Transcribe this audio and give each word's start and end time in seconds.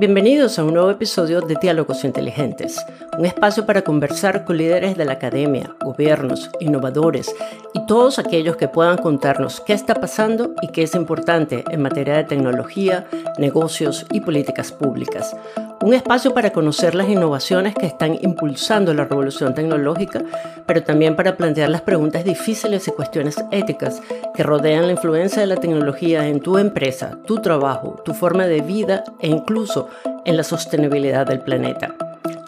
Bienvenidos 0.00 0.58
a 0.58 0.64
un 0.64 0.72
nuevo 0.72 0.90
episodio 0.90 1.42
de 1.42 1.56
Diálogos 1.60 2.04
Inteligentes, 2.04 2.82
un 3.18 3.26
espacio 3.26 3.66
para 3.66 3.82
conversar 3.82 4.46
con 4.46 4.56
líderes 4.56 4.96
de 4.96 5.04
la 5.04 5.12
academia, 5.12 5.76
gobiernos, 5.84 6.50
innovadores 6.58 7.34
y 7.74 7.84
todos 7.84 8.18
aquellos 8.18 8.56
que 8.56 8.66
puedan 8.66 8.96
contarnos 8.96 9.60
qué 9.60 9.74
está 9.74 9.94
pasando 9.94 10.54
y 10.62 10.68
qué 10.68 10.84
es 10.84 10.94
importante 10.94 11.64
en 11.70 11.82
materia 11.82 12.16
de 12.16 12.24
tecnología, 12.24 13.06
negocios 13.36 14.06
y 14.10 14.22
políticas 14.22 14.72
públicas. 14.72 15.36
Un 15.82 15.94
espacio 15.94 16.34
para 16.34 16.50
conocer 16.50 16.94
las 16.94 17.08
innovaciones 17.08 17.74
que 17.74 17.86
están 17.86 18.18
impulsando 18.20 18.92
la 18.92 19.06
revolución 19.06 19.54
tecnológica, 19.54 20.22
pero 20.66 20.82
también 20.82 21.16
para 21.16 21.38
plantear 21.38 21.70
las 21.70 21.80
preguntas 21.80 22.22
difíciles 22.22 22.86
y 22.86 22.90
cuestiones 22.90 23.42
éticas 23.50 24.02
que 24.34 24.42
rodean 24.42 24.86
la 24.86 24.92
influencia 24.92 25.40
de 25.40 25.46
la 25.46 25.56
tecnología 25.56 26.28
en 26.28 26.40
tu 26.40 26.58
empresa, 26.58 27.16
tu 27.26 27.40
trabajo, 27.40 27.96
tu 28.04 28.12
forma 28.12 28.46
de 28.46 28.60
vida 28.60 29.04
e 29.20 29.28
incluso 29.28 29.88
en 30.26 30.36
la 30.36 30.44
sostenibilidad 30.44 31.26
del 31.26 31.40
planeta. 31.40 31.94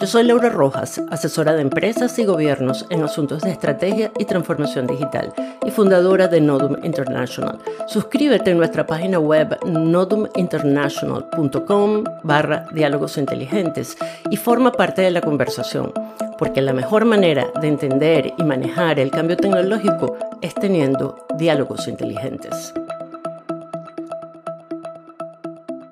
Yo 0.02 0.08
soy 0.08 0.24
Laura 0.24 0.48
Rojas, 0.48 1.00
asesora 1.10 1.52
de 1.52 1.62
empresas 1.62 2.18
y 2.18 2.24
gobiernos 2.24 2.86
en 2.90 3.04
asuntos 3.04 3.42
de 3.42 3.52
estrategia 3.52 4.10
y 4.18 4.24
transformación 4.24 4.88
digital 4.88 5.32
y 5.64 5.70
fundadora 5.70 6.26
de 6.26 6.40
Nodum 6.40 6.84
International. 6.84 7.60
Suscríbete 7.86 8.50
en 8.50 8.58
nuestra 8.58 8.84
página 8.84 9.20
web 9.20 9.64
noduminternational.com 9.64 12.04
barra 12.24 12.66
diálogos 12.72 13.16
inteligentes 13.16 13.96
y 14.28 14.36
forma 14.36 14.72
parte 14.72 15.02
de 15.02 15.12
la 15.12 15.20
conversación, 15.20 15.92
porque 16.36 16.62
la 16.62 16.72
mejor 16.72 17.04
manera 17.04 17.52
de 17.60 17.68
entender 17.68 18.34
y 18.36 18.42
manejar 18.42 18.98
el 18.98 19.12
cambio 19.12 19.36
tecnológico 19.36 20.16
es 20.40 20.52
teniendo 20.54 21.24
diálogos 21.38 21.86
inteligentes. 21.86 22.74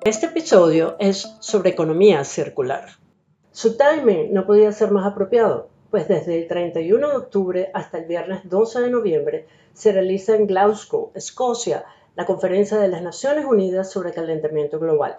Este 0.03 0.25
episodio 0.25 0.97
es 0.99 1.33
sobre 1.39 1.69
economía 1.69 2.25
circular. 2.25 2.99
Su 3.53 3.75
timing 3.75 4.33
no 4.33 4.45
podía 4.45 4.71
ser 4.71 4.91
más 4.91 5.05
apropiado, 5.05 5.67
pues 5.89 6.07
desde 6.07 6.39
el 6.39 6.47
31 6.47 7.09
de 7.09 7.15
octubre 7.17 7.71
hasta 7.73 7.97
el 7.97 8.05
viernes 8.05 8.49
12 8.49 8.79
de 8.79 8.89
noviembre 8.89 9.45
se 9.73 9.91
realiza 9.91 10.35
en 10.37 10.47
Glasgow, 10.47 11.11
Escocia, 11.15 11.83
la 12.15 12.25
Conferencia 12.25 12.77
de 12.77 12.87
las 12.87 13.01
Naciones 13.01 13.43
Unidas 13.43 13.91
sobre 13.91 14.13
Calentamiento 14.13 14.79
Global. 14.79 15.17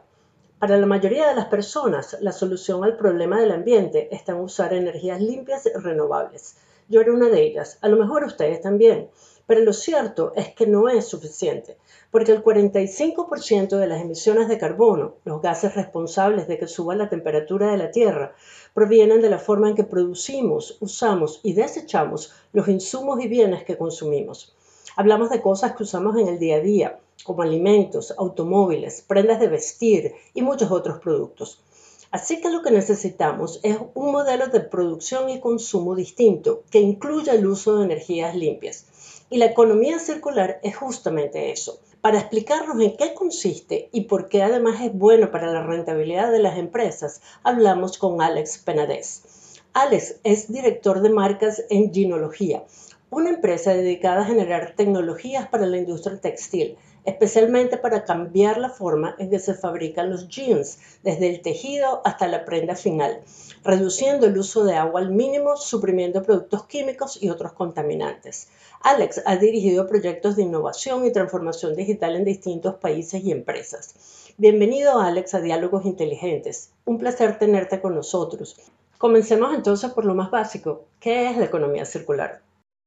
Para 0.59 0.79
la 0.79 0.87
mayoría 0.87 1.29
de 1.29 1.35
las 1.35 1.47
personas, 1.47 2.17
la 2.23 2.33
solución 2.33 2.83
al 2.85 2.97
problema 2.97 3.39
del 3.39 3.53
ambiente 3.53 4.09
está 4.11 4.33
en 4.33 4.39
usar 4.39 4.73
energías 4.73 5.21
limpias 5.21 5.67
y 5.67 5.79
renovables. 5.79 6.57
Yo 6.89 7.03
era 7.03 7.13
una 7.13 7.29
de 7.29 7.43
ellas, 7.43 7.77
a 7.83 7.89
lo 7.89 7.99
mejor 7.99 8.25
ustedes 8.25 8.63
también, 8.63 9.11
pero 9.53 9.67
lo 9.67 9.75
cierto 9.75 10.33
es 10.35 10.49
que 10.55 10.67
no 10.67 10.89
es 10.89 11.07
suficiente 11.07 11.77
porque 12.11 12.33
el 12.33 12.43
45% 12.43 13.77
de 13.77 13.87
las 13.87 14.01
emisiones 14.01 14.49
de 14.49 14.57
carbono, 14.57 15.17
los 15.27 15.43
gases 15.43 15.75
responsables 15.75 16.49
de 16.49 16.57
que 16.57 16.67
suba 16.67 16.95
la 16.95 17.11
temperatura 17.11 17.71
de 17.71 17.77
la 17.77 17.91
Tierra, 17.91 18.35
provienen 18.73 19.21
de 19.21 19.29
la 19.29 19.39
forma 19.39 19.69
en 19.69 19.75
que 19.75 19.85
producimos, 19.85 20.79
usamos 20.81 21.41
y 21.43 21.53
desechamos 21.53 22.33
los 22.55 22.67
insumos 22.69 23.23
y 23.23 23.29
bienes 23.29 23.63
que 23.65 23.77
consumimos. 23.77 24.57
Hablamos 24.97 25.29
de 25.29 25.43
cosas 25.43 25.77
que 25.77 25.83
usamos 25.83 26.17
en 26.17 26.29
el 26.29 26.39
día 26.39 26.57
a 26.57 26.61
día, 26.61 26.99
como 27.23 27.43
alimentos, 27.43 28.15
automóviles, 28.17 29.05
prendas 29.07 29.39
de 29.39 29.49
vestir 29.49 30.15
y 30.33 30.41
muchos 30.41 30.71
otros 30.71 30.99
productos. 30.99 31.63
Así 32.11 32.41
que 32.41 32.51
lo 32.51 32.63
que 32.63 32.71
necesitamos 32.71 33.61
es 33.63 33.77
un 33.93 34.13
modelo 34.13 34.47
de 34.47 34.61
producción 34.61 35.29
y 35.29 35.41
consumo 35.41 35.95
distinto 35.95 36.63
que 36.71 36.81
incluya 36.81 37.35
el 37.35 37.47
uso 37.47 37.77
de 37.77 37.85
energías 37.85 38.35
limpias. 38.35 38.87
Y 39.33 39.39
la 39.39 39.47
economía 39.47 39.99
circular 39.99 40.61
es 40.63 40.77
justamente 40.77 41.53
eso 41.53 41.81
para 42.03 42.19
explicarnos 42.19 42.79
en 42.83 42.99
qué 42.99 43.15
consiste 43.15 43.89
y 43.91 44.03
por 44.03 44.29
qué 44.29 44.43
además 44.43 44.83
es 44.83 44.93
bueno 44.93 45.31
para 45.31 45.51
la 45.51 45.63
rentabilidad 45.63 46.31
de 46.31 46.41
las 46.41 46.59
empresas, 46.59 47.23
hablamos 47.43 47.97
con 47.97 48.21
Alex 48.21 48.59
Penades. 48.59 49.23
Alex 49.73 50.17
es 50.23 50.53
director 50.53 51.01
de 51.01 51.09
marcas 51.09 51.65
en 51.71 51.95
Ginología, 51.95 52.65
una 53.09 53.31
empresa 53.31 53.73
dedicada 53.73 54.21
a 54.21 54.27
generar 54.27 54.75
tecnologías 54.77 55.49
para 55.49 55.65
la 55.65 55.79
industria 55.79 56.21
textil, 56.21 56.77
especialmente 57.05 57.77
para 57.77 58.05
cambiar 58.05 58.59
la 58.59 58.71
forma 58.71 59.15
en 59.19 59.31
que 59.31 59.39
se 59.39 59.55
fabrican 59.55 60.11
los 60.11 60.29
jeans, 60.29 60.79
desde 61.03 61.29
el 61.29 61.43
tejido 61.43 62.01
hasta 62.05 62.29
la 62.29 62.45
prenda 62.45 62.77
final, 62.77 63.21
reduciendo 63.65 64.27
el 64.27 64.39
uso 64.39 64.65
de 64.65 64.75
agua 64.75 65.01
al 65.01 65.11
mínimo, 65.11 65.57
suprimiendo 65.57 66.23
productos 66.23 66.67
químicos 66.67 67.23
y 67.23 67.31
otros 67.31 67.53
contaminantes. 67.53 68.49
Alex 68.81 69.23
ha 69.27 69.37
dirigido 69.37 69.87
proyectos 69.87 70.37
de 70.37 70.43
innovación 70.43 71.05
y 71.07 71.13
transformación 71.13 71.75
digital 71.75 72.17
en 72.17 72.25
distintos 72.25 72.77
países 72.77 73.23
y 73.25 73.33
empresas. 73.33 73.95
Bienvenido, 74.39 74.99
Alex, 74.99 75.35
a 75.35 75.41
Diálogos 75.41 75.85
Inteligentes. 75.85 76.71
Un 76.85 76.99
placer 76.99 77.39
tenerte 77.39 77.81
con 77.81 77.95
nosotros. 77.95 78.57
Comencemos 78.99 79.55
entonces 79.55 79.91
por 79.93 80.05
lo 80.05 80.15
más 80.15 80.31
básico. 80.31 80.85
¿Qué 81.01 81.29
es 81.29 81.37
la 81.37 81.45
economía 81.45 81.85
circular? 81.85 82.41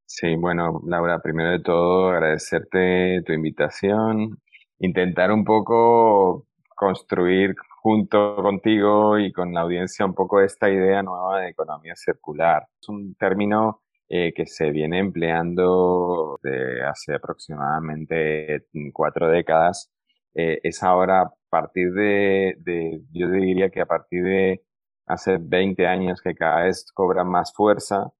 Sí, 0.07 0.35
bueno, 0.35 0.81
Laura, 0.85 1.19
primero 1.19 1.49
de 1.51 1.59
todo 1.59 2.09
agradecerte 2.09 3.21
tu 3.25 3.33
invitación, 3.33 4.39
intentar 4.79 5.31
un 5.31 5.43
poco 5.43 6.45
construir 6.75 7.55
junto 7.81 8.35
contigo 8.37 9.17
y 9.19 9.31
con 9.31 9.53
la 9.53 9.61
audiencia 9.61 10.05
un 10.05 10.13
poco 10.13 10.41
esta 10.41 10.69
idea 10.69 11.01
nueva 11.03 11.41
de 11.41 11.49
economía 11.49 11.95
circular. 11.95 12.67
Es 12.81 12.89
un 12.89 13.15
término 13.15 13.81
eh, 14.07 14.31
que 14.35 14.45
se 14.45 14.69
viene 14.71 14.99
empleando 14.99 16.39
de 16.43 16.83
hace 16.85 17.15
aproximadamente 17.15 18.65
cuatro 18.93 19.27
décadas. 19.29 19.91
Eh, 20.35 20.59
es 20.63 20.83
ahora 20.83 21.21
a 21.21 21.33
partir 21.49 21.91
de, 21.93 22.55
de, 22.59 23.01
yo 23.11 23.29
diría 23.29 23.69
que 23.69 23.81
a 23.81 23.85
partir 23.85 24.23
de 24.23 24.63
hace 25.07 25.37
20 25.39 25.87
años 25.87 26.21
que 26.21 26.35
cada 26.35 26.63
vez 26.65 26.91
cobra 26.93 27.23
más 27.23 27.53
fuerza, 27.53 28.11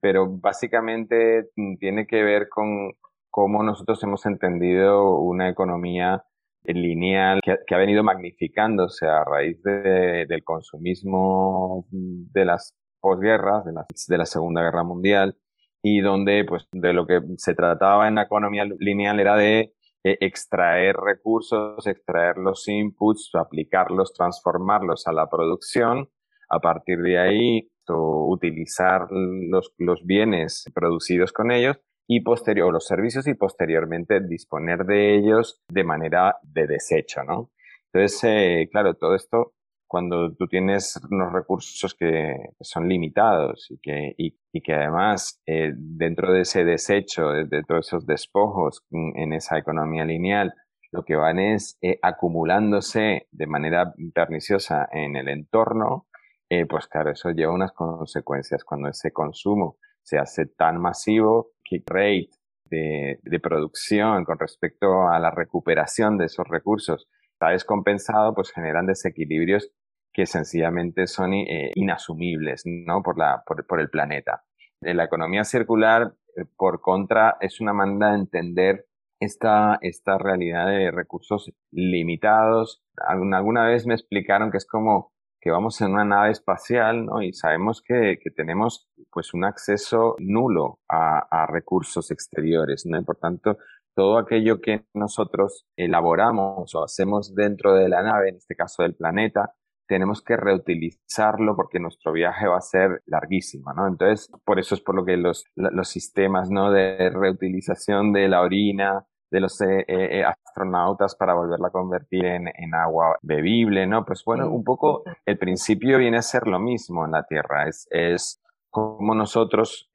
pero 0.00 0.28
básicamente 0.28 1.50
mm, 1.56 1.76
tiene 1.76 2.06
que 2.06 2.22
ver 2.22 2.48
con 2.48 2.92
cómo 3.30 3.62
nosotros 3.62 4.02
hemos 4.04 4.26
entendido 4.26 5.18
una 5.18 5.48
economía 5.48 6.24
lineal 6.64 7.40
que, 7.42 7.56
que 7.66 7.74
ha 7.74 7.78
venido 7.78 8.02
magnificándose 8.02 9.06
a 9.06 9.24
raíz 9.24 9.62
de, 9.62 10.26
del 10.26 10.44
consumismo 10.44 11.86
de 11.90 12.44
las 12.44 12.74
posguerras, 13.00 13.64
de 13.64 13.72
la, 13.72 13.84
de 14.08 14.18
la 14.18 14.26
Segunda 14.26 14.62
Guerra 14.62 14.82
Mundial, 14.82 15.36
y 15.82 16.00
donde 16.00 16.44
pues 16.48 16.66
de 16.72 16.94
lo 16.94 17.06
que 17.06 17.20
se 17.36 17.54
trataba 17.54 18.08
en 18.08 18.14
la 18.14 18.22
economía 18.22 18.64
lineal 18.78 19.20
era 19.20 19.36
de 19.36 19.74
eh, 20.04 20.16
extraer 20.20 20.96
recursos, 20.96 21.86
extraer 21.86 22.38
los 22.38 22.66
inputs, 22.68 23.30
aplicarlos, 23.34 24.14
transformarlos 24.14 25.06
a 25.06 25.12
la 25.12 25.28
producción, 25.28 26.08
a 26.48 26.60
partir 26.60 26.98
de 27.00 27.18
ahí 27.18 27.70
utilizar 27.88 29.08
los, 29.10 29.72
bienes 30.04 30.64
producidos 30.74 31.32
con 31.32 31.50
ellos 31.50 31.78
y 32.06 32.20
posterior, 32.20 32.72
los 32.72 32.86
servicios 32.86 33.26
y 33.26 33.34
posteriormente 33.34 34.20
disponer 34.20 34.84
de 34.84 35.16
ellos 35.16 35.62
de 35.68 35.84
manera 35.84 36.36
de 36.42 36.66
desecho, 36.66 37.24
¿no? 37.24 37.50
Entonces, 37.92 38.20
eh, 38.24 38.68
claro, 38.70 38.94
todo 38.94 39.14
esto 39.14 39.54
cuando 39.86 40.34
tú 40.34 40.48
tienes 40.48 41.00
unos 41.08 41.32
recursos 41.32 41.94
que 41.94 42.34
son 42.60 42.88
limitados 42.88 43.70
y 43.70 43.78
que, 43.78 44.14
y, 44.18 44.60
que 44.60 44.74
además 44.74 45.40
eh, 45.46 45.72
dentro 45.76 46.32
de 46.32 46.40
ese 46.40 46.64
desecho, 46.64 47.28
de, 47.28 47.62
todos 47.62 47.86
esos 47.86 48.04
despojos 48.04 48.82
en 48.90 49.32
esa 49.32 49.56
economía 49.56 50.04
lineal, 50.04 50.52
lo 50.94 51.04
que 51.04 51.16
van 51.16 51.38
es 51.38 51.76
eh, 51.82 51.98
acumulándose 52.02 53.26
de 53.32 53.46
manera 53.46 53.92
perniciosa 54.14 54.88
en 54.92 55.16
el 55.16 55.28
entorno, 55.28 56.06
eh, 56.50 56.66
pues 56.66 56.86
claro, 56.86 57.10
eso 57.10 57.30
lleva 57.30 57.52
unas 57.52 57.72
consecuencias 57.72 58.64
cuando 58.64 58.88
ese 58.88 59.12
consumo 59.12 59.78
se 60.02 60.18
hace 60.18 60.46
tan 60.46 60.78
masivo, 60.78 61.52
que 61.64 61.82
rate 61.86 62.30
de, 62.70 63.40
producción 63.42 64.24
con 64.24 64.38
respecto 64.38 65.08
a 65.08 65.18
la 65.18 65.30
recuperación 65.30 66.18
de 66.18 66.26
esos 66.26 66.46
recursos 66.48 67.08
está 67.32 67.50
descompensado, 67.50 68.34
pues 68.34 68.52
generan 68.52 68.86
desequilibrios 68.86 69.70
que 70.12 70.26
sencillamente 70.26 71.06
son 71.06 71.34
eh, 71.34 71.72
inasumibles 71.74 72.62
¿no? 72.64 73.02
por, 73.02 73.18
la, 73.18 73.42
por, 73.44 73.80
el 73.80 73.90
planeta. 73.90 74.44
La 74.80 75.04
economía 75.04 75.44
circular, 75.44 76.14
eh, 76.36 76.44
por 76.56 76.80
contra, 76.80 77.36
es 77.40 77.60
una 77.60 77.72
manera 77.72 78.12
de 78.12 78.18
entender 78.18 78.86
esta, 79.18 79.78
esta 79.80 80.18
realidad 80.18 80.68
de 80.68 80.90
recursos 80.90 81.52
limitados. 81.72 82.84
Alguna 82.96 83.66
vez 83.66 83.86
me 83.86 83.94
explicaron 83.94 84.50
que 84.52 84.58
es 84.58 84.66
como 84.66 85.13
que 85.44 85.50
vamos 85.50 85.78
en 85.82 85.92
una 85.92 86.06
nave 86.06 86.30
espacial 86.30 87.04
¿no? 87.04 87.20
y 87.20 87.34
sabemos 87.34 87.82
que, 87.82 88.18
que 88.18 88.30
tenemos 88.30 88.88
pues 89.12 89.34
un 89.34 89.44
acceso 89.44 90.16
nulo 90.18 90.80
a, 90.88 91.46
recursos 91.46 92.10
exteriores. 92.10 92.86
¿no? 92.86 92.98
Y 92.98 93.04
por 93.04 93.16
tanto, 93.16 93.58
todo 93.94 94.16
aquello 94.16 94.62
que 94.62 94.86
nosotros 94.94 95.66
elaboramos 95.76 96.74
o 96.74 96.82
hacemos 96.82 97.34
dentro 97.34 97.74
de 97.74 97.90
la 97.90 98.02
nave, 98.02 98.30
en 98.30 98.36
este 98.36 98.56
caso 98.56 98.84
del 98.84 98.94
planeta, 98.94 99.52
tenemos 99.86 100.22
que 100.22 100.38
reutilizarlo 100.38 101.54
porque 101.56 101.78
nuestro 101.78 102.12
viaje 102.12 102.48
va 102.48 102.56
a 102.56 102.62
ser 102.62 103.02
larguísimo, 103.04 103.70
¿no? 103.74 103.86
Entonces, 103.86 104.30
por 104.46 104.58
eso 104.58 104.74
es 104.74 104.80
por 104.80 104.94
lo 104.94 105.04
que 105.04 105.18
los, 105.18 105.44
los 105.56 105.88
sistemas, 105.88 106.48
¿no? 106.48 106.70
De 106.70 107.10
reutilización 107.10 108.14
de 108.14 108.28
la 108.28 108.40
orina 108.40 109.04
de 109.30 109.40
los 109.40 109.60
eh, 109.60 109.84
eh, 109.88 110.20
eh, 110.20 110.24
astronautas 110.24 111.14
para 111.16 111.34
volverla 111.34 111.68
a 111.68 111.72
convertir 111.72 112.24
en, 112.24 112.74
agua 112.74 113.18
bebible, 113.22 113.86
¿no? 113.86 114.04
Pues 114.04 114.22
bueno, 114.24 114.50
un 114.50 114.64
poco 114.64 115.02
el 115.24 115.38
principio 115.38 115.98
viene 115.98 116.18
a 116.18 116.22
ser 116.22 116.46
lo 116.46 116.58
mismo 116.58 117.04
en 117.04 117.12
la 117.12 117.24
Tierra, 117.24 117.68
es, 117.68 117.86
es 117.90 118.40
como 118.70 119.14
nosotros 119.14 119.88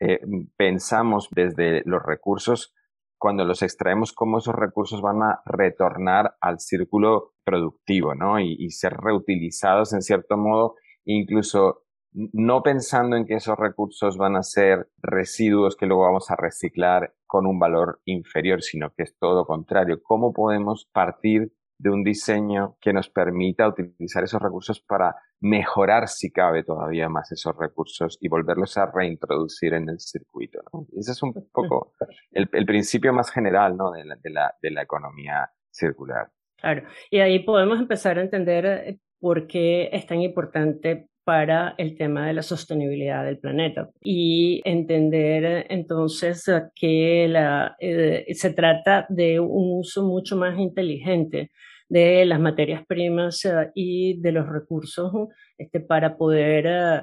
pensamos 0.56 1.28
desde 1.32 1.82
los 1.86 2.02
recursos, 2.02 2.74
cuando 3.18 3.44
los 3.44 3.62
extraemos, 3.62 4.14
cómo 4.14 4.38
esos 4.38 4.56
recursos 4.56 5.02
van 5.02 5.22
a 5.22 5.42
retornar 5.46 6.36
al 6.40 6.60
círculo 6.60 7.34
productivo, 7.44 8.16
¿no? 8.16 8.40
Y, 8.40 8.56
y 8.58 8.70
ser 8.70 8.94
reutilizados 8.94 9.92
en 9.92 10.02
cierto 10.02 10.38
modo, 10.38 10.76
incluso 11.04 11.84
no 12.12 12.64
pensando 12.64 13.16
en 13.16 13.26
que 13.26 13.36
esos 13.36 13.58
recursos 13.58 14.18
van 14.18 14.36
a 14.36 14.44
ser 14.44 14.90
residuos 15.02 15.76
que 15.76 15.86
luego 15.86 16.04
vamos 16.04 16.32
a 16.32 16.36
reciclar 16.36 17.14
con 17.26 17.46
un 17.46 17.60
valor 17.60 18.02
inferior, 18.06 18.62
sino 18.62 18.92
que 18.94 19.04
es 19.04 19.16
todo 19.18 19.46
contrario. 19.46 20.02
¿Cómo 20.02 20.34
podemos 20.34 20.90
partir 20.92 21.54
de 21.80 21.90
un 21.90 22.04
diseño 22.04 22.78
que 22.82 22.92
nos 22.92 23.10
permita 23.10 23.68
utilizar 23.68 24.24
esos 24.24 24.42
recursos 24.42 24.82
para 24.82 25.16
mejorar, 25.40 26.10
si 26.10 26.30
cabe, 26.30 26.64
todavía 26.64 27.08
más 27.08 27.32
esos 27.32 27.56
recursos 27.58 28.18
y 28.20 28.28
volverlos 28.28 28.78
a 28.78 28.92
reintroducir 28.92 29.74
en 29.74 29.88
el 29.88 30.00
circuito. 30.00 30.60
ese 30.98 31.12
es 31.14 31.24
un 31.24 31.34
poco 31.52 31.94
el, 32.32 32.66
principio 32.66 33.14
más 33.14 33.32
general 33.32 33.78
¿no? 33.78 33.92
de, 33.92 34.04
la, 34.04 34.16
de, 34.18 34.30
la, 34.30 34.56
de 34.62 34.72
la 34.72 34.82
economía 34.82 35.50
circular. 35.72 36.30
Claro, 36.58 36.84
y 37.10 37.20
ahí 37.20 37.40
podemos 37.40 37.80
empezar 37.80 38.18
a 38.18 38.22
entender 38.24 38.66
eh, 38.66 39.00
por 39.22 39.48
qué 39.48 39.90
es 39.94 40.06
tan 40.06 40.22
importante 40.22 41.08
para 41.30 41.76
el 41.78 41.96
tema 41.96 42.26
de 42.26 42.34
la 42.34 42.42
sostenibilidad 42.42 43.24
del 43.24 43.38
planeta 43.38 43.88
y 44.02 44.64
entender 44.66 45.68
entonces 45.70 46.44
que 46.74 47.28
la, 47.30 47.76
eh, 47.80 48.26
se 48.34 48.52
trata 48.52 49.06
de 49.10 49.40
un 49.40 49.78
uso 49.78 50.04
mucho 50.04 50.36
más 50.36 50.58
inteligente 50.58 51.52
de 51.88 52.26
las 52.26 52.40
materias 52.40 52.84
primas 52.88 53.46
eh, 53.46 53.70
y 53.76 54.20
de 54.20 54.32
los 54.32 54.50
recursos 54.50 55.12
este, 55.60 55.80
para 55.82 56.18
poder 56.18 56.66
eh, 56.66 57.02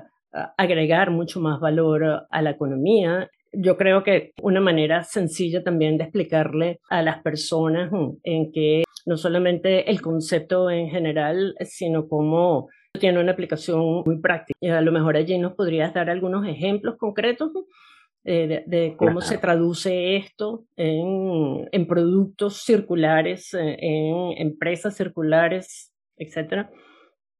agregar 0.59 1.13
mucho 1.13 1.39
más 1.39 1.61
valor 1.61 2.27
a 2.29 2.43
la 2.43 2.51
economía. 2.51 3.31
Yo 3.53 3.77
creo 3.77 4.03
que 4.03 4.33
una 4.43 4.61
manera 4.61 5.05
sencilla 5.05 5.63
también 5.63 5.99
de 5.99 6.03
explicarle 6.03 6.81
a 6.91 7.01
las 7.01 7.23
personas 7.23 7.93
en 8.25 8.51
que 8.51 8.83
no 9.07 9.17
solamente 9.17 9.89
el 9.89 10.03
concepto 10.03 10.69
en 10.69 10.89
general, 10.89 11.55
sino 11.61 12.09
cómo 12.09 12.67
tiene 12.99 13.21
una 13.21 13.33
aplicación 13.33 14.03
muy 14.05 14.21
práctica. 14.21 14.57
Y 14.61 14.69
a 14.69 14.81
lo 14.81 14.93
mejor 14.93 15.17
allí 15.17 15.39
nos 15.39 15.55
podrías 15.55 15.93
dar 15.95 16.11
algunos 16.11 16.47
ejemplos 16.47 16.97
concretos 16.97 17.53
eh, 18.25 18.65
de, 18.67 18.97
cómo 18.97 19.21
se 19.21 19.39
traduce 19.39 20.17
esto 20.17 20.65
en, 20.75 21.69
en 21.71 21.87
productos 21.87 22.63
circulares, 22.65 23.55
eh, 23.55 23.77
en 23.81 24.33
empresas 24.39 24.97
circulares, 24.97 25.93
etcétera. 26.17 26.71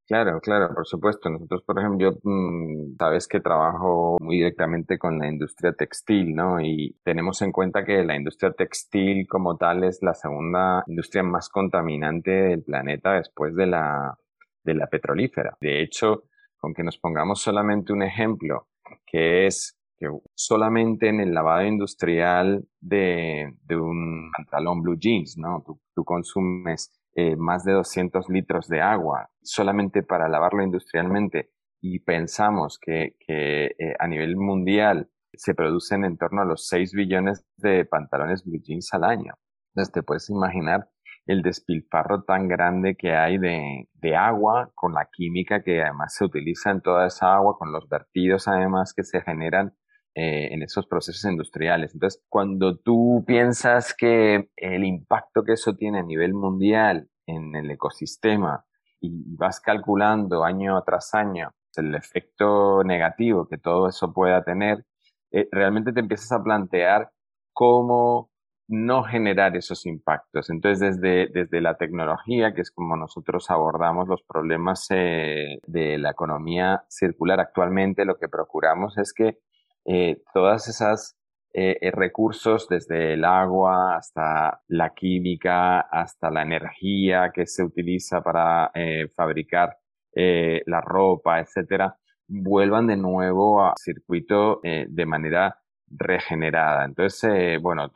Claro, 0.07 0.39
claro, 0.39 0.73
por 0.73 0.87
supuesto. 0.87 1.29
Nosotros, 1.29 1.63
por 1.65 1.77
ejemplo, 1.79 2.11
yo, 2.11 2.17
mm, 2.23 2.95
sabes 2.97 3.27
que 3.27 3.41
trabajo 3.41 4.15
muy 4.21 4.37
directamente 4.37 4.97
con 4.97 5.19
la 5.19 5.27
industria 5.27 5.73
textil, 5.73 6.33
¿no? 6.33 6.61
Y 6.61 6.95
tenemos 7.03 7.41
en 7.41 7.51
cuenta 7.51 7.83
que 7.83 8.05
la 8.05 8.15
industria 8.15 8.53
textil 8.53 9.27
como 9.27 9.57
tal 9.57 9.83
es 9.83 9.99
la 10.01 10.13
segunda 10.13 10.85
industria 10.87 11.23
más 11.23 11.49
contaminante 11.49 12.31
del 12.31 12.63
planeta 12.63 13.15
después 13.15 13.53
de 13.55 13.67
la, 13.67 14.17
de 14.67 14.75
la 14.75 14.87
petrolífera. 14.87 15.57
De 15.61 15.81
hecho, 15.81 16.25
con 16.57 16.73
que 16.73 16.83
nos 16.83 16.97
pongamos 16.97 17.41
solamente 17.41 17.93
un 17.93 18.03
ejemplo, 18.03 18.67
que 19.05 19.47
es 19.47 19.79
que 19.97 20.07
solamente 20.35 21.09
en 21.09 21.21
el 21.21 21.33
lavado 21.33 21.65
industrial 21.65 22.67
de, 22.79 23.51
un 23.71 24.29
pantalón 24.35 24.83
blue 24.83 24.97
jeans, 24.99 25.37
¿no? 25.37 25.63
Tú, 25.65 26.03
consumes 26.03 26.91
eh, 27.15 27.35
más 27.35 27.63
de 27.63 27.73
200 27.73 28.29
litros 28.29 28.67
de 28.67 28.81
agua 28.81 29.29
solamente 29.41 30.03
para 30.03 30.29
lavarlo 30.29 30.61
industrialmente 30.61 31.49
y 31.81 31.99
pensamos 31.99 32.77
que, 32.79 33.15
eh, 33.27 33.95
a 33.97 34.07
nivel 34.07 34.35
mundial 34.35 35.09
se 35.33 35.55
producen 35.55 36.05
en 36.05 36.17
torno 36.17 36.41
a 36.41 36.45
los 36.45 36.67
6 36.67 36.93
billones 36.93 37.45
de 37.57 37.85
pantalones 37.85 38.43
blue 38.43 38.61
jeans 38.61 38.93
al 38.93 39.03
año. 39.03 39.33
Entonces 39.73 39.93
te 39.93 40.03
puedes 40.03 40.29
imaginar 40.29 40.89
el 41.27 41.41
despilfarro 41.41 42.23
tan 42.23 42.47
grande 42.47 42.95
que 42.95 43.15
hay 43.15 43.37
de, 43.37 43.87
agua 44.15 44.71
con 44.73 44.93
la 44.93 45.09
química 45.11 45.61
que 45.61 45.81
además 45.81 46.15
se 46.15 46.23
utiliza 46.25 46.71
en 46.71 46.81
toda 46.81 47.05
esa 47.07 47.35
agua, 47.35 47.57
con 47.59 47.73
los 47.73 47.87
vertidos 47.89 48.47
además 48.47 48.93
que 48.95 49.03
se 49.03 49.21
generan 49.21 49.73
eh, 50.15 50.47
en 50.53 50.63
esos 50.63 50.87
procesos 50.87 51.29
industriales. 51.29 51.93
Entonces, 51.93 52.23
cuando 52.29 52.77
tú 52.77 53.23
piensas 53.27 53.93
que 53.93 54.49
el 54.55 54.85
impacto 54.85 55.43
que 55.43 55.53
eso 55.53 55.75
tiene 55.75 55.99
a 55.99 56.03
nivel 56.03 56.33
mundial 56.33 57.09
en 57.25 57.55
el 57.55 57.69
ecosistema 57.69 58.65
y 59.01 59.35
vas 59.35 59.59
calculando 59.59 60.45
año 60.45 60.81
tras 60.83 61.13
año 61.13 61.51
el 61.77 61.95
efecto 61.95 62.83
negativo 62.83 63.47
que 63.47 63.57
todo 63.57 63.87
eso 63.87 64.13
pueda 64.13 64.43
tener, 64.43 64.85
eh, 65.31 65.47
realmente 65.51 65.93
te 65.93 65.99
empiezas 65.99 66.31
a 66.31 66.43
plantear 66.43 67.11
cómo 67.53 68.31
no 68.67 69.03
generar 69.03 69.55
esos 69.55 69.85
impactos. 69.85 70.49
Entonces, 70.49 70.99
desde, 70.99 71.27
desde 71.27 71.61
la 71.61 71.75
tecnología, 71.77 72.53
que 72.53 72.61
es 72.61 72.71
como 72.71 72.97
nosotros 72.97 73.49
abordamos 73.49 74.07
los 74.07 74.21
problemas 74.23 74.87
eh, 74.89 75.59
de 75.65 75.97
la 75.97 76.11
economía 76.11 76.83
circular 76.89 77.39
actualmente, 77.39 78.05
lo 78.05 78.17
que 78.17 78.27
procuramos 78.27 78.97
es 78.97 79.13
que 79.13 79.37
eh, 79.85 80.21
todas 80.33 80.67
esas 80.67 81.17
eh, 81.53 81.91
recursos, 81.91 82.67
desde 82.67 83.13
el 83.13 83.23
agua 83.23 83.95
hasta 83.95 84.61
la 84.67 84.93
química, 84.93 85.79
hasta 85.79 86.29
la 86.29 86.41
energía 86.41 87.31
que 87.33 87.47
se 87.47 87.63
utiliza 87.63 88.21
para 88.21 88.71
fabricar 89.15 89.77
la 90.13 90.81
ropa, 90.81 91.39
etcétera, 91.39 91.95
vuelvan 92.27 92.87
de 92.87 92.97
nuevo 92.97 93.63
al 93.63 93.73
circuito 93.77 94.61
de 94.63 95.05
manera 95.05 95.59
regenerada. 95.89 96.85
Entonces, 96.85 97.23
eh, 97.33 97.57
bueno, 97.61 97.91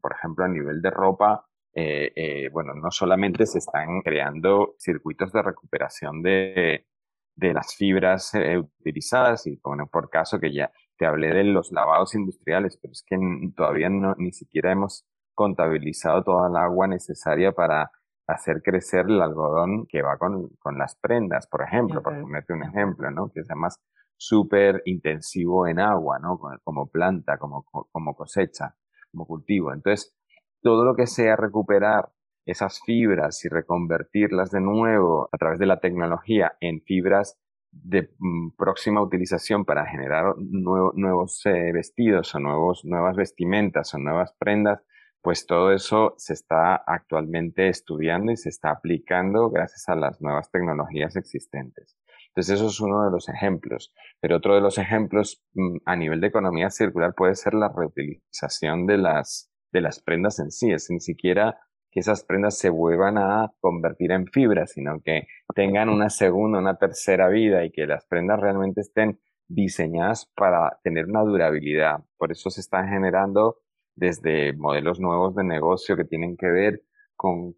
por 0.00 0.12
ejemplo, 0.12 0.44
a 0.44 0.48
nivel 0.48 0.80
de 0.82 0.90
ropa, 0.90 1.44
eh, 1.74 2.12
eh, 2.16 2.48
bueno, 2.50 2.74
no 2.74 2.90
solamente 2.90 3.46
se 3.46 3.58
están 3.58 4.02
creando 4.02 4.74
circuitos 4.78 5.32
de 5.32 5.42
recuperación 5.42 6.22
de, 6.22 6.86
de 7.36 7.54
las 7.54 7.74
fibras 7.74 8.32
utilizadas, 8.80 9.46
y 9.46 9.60
bueno, 9.62 9.86
por 9.86 10.10
caso 10.10 10.40
que 10.40 10.52
ya 10.52 10.70
te 10.96 11.06
hablé 11.06 11.32
de 11.32 11.44
los 11.44 11.70
lavados 11.70 12.14
industriales, 12.14 12.78
pero 12.80 12.92
es 12.92 13.04
que 13.06 13.16
todavía 13.54 13.88
no, 13.88 14.14
ni 14.18 14.32
siquiera 14.32 14.72
hemos 14.72 15.04
contabilizado 15.34 16.24
toda 16.24 16.48
el 16.48 16.56
agua 16.56 16.88
necesaria 16.88 17.52
para 17.52 17.92
hacer 18.26 18.60
crecer 18.62 19.06
el 19.08 19.22
algodón 19.22 19.86
que 19.86 20.02
va 20.02 20.18
con, 20.18 20.48
con 20.58 20.76
las 20.76 20.96
prendas, 20.96 21.46
por 21.46 21.62
ejemplo, 21.62 22.02
por 22.02 22.20
ponerte 22.20 22.52
un 22.52 22.64
ejemplo, 22.64 23.10
¿no? 23.10 23.30
Que 23.30 23.40
es 23.40 23.50
además 23.50 23.80
súper 24.18 24.82
intensivo 24.84 25.66
en 25.66 25.78
agua, 25.78 26.18
¿no? 26.18 26.38
Como 26.64 26.90
planta, 26.90 27.38
como, 27.38 27.64
como 27.64 28.14
cosecha, 28.14 28.76
como 29.10 29.26
cultivo. 29.26 29.72
Entonces, 29.72 30.14
todo 30.60 30.84
lo 30.84 30.94
que 30.94 31.06
sea 31.06 31.36
recuperar 31.36 32.10
esas 32.44 32.80
fibras 32.84 33.44
y 33.44 33.48
reconvertirlas 33.48 34.50
de 34.50 34.60
nuevo 34.60 35.28
a 35.32 35.36
través 35.38 35.58
de 35.58 35.66
la 35.66 35.80
tecnología 35.80 36.56
en 36.60 36.80
fibras 36.80 37.38
de 37.70 38.10
mm, 38.18 38.56
próxima 38.56 39.02
utilización 39.02 39.64
para 39.64 39.86
generar 39.86 40.34
nuevos 40.38 41.44
eh, 41.44 41.72
vestidos 41.72 42.34
o 42.34 42.40
nuevos, 42.40 42.84
nuevas 42.84 43.16
vestimentas 43.16 43.92
o 43.94 43.98
nuevas 43.98 44.34
prendas, 44.38 44.82
pues 45.20 45.46
todo 45.46 45.72
eso 45.72 46.14
se 46.16 46.32
está 46.32 46.76
actualmente 46.76 47.68
estudiando 47.68 48.32
y 48.32 48.36
se 48.36 48.48
está 48.48 48.70
aplicando 48.70 49.50
gracias 49.50 49.88
a 49.88 49.94
las 49.94 50.20
nuevas 50.22 50.50
tecnologías 50.50 51.16
existentes. 51.16 51.97
Entonces, 52.38 52.60
eso 52.60 52.68
es 52.68 52.80
uno 52.80 53.04
de 53.04 53.10
los 53.10 53.28
ejemplos. 53.28 53.92
Pero 54.20 54.36
otro 54.36 54.54
de 54.54 54.60
los 54.60 54.78
ejemplos 54.78 55.42
mm, 55.54 55.78
a 55.84 55.96
nivel 55.96 56.20
de 56.20 56.28
economía 56.28 56.70
circular 56.70 57.12
puede 57.16 57.34
ser 57.34 57.52
la 57.52 57.68
reutilización 57.68 58.86
de 58.86 58.96
las, 58.96 59.50
de 59.72 59.80
las 59.80 60.00
prendas 60.00 60.38
en 60.38 60.52
sí. 60.52 60.70
Es 60.70 60.88
ni 60.88 61.00
siquiera 61.00 61.58
que 61.90 61.98
esas 61.98 62.22
prendas 62.22 62.56
se 62.56 62.70
vuelvan 62.70 63.18
a 63.18 63.50
convertir 63.58 64.12
en 64.12 64.28
fibra, 64.28 64.68
sino 64.68 65.00
que 65.04 65.26
tengan 65.52 65.88
una 65.88 66.10
segunda, 66.10 66.60
una 66.60 66.76
tercera 66.76 67.26
vida 67.26 67.64
y 67.64 67.72
que 67.72 67.88
las 67.88 68.06
prendas 68.06 68.38
realmente 68.38 68.82
estén 68.82 69.18
diseñadas 69.48 70.30
para 70.36 70.78
tener 70.84 71.06
una 71.06 71.22
durabilidad. 71.22 72.04
Por 72.18 72.30
eso 72.30 72.50
se 72.50 72.60
están 72.60 72.88
generando 72.88 73.56
desde 73.96 74.52
modelos 74.52 75.00
nuevos 75.00 75.34
de 75.34 75.42
negocio 75.42 75.96
que 75.96 76.04
tienen 76.04 76.36
que 76.36 76.46
ver 76.46 76.84
con 77.16 77.56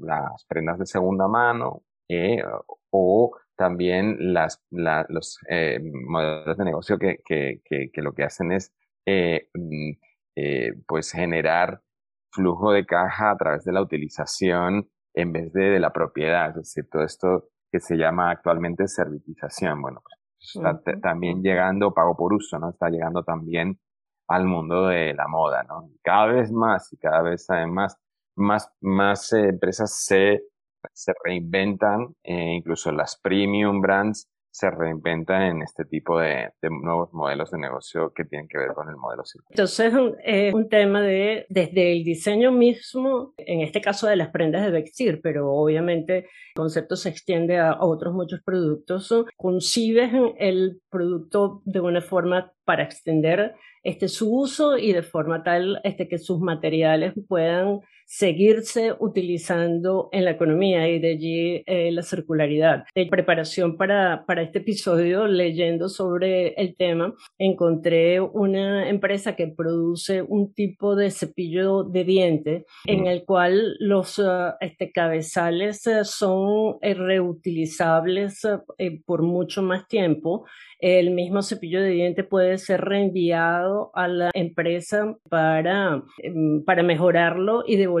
las 0.00 0.44
prendas 0.48 0.80
de 0.80 0.86
segunda 0.86 1.28
mano 1.28 1.84
eh, 2.08 2.42
o 2.90 3.36
también 3.56 4.32
las, 4.32 4.62
los 4.70 5.38
eh, 5.48 5.80
modelos 5.82 6.56
de 6.56 6.64
negocio 6.64 6.98
que, 6.98 7.20
que, 7.24 7.60
que, 7.64 8.02
lo 8.02 8.12
que 8.12 8.24
hacen 8.24 8.52
es 8.52 8.72
eh, 9.06 9.48
mm, 9.54 9.90
eh, 10.36 10.72
pues 10.86 11.12
generar 11.12 11.82
flujo 12.30 12.72
de 12.72 12.86
caja 12.86 13.30
a 13.30 13.36
través 13.36 13.64
de 13.64 13.72
la 13.72 13.82
utilización 13.82 14.88
en 15.14 15.32
vez 15.32 15.52
de, 15.52 15.70
de 15.70 15.80
la 15.80 15.92
propiedad, 15.92 16.50
es 16.50 16.56
decir, 16.56 16.88
todo 16.90 17.02
esto 17.02 17.48
que 17.72 17.80
se 17.80 17.96
llama 17.96 18.30
actualmente 18.30 18.86
servitización. 18.86 19.82
Bueno, 19.82 20.02
pues 20.04 20.18
está 20.54 21.00
también 21.00 21.42
llegando, 21.42 21.92
pago 21.92 22.16
por 22.16 22.32
uso, 22.32 22.58
¿no? 22.58 22.70
Está 22.70 22.88
llegando 22.88 23.24
también 23.24 23.80
al 24.28 24.44
mundo 24.44 24.86
de 24.86 25.14
la 25.14 25.26
moda, 25.26 25.64
¿no? 25.64 25.90
Cada 26.02 26.26
vez 26.26 26.52
más 26.52 26.92
y 26.92 26.98
cada 26.98 27.22
vez 27.22 27.50
además 27.50 27.98
más, 28.38 28.70
más 28.80 29.32
empresas 29.32 30.04
se, 30.04 30.44
se 30.92 31.12
reinventan, 31.24 32.14
eh, 32.22 32.54
incluso 32.54 32.92
las 32.92 33.18
premium 33.20 33.80
brands 33.80 34.28
se 34.50 34.70
reinventan 34.70 35.42
en 35.42 35.62
este 35.62 35.84
tipo 35.84 36.18
de, 36.18 36.50
nuevos 36.82 37.12
modelos 37.12 37.50
de 37.52 37.58
negocio 37.58 38.12
que 38.12 38.24
tienen 38.24 38.48
que 38.48 38.58
ver 38.58 38.72
con 38.74 38.88
el 38.88 38.96
modelo 38.96 39.24
circular. 39.24 39.52
Entonces 39.52 39.94
es 40.24 40.54
un 40.54 40.68
tema 40.68 41.00
de 41.00 41.46
desde 41.48 41.92
el 41.92 42.02
diseño 42.02 42.50
mismo, 42.50 43.34
en 43.36 43.60
este 43.60 43.80
caso 43.80 44.08
de 44.08 44.16
las 44.16 44.30
prendas 44.30 44.64
de 44.64 44.72
vestir, 44.72 45.20
pero 45.22 45.52
obviamente 45.52 46.18
el 46.18 46.24
concepto 46.56 46.96
se 46.96 47.08
extiende 47.08 47.58
a 47.58 47.78
otros 47.80 48.14
muchos 48.14 48.40
productos. 48.42 49.14
Concibes 49.36 50.10
el 50.38 50.80
producto 50.90 51.62
de 51.64 51.80
una 51.80 52.00
forma 52.00 52.52
para 52.64 52.82
extender 52.82 53.54
este, 53.84 54.08
su 54.08 54.34
uso 54.34 54.76
y 54.76 54.92
de 54.92 55.02
forma 55.02 55.44
tal 55.44 55.80
este, 55.84 56.08
que 56.08 56.18
sus 56.18 56.40
materiales 56.40 57.14
puedan 57.28 57.80
seguirse 58.08 58.94
utilizando 58.98 60.08
en 60.12 60.24
la 60.24 60.30
economía 60.30 60.88
y 60.88 60.98
de 60.98 61.10
allí 61.10 61.62
eh, 61.66 61.92
la 61.92 62.02
circularidad. 62.02 62.84
En 62.94 63.10
preparación 63.10 63.76
para, 63.76 64.24
para 64.26 64.40
este 64.40 64.60
episodio, 64.60 65.26
leyendo 65.26 65.90
sobre 65.90 66.54
el 66.54 66.74
tema, 66.74 67.14
encontré 67.36 68.18
una 68.20 68.88
empresa 68.88 69.36
que 69.36 69.48
produce 69.48 70.22
un 70.22 70.54
tipo 70.54 70.96
de 70.96 71.10
cepillo 71.10 71.84
de 71.84 72.04
diente 72.04 72.64
en 72.86 73.06
el 73.06 73.24
cual 73.26 73.76
los 73.78 74.18
uh, 74.18 74.54
este, 74.60 74.90
cabezales 74.90 75.86
uh, 75.86 76.02
son 76.02 76.78
reutilizables 76.80 78.42
uh, 78.44 78.62
eh, 78.78 79.02
por 79.04 79.20
mucho 79.22 79.60
más 79.60 79.86
tiempo 79.86 80.46
el 80.80 81.10
mismo 81.10 81.42
cepillo 81.42 81.82
de 81.82 81.90
diente 81.90 82.22
puede 82.22 82.56
ser 82.56 82.82
reenviado 82.82 83.90
a 83.94 84.06
la 84.06 84.30
empresa 84.32 85.16
para, 85.28 86.04
em, 86.18 86.64
para 86.64 86.84
mejorarlo 86.84 87.64
y 87.66 87.76
devolverlo 87.76 87.97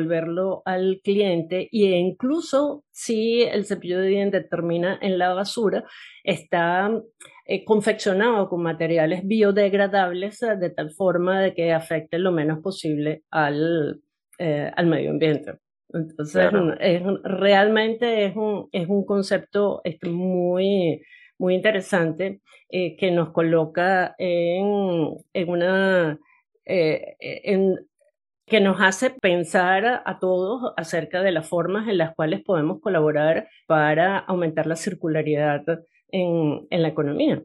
al 0.64 1.00
cliente 1.02 1.68
e 1.72 1.98
incluso 1.98 2.84
si 2.90 3.42
el 3.42 3.64
cepillo 3.64 4.00
de 4.00 4.08
diente 4.08 4.40
termina 4.42 4.98
en 5.00 5.18
la 5.18 5.34
basura, 5.34 5.84
está 6.24 6.90
eh, 7.44 7.64
confeccionado 7.64 8.48
con 8.48 8.62
materiales 8.62 9.26
biodegradables 9.26 10.42
eh, 10.42 10.56
de 10.56 10.70
tal 10.70 10.90
forma 10.92 11.40
de 11.40 11.54
que 11.54 11.72
afecte 11.72 12.18
lo 12.18 12.32
menos 12.32 12.60
posible 12.60 13.22
al, 13.30 14.00
eh, 14.38 14.70
al 14.76 14.86
medio 14.86 15.10
ambiente. 15.10 15.58
Entonces, 15.92 16.50
es, 16.80 17.02
realmente 17.22 18.26
es 18.26 18.36
un, 18.36 18.68
es 18.72 18.88
un 18.88 19.04
concepto 19.06 19.80
este, 19.84 20.10
muy, 20.10 21.02
muy 21.38 21.54
interesante 21.54 22.42
eh, 22.68 22.96
que 22.96 23.10
nos 23.10 23.30
coloca 23.32 24.14
en, 24.18 25.14
en 25.32 25.48
una... 25.48 26.18
Eh, 26.64 27.16
en, 27.20 27.76
que 28.48 28.60
nos 28.60 28.80
hace 28.80 29.10
pensar 29.10 30.02
a, 30.04 30.18
todos 30.18 30.72
acerca 30.76 31.22
de 31.22 31.32
las 31.32 31.48
formas 31.48 31.88
en 31.88 31.98
las 31.98 32.14
cuales 32.14 32.42
podemos 32.42 32.80
colaborar 32.80 33.48
para 33.66 34.18
aumentar 34.18 34.66
la 34.66 34.76
circularidad 34.76 35.62
en, 36.08 36.66
en 36.70 36.82
la 36.82 36.88
economía. 36.88 37.42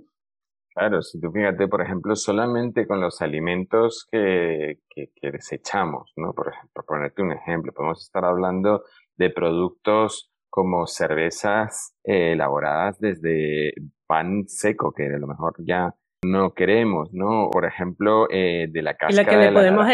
Claro, 0.75 1.03
si 1.03 1.19
tú 1.21 1.31
fíjate, 1.31 1.67
por 1.67 1.81
ejemplo, 1.81 2.15
solamente 2.15 2.87
con 2.87 2.99
los 2.99 3.21
alimentos 3.21 4.07
que, 4.11 4.79
que, 4.89 5.11
que 5.15 5.31
desechamos, 5.31 6.11
¿no? 6.15 6.33
Por 6.33 6.47
ejemplo, 6.47 6.83
ponerte 6.87 7.21
un 7.21 7.31
ejemplo, 7.31 7.71
podemos 7.73 8.01
estar 8.01 8.25
hablando 8.25 8.83
de 9.15 9.29
productos 9.29 10.31
como 10.49 10.87
cervezas 10.87 11.95
eh, 12.03 12.33
elaboradas 12.33 12.99
desde 12.99 13.73
pan 14.07 14.47
seco, 14.47 14.93
que 14.93 15.05
a 15.05 15.17
lo 15.17 15.27
mejor 15.27 15.55
ya 15.59 15.93
no 16.23 16.53
queremos, 16.53 17.13
¿no? 17.13 17.49
Por 17.51 17.65
ejemplo, 17.65 18.27
eh, 18.29 18.67
de 18.69 18.81
la 18.81 18.95
cáscara. 18.95 19.23
la 19.23 19.29
que 19.29 19.45
le 19.45 19.51
podemos, 19.51 19.87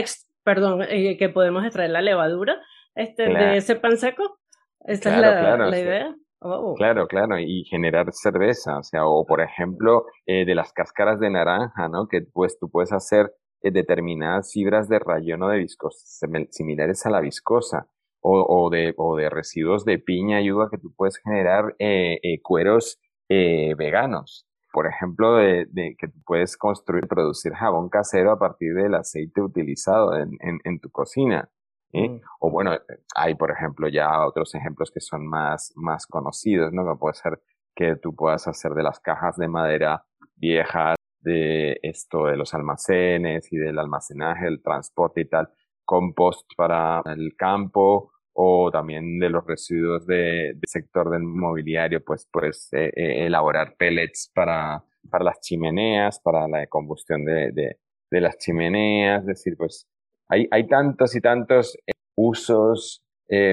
perdón, 0.44 0.84
eh, 0.84 1.18
que 1.18 1.30
podemos 1.30 1.64
extraer 1.64 1.92
la 1.92 2.02
levadura 2.02 2.62
este, 2.96 3.24
de 3.24 3.58
ese 3.58 3.76
pan 3.76 3.98
seco. 3.98 4.40
Esta 4.82 5.16
es 5.16 5.22
la, 5.22 5.80
idea. 5.80 6.16
Oh. 6.40 6.74
Claro, 6.76 7.08
claro, 7.08 7.38
y 7.38 7.66
generar 7.66 8.08
cerveza, 8.14 8.78
o 8.78 8.84
sea, 8.84 9.06
o 9.06 9.26
por 9.26 9.42
ejemplo, 9.42 10.06
de 10.26 10.56
las 10.56 10.72
cáscaras 10.72 11.20
de 11.20 11.30
naranja, 11.30 11.90
¿no? 11.90 12.08
Que 12.08 12.22
pues 12.22 12.58
tú 12.58 12.70
puedes 12.70 12.94
hacer 12.94 13.34
determinadas 13.62 14.52
fibras 14.54 14.88
de 14.88 15.00
rayón 15.00 15.44
o 15.44 15.50
de 15.50 15.58
viscosa, 15.58 16.28
similares 16.50 17.06
a 17.06 17.10
la 17.10 17.20
viscosa 17.20 17.90
o, 18.22 18.70
de, 18.70 18.94
o 18.98 19.16
de 19.16 19.30
residuos 19.30 19.86
de 19.86 20.00
piña 20.00 20.42
y 20.42 20.52
uva 20.52 20.70
que 20.70 20.78
tú 20.78 20.94
puedes 20.96 21.18
generar 21.18 21.76
eh, 21.80 22.20
eh, 22.22 22.42
cueros 22.42 23.00
eh, 23.30 23.74
veganos. 23.78 24.46
Por 24.72 24.88
ejemplo, 24.88 25.36
de, 25.36 25.68
que 25.98 26.08
tú 26.08 26.20
puedes 26.26 26.58
construir, 26.58 27.08
producir 27.08 27.54
jabón 27.54 27.90
casero 27.90 28.32
a 28.32 28.40
partir 28.40 28.74
del 28.74 28.96
aceite 28.96 29.42
utilizado 29.42 30.16
en, 30.16 30.38
en, 30.42 30.80
tu 30.80 30.90
cocina. 30.92 31.50
Mm. 31.92 32.20
O 32.40 32.52
bueno, 32.52 32.72
hay 33.16 33.36
por 33.36 33.52
ejemplo 33.52 33.88
ya 33.88 34.26
otros 34.26 34.54
ejemplos 34.54 34.92
que 34.92 35.00
son 35.00 35.26
más, 35.26 35.74
más 35.76 36.06
conocidos, 36.06 36.72
¿no? 36.72 36.86
Que 36.86 37.00
puede 37.00 37.16
ser 37.16 37.42
que 37.76 37.96
tú 37.96 38.16
puedas 38.16 38.48
hacer 38.48 38.74
de 38.74 38.84
las 38.84 39.00
cajas 39.00 39.38
de 39.38 39.48
madera 39.48 40.06
viejas, 40.36 40.96
de 41.22 41.80
esto 41.82 42.26
de 42.26 42.38
los 42.38 42.54
almacenes 42.54 43.52
y 43.52 43.58
del 43.58 43.80
almacenaje, 43.80 44.48
el 44.48 44.62
transporte 44.62 45.22
y 45.22 45.26
tal, 45.26 45.50
compost 45.84 46.48
para 46.56 47.02
el 47.06 47.36
campo 47.36 48.12
o 48.34 48.70
también 48.72 49.20
de 49.20 49.30
los 49.30 49.46
residuos 49.46 50.06
del 50.06 50.60
sector 50.66 51.10
del 51.10 51.24
mobiliario, 51.24 52.04
pues 52.04 52.28
pues 52.32 52.70
elaborar 52.72 53.76
pellets 53.78 54.32
para, 54.34 54.84
para 55.10 55.26
las 55.26 55.40
chimeneas, 55.42 56.20
para 56.20 56.48
la 56.48 56.68
combustión 56.68 57.26
de, 57.26 57.52
de, 57.52 58.22
las 58.22 58.38
chimeneas, 58.38 59.22
es 59.22 59.28
decir, 59.28 59.56
pues 59.58 59.88
hay, 60.28 60.48
hay 60.52 60.68
tantos 60.68 61.16
y 61.16 61.22
tantos 61.22 61.76
eh, 61.88 61.92
usos 62.16 63.04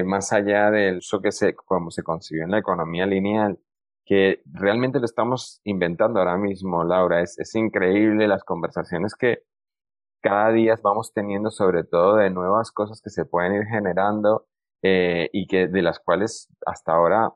más 0.05 0.33
allá 0.33 0.71
del 0.71 0.97
uso 0.97 1.21
que 1.21 1.31
se, 1.31 1.53
como 1.53 1.91
se 1.91 2.01
concibió 2.01 2.43
en 2.43 2.51
la 2.51 2.57
economía 2.57 3.05
lineal, 3.05 3.59
que 4.05 4.41
realmente 4.45 4.99
lo 4.99 5.05
estamos 5.05 5.61
inventando 5.65 6.19
ahora 6.19 6.37
mismo, 6.37 6.83
Laura. 6.83 7.21
Es, 7.21 7.37
es 7.37 7.53
increíble 7.53 8.27
las 8.27 8.43
conversaciones 8.43 9.13
que, 9.13 9.43
cada 10.21 10.51
día 10.51 10.75
vamos 10.81 11.13
teniendo 11.13 11.51
sobre 11.51 11.83
todo 11.83 12.17
de 12.17 12.29
nuevas 12.29 12.71
cosas 12.71 13.01
que 13.01 13.09
se 13.09 13.25
pueden 13.25 13.53
ir 13.53 13.65
generando 13.65 14.45
eh, 14.81 15.29
y 15.33 15.47
que 15.47 15.67
de 15.67 15.81
las 15.81 15.99
cuales 15.99 16.49
hasta 16.65 16.93
ahora 16.93 17.33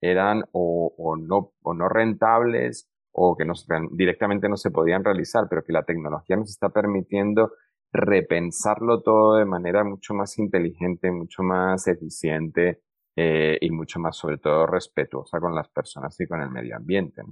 eran 0.00 0.44
o, 0.52 1.16
no, 1.18 1.52
o 1.62 1.74
no 1.74 1.88
rentables 1.88 2.88
o 3.12 3.36
que 3.36 3.44
directamente 3.92 4.48
no 4.48 4.56
se 4.56 4.70
podían 4.70 5.04
realizar, 5.04 5.46
pero 5.48 5.64
que 5.64 5.72
la 5.72 5.84
tecnología 5.84 6.36
nos 6.36 6.50
está 6.50 6.68
permitiendo 6.70 7.52
repensarlo 7.92 9.02
todo 9.02 9.36
de 9.36 9.44
manera 9.44 9.82
mucho 9.84 10.14
más 10.14 10.38
inteligente, 10.38 11.10
mucho 11.10 11.42
más 11.42 11.86
eficiente 11.88 12.82
eh, 13.16 13.58
y 13.60 13.70
mucho 13.70 13.98
más, 13.98 14.16
sobre 14.16 14.38
todo, 14.38 14.66
respetuosa 14.66 15.40
con 15.40 15.54
las 15.54 15.68
personas 15.68 16.18
y 16.20 16.26
con 16.26 16.40
el 16.40 16.50
medio 16.50 16.76
ambiente. 16.76 17.22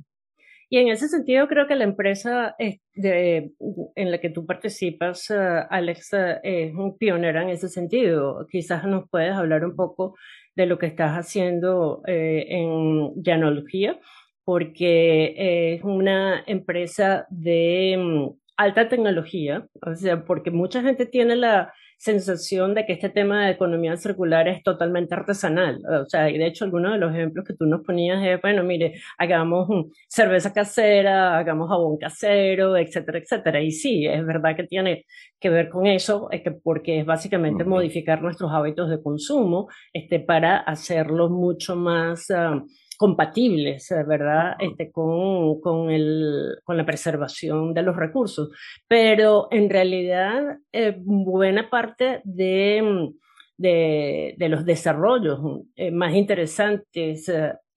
Y 0.71 0.79
en 0.79 0.89
ese 0.89 1.09
sentido 1.09 1.49
creo 1.49 1.67
que 1.67 1.77
la 1.77 1.85
empresa 1.85 2.55
de, 2.95 3.53
en 3.95 4.11
la 4.11 4.19
que 4.19 4.31
tú 4.31 4.45
participas, 4.45 5.31
uh, 5.31 5.67
Alex, 5.71 6.13
uh, 6.13 6.41
es 6.43 6.75
un 6.75 6.99
pionera 6.99 7.43
en 7.43 7.51
ese 7.51 7.69
sentido. 7.69 8.47
Quizás 8.51 8.85
nos 8.85 9.09
puedes 9.09 9.33
hablar 9.33 9.65
un 9.65 9.75
poco 9.75 10.15
de 10.55 10.67
lo 10.67 10.79
que 10.79 10.87
estás 10.87 11.13
haciendo 11.13 12.03
eh, 12.07 12.47
en 12.49 13.23
Llanología, 13.23 13.99
porque 14.45 15.75
es 15.77 15.85
una 15.85 16.43
empresa 16.47 17.27
de 17.31 17.95
um, 17.97 18.37
alta 18.57 18.89
tecnología, 18.89 19.69
o 19.81 19.95
sea, 19.95 20.25
porque 20.25 20.51
mucha 20.51 20.83
gente 20.83 21.07
tiene 21.07 21.37
la 21.37 21.73
sensación 21.99 22.75
de 22.75 22.87
que 22.87 22.93
este 22.95 23.11
tema 23.11 23.45
de 23.45 23.53
economía 23.53 23.97
circular 23.97 24.47
es 24.49 24.63
totalmente 24.63 25.15
artesanal. 25.15 25.83
O 26.03 26.07
sea, 26.07 26.31
y 26.31 26.39
de 26.39 26.47
hecho 26.47 26.65
algunos 26.65 26.93
de 26.93 26.99
los 26.99 27.13
ejemplos 27.13 27.45
que 27.45 27.55
tú 27.55 27.67
nos 27.67 27.85
ponías 27.85 28.25
es, 28.25 28.41
bueno, 28.41 28.63
mire, 28.63 29.01
hagamos 29.19 29.69
cerveza 30.09 30.53
casera, 30.53 31.37
hagamos 31.37 31.69
jabón 31.69 31.99
casero, 31.99 32.77
etcétera, 32.77 33.19
etcétera. 33.19 33.61
Y 33.61 33.73
sí, 33.73 34.07
es 34.07 34.25
verdad 34.25 34.57
que 34.57 34.65
tiene 34.65 35.05
que 35.41 35.51
ver 35.51 35.69
con 35.69 35.87
eso, 35.87 36.29
es 36.31 36.43
que 36.43 36.53
porque 36.53 37.01
es 37.01 37.07
básicamente 37.07 37.65
modificar 37.65 38.23
nuestros 38.23 38.53
hábitos 38.53 38.89
de 38.91 39.03
consumo 39.03 39.69
este, 39.93 40.21
para 40.21 40.59
hacerlos 40.59 41.31
mucho 41.31 41.77
más... 41.77 42.31
Ah, 42.31 42.63
compatibles, 42.99 43.91
eh, 43.93 44.05
¿verdad? 44.07 44.57
Este, 44.59 44.91
con, 44.91 45.61
con, 45.61 45.89
el, 45.91 46.57
con 46.65 46.77
la 46.77 46.85
preservación 46.85 47.73
de 47.73 47.83
los 47.83 47.97
recursos. 47.97 48.51
Pero 48.89 49.47
en 49.51 49.71
realidad, 49.71 50.59
eh, 50.73 50.97
buena 50.99 51.71
parte 51.71 52.21
de, 52.25 53.13
de, 53.57 54.35
de, 54.37 54.49
los 54.49 54.65
desarrollos 54.65 55.39
eh, 55.77 55.93
más 55.93 56.13
interesantes 56.15 57.31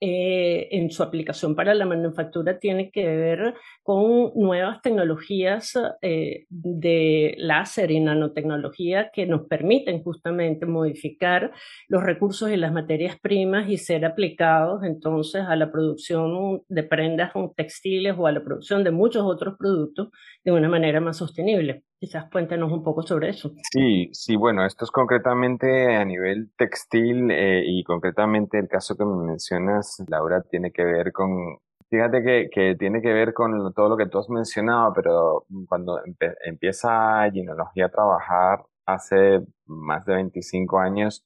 eh, 0.04 0.68
en 0.72 0.90
su 0.90 1.04
aplicación 1.04 1.56
para 1.56 1.76
la 1.76 1.86
manufactura 1.86 2.58
tiene 2.58 2.90
que 2.90 3.06
ver 3.06 3.54
con 3.84 4.32
nuevas 4.34 4.82
tecnologías 4.82 5.78
eh, 6.02 6.46
de 6.50 7.36
láser 7.38 7.92
y 7.92 8.00
nanotecnología 8.00 9.12
que 9.14 9.28
nos 9.28 9.46
permiten 9.48 10.02
justamente 10.02 10.66
modificar 10.66 11.52
los 11.88 12.02
recursos 12.02 12.50
y 12.50 12.58
las 12.58 12.74
materias 12.74 13.20
primas 13.20 13.70
y 13.70 13.78
ser 13.78 14.04
aplicados 14.04 14.84
entonces 14.84 15.44
a 15.48 15.56
la 15.56 15.72
producción 15.72 16.64
de 16.68 16.82
prendas 16.82 17.32
textiles 17.56 18.16
o 18.18 18.26
a 18.26 18.32
la 18.32 18.44
producción 18.44 18.84
de 18.84 18.90
muchos 18.90 19.24
otros 19.24 19.56
productos 19.60 20.10
de 20.44 20.52
una 20.52 20.68
manera 20.68 21.00
más 21.00 21.18
sostenible. 21.18 21.84
Quizás 22.02 22.32
cuéntenos 22.32 22.72
un 22.72 22.82
poco 22.82 23.04
sobre 23.04 23.30
eso. 23.30 23.52
Sí, 23.72 24.10
sí, 24.12 24.36
bueno, 24.36 24.66
esto 24.66 24.86
es 24.86 24.90
concretamente 24.90 25.96
a 25.96 26.04
nivel 26.04 26.50
textil 26.58 27.30
eh, 27.30 27.62
y 27.64 27.84
concretamente 27.84 28.58
el 28.58 28.68
caso 28.68 28.98
que 28.98 29.06
me 29.06 29.24
mencionas, 29.24 30.04
Laura, 30.08 30.42
tiene 30.42 30.72
que 30.72 30.84
ver 30.84 31.12
con, 31.12 31.60
fíjate 31.92 32.24
que, 32.24 32.50
que 32.52 32.76
tiene 32.76 33.04
que 33.04 33.14
ver 33.14 33.36
con 33.36 33.72
todo 33.76 33.90
lo 33.90 33.98
que 33.98 34.08
tú 34.08 34.18
has 34.18 34.30
mencionado, 34.30 34.94
pero 34.96 35.46
cuando 35.68 36.00
empieza 36.44 37.30
Ginología 37.32 37.86
a 37.86 37.90
trabajar 37.90 38.66
hace 38.88 39.42
más 39.68 40.04
de 40.06 40.16
25 40.16 40.80
años, 40.80 41.24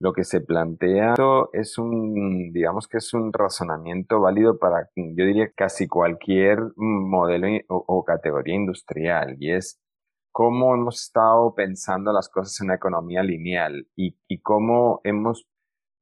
lo 0.00 0.12
que 0.12 0.24
se 0.24 0.40
plantea 0.40 1.14
es 1.52 1.78
un, 1.78 2.52
digamos 2.52 2.88
que 2.88 2.98
es 2.98 3.14
un 3.14 3.32
razonamiento 3.32 4.20
válido 4.20 4.58
para, 4.58 4.88
yo 4.96 5.24
diría, 5.24 5.52
casi 5.54 5.86
cualquier 5.86 6.58
modelo 6.76 7.46
o, 7.68 8.04
categoría 8.04 8.56
industrial, 8.56 9.36
y 9.38 9.52
es 9.52 9.80
cómo 10.36 10.74
hemos 10.74 11.00
estado 11.00 11.54
pensando 11.54 12.12
las 12.12 12.28
cosas 12.28 12.60
en 12.60 12.66
una 12.66 12.74
economía 12.74 13.22
lineal 13.22 13.88
y, 13.96 14.18
y 14.28 14.42
cómo 14.42 15.00
hemos, 15.02 15.48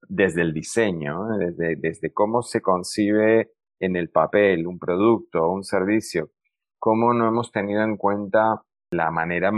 desde 0.09 0.43
el 0.43 0.53
diseño, 0.53 1.29
desde, 1.39 1.77
desde 1.77 2.13
cómo 2.13 2.43
se 2.43 2.61
concibe 2.61 3.53
en 3.79 3.95
el 3.95 4.11
papel 4.11 4.67
un 4.67 4.81
producto 4.81 5.45
o 5.45 5.53
un 5.53 5.63
servicio, 5.63 6.31
cómo 6.81 7.15
no 7.15 7.29
hemos 7.29 7.53
tenido 7.53 7.85
en 7.85 7.97
cuenta 7.97 8.61
la 8.91 9.13
manera 9.13 9.53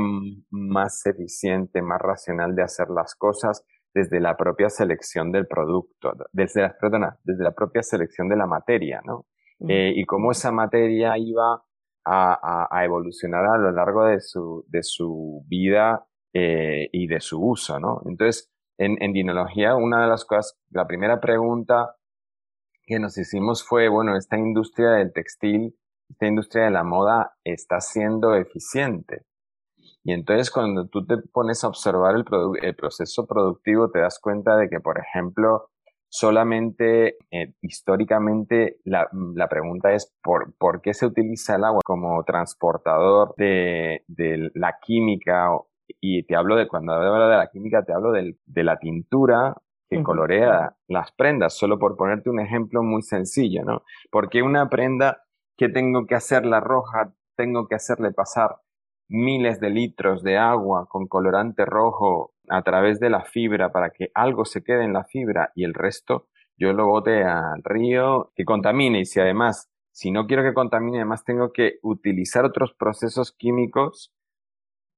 más 0.50 1.06
eficiente, 1.06 1.80
más 1.80 2.02
racional 2.02 2.54
de 2.54 2.64
hacer 2.64 2.90
las 2.90 3.14
cosas 3.14 3.64
desde 3.94 4.20
la 4.20 4.36
propia 4.36 4.68
selección 4.68 5.32
del 5.32 5.46
producto, 5.46 6.12
desde 6.32 6.60
la, 6.60 6.76
perdona, 6.78 7.18
desde 7.24 7.44
la 7.44 7.52
propia 7.52 7.82
selección 7.82 8.28
de 8.28 8.36
la 8.36 8.46
materia, 8.46 9.00
¿no? 9.06 9.24
Eh, 9.70 9.94
y 9.96 10.04
cómo 10.04 10.32
esa 10.32 10.52
materia 10.52 11.16
iba 11.16 11.62
a, 12.06 12.68
a, 12.70 12.84
evolucionar 12.84 13.44
a 13.44 13.58
lo 13.58 13.72
largo 13.72 14.04
de 14.04 14.20
su, 14.20 14.64
de 14.68 14.82
su 14.82 15.44
vida 15.48 16.06
eh, 16.32 16.88
y 16.92 17.08
de 17.08 17.20
su 17.20 17.44
uso, 17.44 17.80
¿no? 17.80 18.00
Entonces, 18.06 18.48
en, 18.78 19.02
en 19.02 19.12
dinología, 19.12 19.74
una 19.74 20.02
de 20.02 20.08
las 20.08 20.24
cosas, 20.24 20.56
la 20.70 20.86
primera 20.86 21.20
pregunta 21.20 21.96
que 22.84 23.00
nos 23.00 23.18
hicimos 23.18 23.64
fue, 23.64 23.88
bueno, 23.88 24.16
esta 24.16 24.38
industria 24.38 24.90
del 24.90 25.12
textil, 25.12 25.76
esta 26.08 26.26
industria 26.26 26.66
de 26.66 26.70
la 26.70 26.84
moda 26.84 27.32
está 27.42 27.80
siendo 27.80 28.36
eficiente. 28.36 29.26
Y 30.04 30.12
entonces 30.12 30.52
cuando 30.52 30.86
tú 30.86 31.04
te 31.04 31.16
pones 31.32 31.64
a 31.64 31.68
observar 31.68 32.14
el, 32.14 32.24
el 32.62 32.76
proceso 32.76 33.26
productivo, 33.26 33.90
te 33.90 33.98
das 33.98 34.20
cuenta 34.20 34.56
de 34.56 34.68
que, 34.68 34.78
por 34.78 35.00
ejemplo, 35.00 35.70
solamente 36.16 37.18
eh, 37.30 37.52
históricamente 37.60 38.78
la, 38.84 39.06
la, 39.34 39.48
pregunta 39.48 39.92
es 39.92 40.14
¿por, 40.22 40.54
por 40.56 40.80
qué 40.80 40.94
se 40.94 41.04
utiliza 41.04 41.56
el 41.56 41.64
agua 41.64 41.80
como 41.84 42.24
transportador 42.24 43.34
de, 43.36 44.02
de 44.08 44.50
la 44.54 44.78
química 44.80 45.50
y 46.00 46.22
te 46.22 46.34
hablo 46.34 46.56
de 46.56 46.68
cuando 46.68 46.94
hablo 46.94 47.28
de 47.28 47.36
la 47.36 47.50
química 47.50 47.84
te 47.84 47.92
hablo 47.92 48.12
del, 48.12 48.38
de 48.46 48.64
la 48.64 48.78
tintura 48.78 49.56
que 49.90 50.02
colorea 50.02 50.74
las 50.88 51.12
prendas 51.12 51.52
solo 51.52 51.78
por 51.78 51.98
ponerte 51.98 52.30
un 52.30 52.40
ejemplo 52.40 52.82
muy 52.82 53.02
sencillo 53.02 53.62
no 53.64 53.82
porque 54.10 54.42
una 54.42 54.70
prenda 54.70 55.22
que 55.54 55.68
tengo 55.68 56.06
que 56.06 56.14
hacerla 56.14 56.60
roja 56.60 57.12
tengo 57.36 57.68
que 57.68 57.74
hacerle 57.74 58.10
pasar 58.10 58.56
miles 59.08 59.60
de 59.60 59.68
litros 59.68 60.22
de 60.22 60.38
agua 60.38 60.86
con 60.88 61.06
colorante 61.08 61.66
rojo 61.66 62.32
a 62.48 62.62
través 62.62 63.00
de 63.00 63.10
la 63.10 63.24
fibra 63.24 63.70
para 63.70 63.90
que 63.90 64.10
algo 64.14 64.44
se 64.44 64.62
quede 64.62 64.84
en 64.84 64.92
la 64.92 65.04
fibra 65.04 65.52
y 65.54 65.64
el 65.64 65.74
resto 65.74 66.28
yo 66.58 66.72
lo 66.72 66.86
bote 66.86 67.22
al 67.22 67.62
río 67.62 68.32
que 68.34 68.44
contamine. 68.44 69.00
Y 69.00 69.04
si 69.04 69.20
además, 69.20 69.70
si 69.92 70.10
no 70.10 70.26
quiero 70.26 70.42
que 70.42 70.54
contamine, 70.54 70.98
además 70.98 71.24
tengo 71.24 71.52
que 71.52 71.74
utilizar 71.82 72.44
otros 72.44 72.72
procesos 72.74 73.32
químicos 73.32 74.12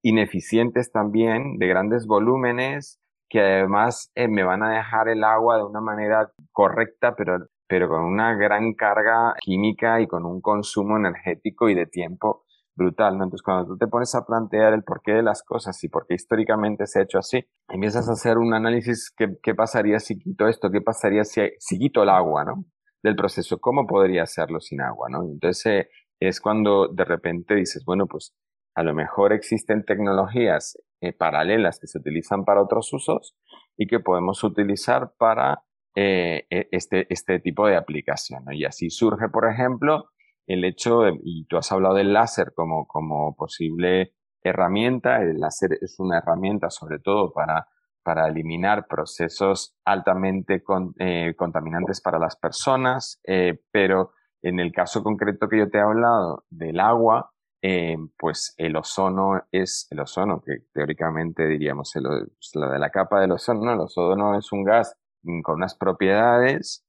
ineficientes 0.01 0.91
también, 0.91 1.57
de 1.57 1.67
grandes 1.67 2.07
volúmenes, 2.07 2.99
que 3.29 3.41
además 3.41 4.11
eh, 4.15 4.29
me 4.29 4.43
van 4.43 4.63
a 4.63 4.71
dejar 4.71 5.09
el 5.09 5.23
agua 5.23 5.57
de 5.57 5.63
una 5.63 5.81
manera 5.81 6.31
correcta, 6.53 7.15
pero, 7.15 7.47
pero 7.67 7.89
con 7.89 8.03
una 8.03 8.33
gran 8.35 8.73
carga 8.73 9.35
química 9.41 9.99
y 9.99 10.07
con 10.07 10.25
un 10.25 10.39
consumo 10.39 10.97
energético 10.97 11.69
y 11.69 11.75
de 11.75 11.85
tiempo 11.85 12.45
brutal, 12.79 13.17
¿no? 13.17 13.25
Entonces, 13.25 13.43
cuando 13.43 13.67
tú 13.67 13.77
te 13.77 13.87
pones 13.87 14.15
a 14.15 14.25
plantear 14.25 14.73
el 14.73 14.83
porqué 14.83 15.11
de 15.11 15.23
las 15.23 15.43
cosas 15.43 15.83
y 15.83 15.89
por 15.89 16.07
qué 16.07 16.15
históricamente 16.15 16.87
se 16.87 16.99
ha 16.99 17.03
hecho 17.03 17.19
así, 17.19 17.45
empiezas 17.67 18.09
a 18.09 18.13
hacer 18.13 18.37
un 18.37 18.53
análisis, 18.53 19.13
¿qué, 19.15 19.37
qué 19.43 19.53
pasaría 19.53 19.99
si 19.99 20.17
quito 20.17 20.47
esto? 20.47 20.71
¿Qué 20.71 20.81
pasaría 20.81 21.23
si, 21.25 21.51
quito 21.77 22.01
el 22.03 22.09
agua, 22.09 22.45
¿no? 22.45 22.65
Del 23.03 23.15
proceso, 23.15 23.59
¿cómo 23.59 23.85
podría 23.85 24.23
hacerlo 24.23 24.59
sin 24.59 24.81
agua, 24.81 25.07
¿no? 25.09 25.23
Entonces, 25.23 25.65
eh, 25.65 25.89
es 26.19 26.41
cuando 26.41 26.87
de 26.87 27.05
repente 27.05 27.55
dices, 27.55 27.83
bueno, 27.85 28.07
pues 28.07 28.33
a 28.75 28.83
lo 28.83 28.93
mejor 28.93 29.33
existen 29.33 29.83
tecnologías 29.83 30.77
eh, 31.01 31.13
paralelas 31.13 31.79
que 31.79 31.87
se 31.87 31.99
utilizan 31.99 32.45
para 32.45 32.61
otros 32.61 32.91
usos 32.93 33.35
y 33.77 33.87
que 33.87 33.99
podemos 33.99 34.43
utilizar 34.43 35.13
para 35.17 35.63
eh, 35.95 36.45
e, 36.49 36.67
este, 36.71 37.07
este 37.09 37.39
tipo 37.39 37.67
de 37.67 37.75
aplicación. 37.75 38.45
¿no? 38.45 38.53
Y 38.53 38.65
así 38.65 38.89
surge, 38.89 39.27
por 39.29 39.49
ejemplo, 39.51 40.09
el 40.49 40.65
hecho, 40.65 41.03
y 41.23 41.45
tú 41.45 41.57
has 41.57 41.71
hablado 41.71 41.93
del 41.93 42.11
láser 42.11 42.53
como, 42.55 42.87
como 42.87 43.35
posible 43.35 44.15
herramienta, 44.41 45.21
el 45.21 45.39
láser 45.39 45.77
es 45.79 45.99
una 45.99 46.17
herramienta 46.17 46.71
sobre 46.71 46.97
todo 46.97 47.31
para, 47.31 47.67
para 48.01 48.27
eliminar 48.27 48.87
procesos 48.87 49.75
altamente 49.85 50.63
eh, 50.97 51.35
contaminantes 51.37 52.01
para 52.01 52.17
las 52.17 52.35
personas, 52.35 53.21
eh, 53.27 53.61
pero 53.71 54.13
en 54.41 54.59
el 54.59 54.71
caso 54.71 55.03
concreto 55.03 55.47
que 55.47 55.59
yo 55.59 55.69
te 55.69 55.77
he 55.77 55.81
hablado 55.81 56.45
del 56.49 56.79
agua, 56.79 57.31
eh, 57.61 57.97
pues 58.17 58.55
el 58.57 58.75
ozono 58.75 59.43
es 59.51 59.85
el 59.91 59.99
ozono, 59.99 60.41
que 60.41 60.63
teóricamente 60.73 61.45
diríamos 61.45 61.91
pues, 61.93 62.51
la 62.55 62.71
de 62.71 62.79
la 62.79 62.89
capa 62.89 63.21
del 63.21 63.33
ozono, 63.33 63.65
¿no? 63.65 63.73
el 63.73 63.81
ozono 63.81 64.35
es 64.35 64.51
un 64.51 64.63
gas 64.63 64.97
con 65.43 65.57
unas 65.57 65.75
propiedades 65.75 66.88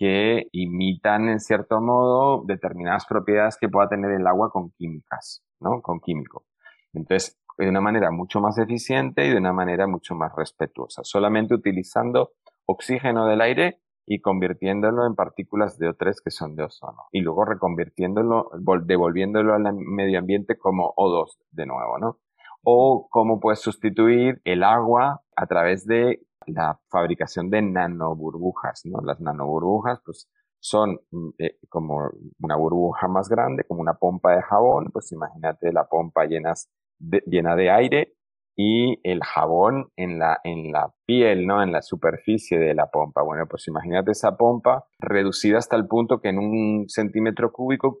que 0.00 0.46
imitan 0.52 1.28
en 1.28 1.40
cierto 1.40 1.78
modo 1.78 2.42
determinadas 2.46 3.04
propiedades 3.04 3.58
que 3.60 3.68
pueda 3.68 3.90
tener 3.90 4.12
el 4.12 4.26
agua 4.26 4.50
con 4.50 4.70
químicas, 4.70 5.44
¿no? 5.60 5.82
Con 5.82 6.00
químico. 6.00 6.46
Entonces, 6.94 7.38
de 7.58 7.68
una 7.68 7.82
manera 7.82 8.10
mucho 8.10 8.40
más 8.40 8.56
eficiente 8.56 9.26
y 9.26 9.28
de 9.28 9.36
una 9.36 9.52
manera 9.52 9.86
mucho 9.86 10.14
más 10.14 10.32
respetuosa, 10.34 11.02
solamente 11.04 11.52
utilizando 11.52 12.30
oxígeno 12.64 13.26
del 13.26 13.42
aire 13.42 13.82
y 14.06 14.22
convirtiéndolo 14.22 15.06
en 15.06 15.14
partículas 15.14 15.76
de 15.76 15.90
O3 15.90 16.14
que 16.24 16.30
son 16.30 16.56
de 16.56 16.62
ozono 16.62 17.02
y 17.12 17.20
luego 17.20 17.44
reconvirtiéndolo, 17.44 18.52
devolviéndolo 18.86 19.52
al 19.52 19.74
medio 19.74 20.18
ambiente 20.18 20.56
como 20.56 20.94
O2 20.94 21.36
de 21.50 21.66
nuevo, 21.66 21.98
¿no? 21.98 22.18
O 22.62 23.06
cómo 23.10 23.38
puedes 23.38 23.60
sustituir 23.60 24.40
el 24.44 24.64
agua 24.64 25.20
a 25.36 25.46
través 25.46 25.84
de 25.84 26.22
la 26.46 26.80
fabricación 26.90 27.50
de 27.50 27.62
nanoburbujas, 27.62 28.82
¿no? 28.84 29.00
Las 29.02 29.20
nanoburbujas, 29.20 30.00
pues, 30.04 30.28
son 30.60 31.00
mm, 31.10 31.28
eh, 31.38 31.58
como 31.68 32.10
una 32.40 32.56
burbuja 32.56 33.08
más 33.08 33.28
grande, 33.28 33.64
como 33.64 33.80
una 33.80 33.94
pompa 33.94 34.32
de 34.36 34.42
jabón, 34.42 34.90
pues 34.92 35.10
imagínate 35.12 35.72
la 35.72 35.86
pompa 35.88 36.26
llenas 36.26 36.70
llena 36.98 37.56
de 37.56 37.70
aire 37.70 38.14
y 38.56 39.00
el 39.04 39.22
jabón 39.24 39.90
en 39.96 40.18
la, 40.18 40.38
en 40.44 40.70
la 40.70 40.92
piel, 41.06 41.46
¿no? 41.46 41.62
En 41.62 41.72
la 41.72 41.80
superficie 41.80 42.58
de 42.58 42.74
la 42.74 42.90
pompa. 42.90 43.22
Bueno, 43.22 43.46
pues 43.48 43.66
imagínate 43.68 44.10
esa 44.10 44.36
pompa 44.36 44.84
reducida 44.98 45.56
hasta 45.56 45.76
el 45.76 45.86
punto 45.86 46.20
que 46.20 46.28
en 46.28 46.38
un 46.38 46.88
centímetro 46.88 47.52
cúbico 47.52 48.00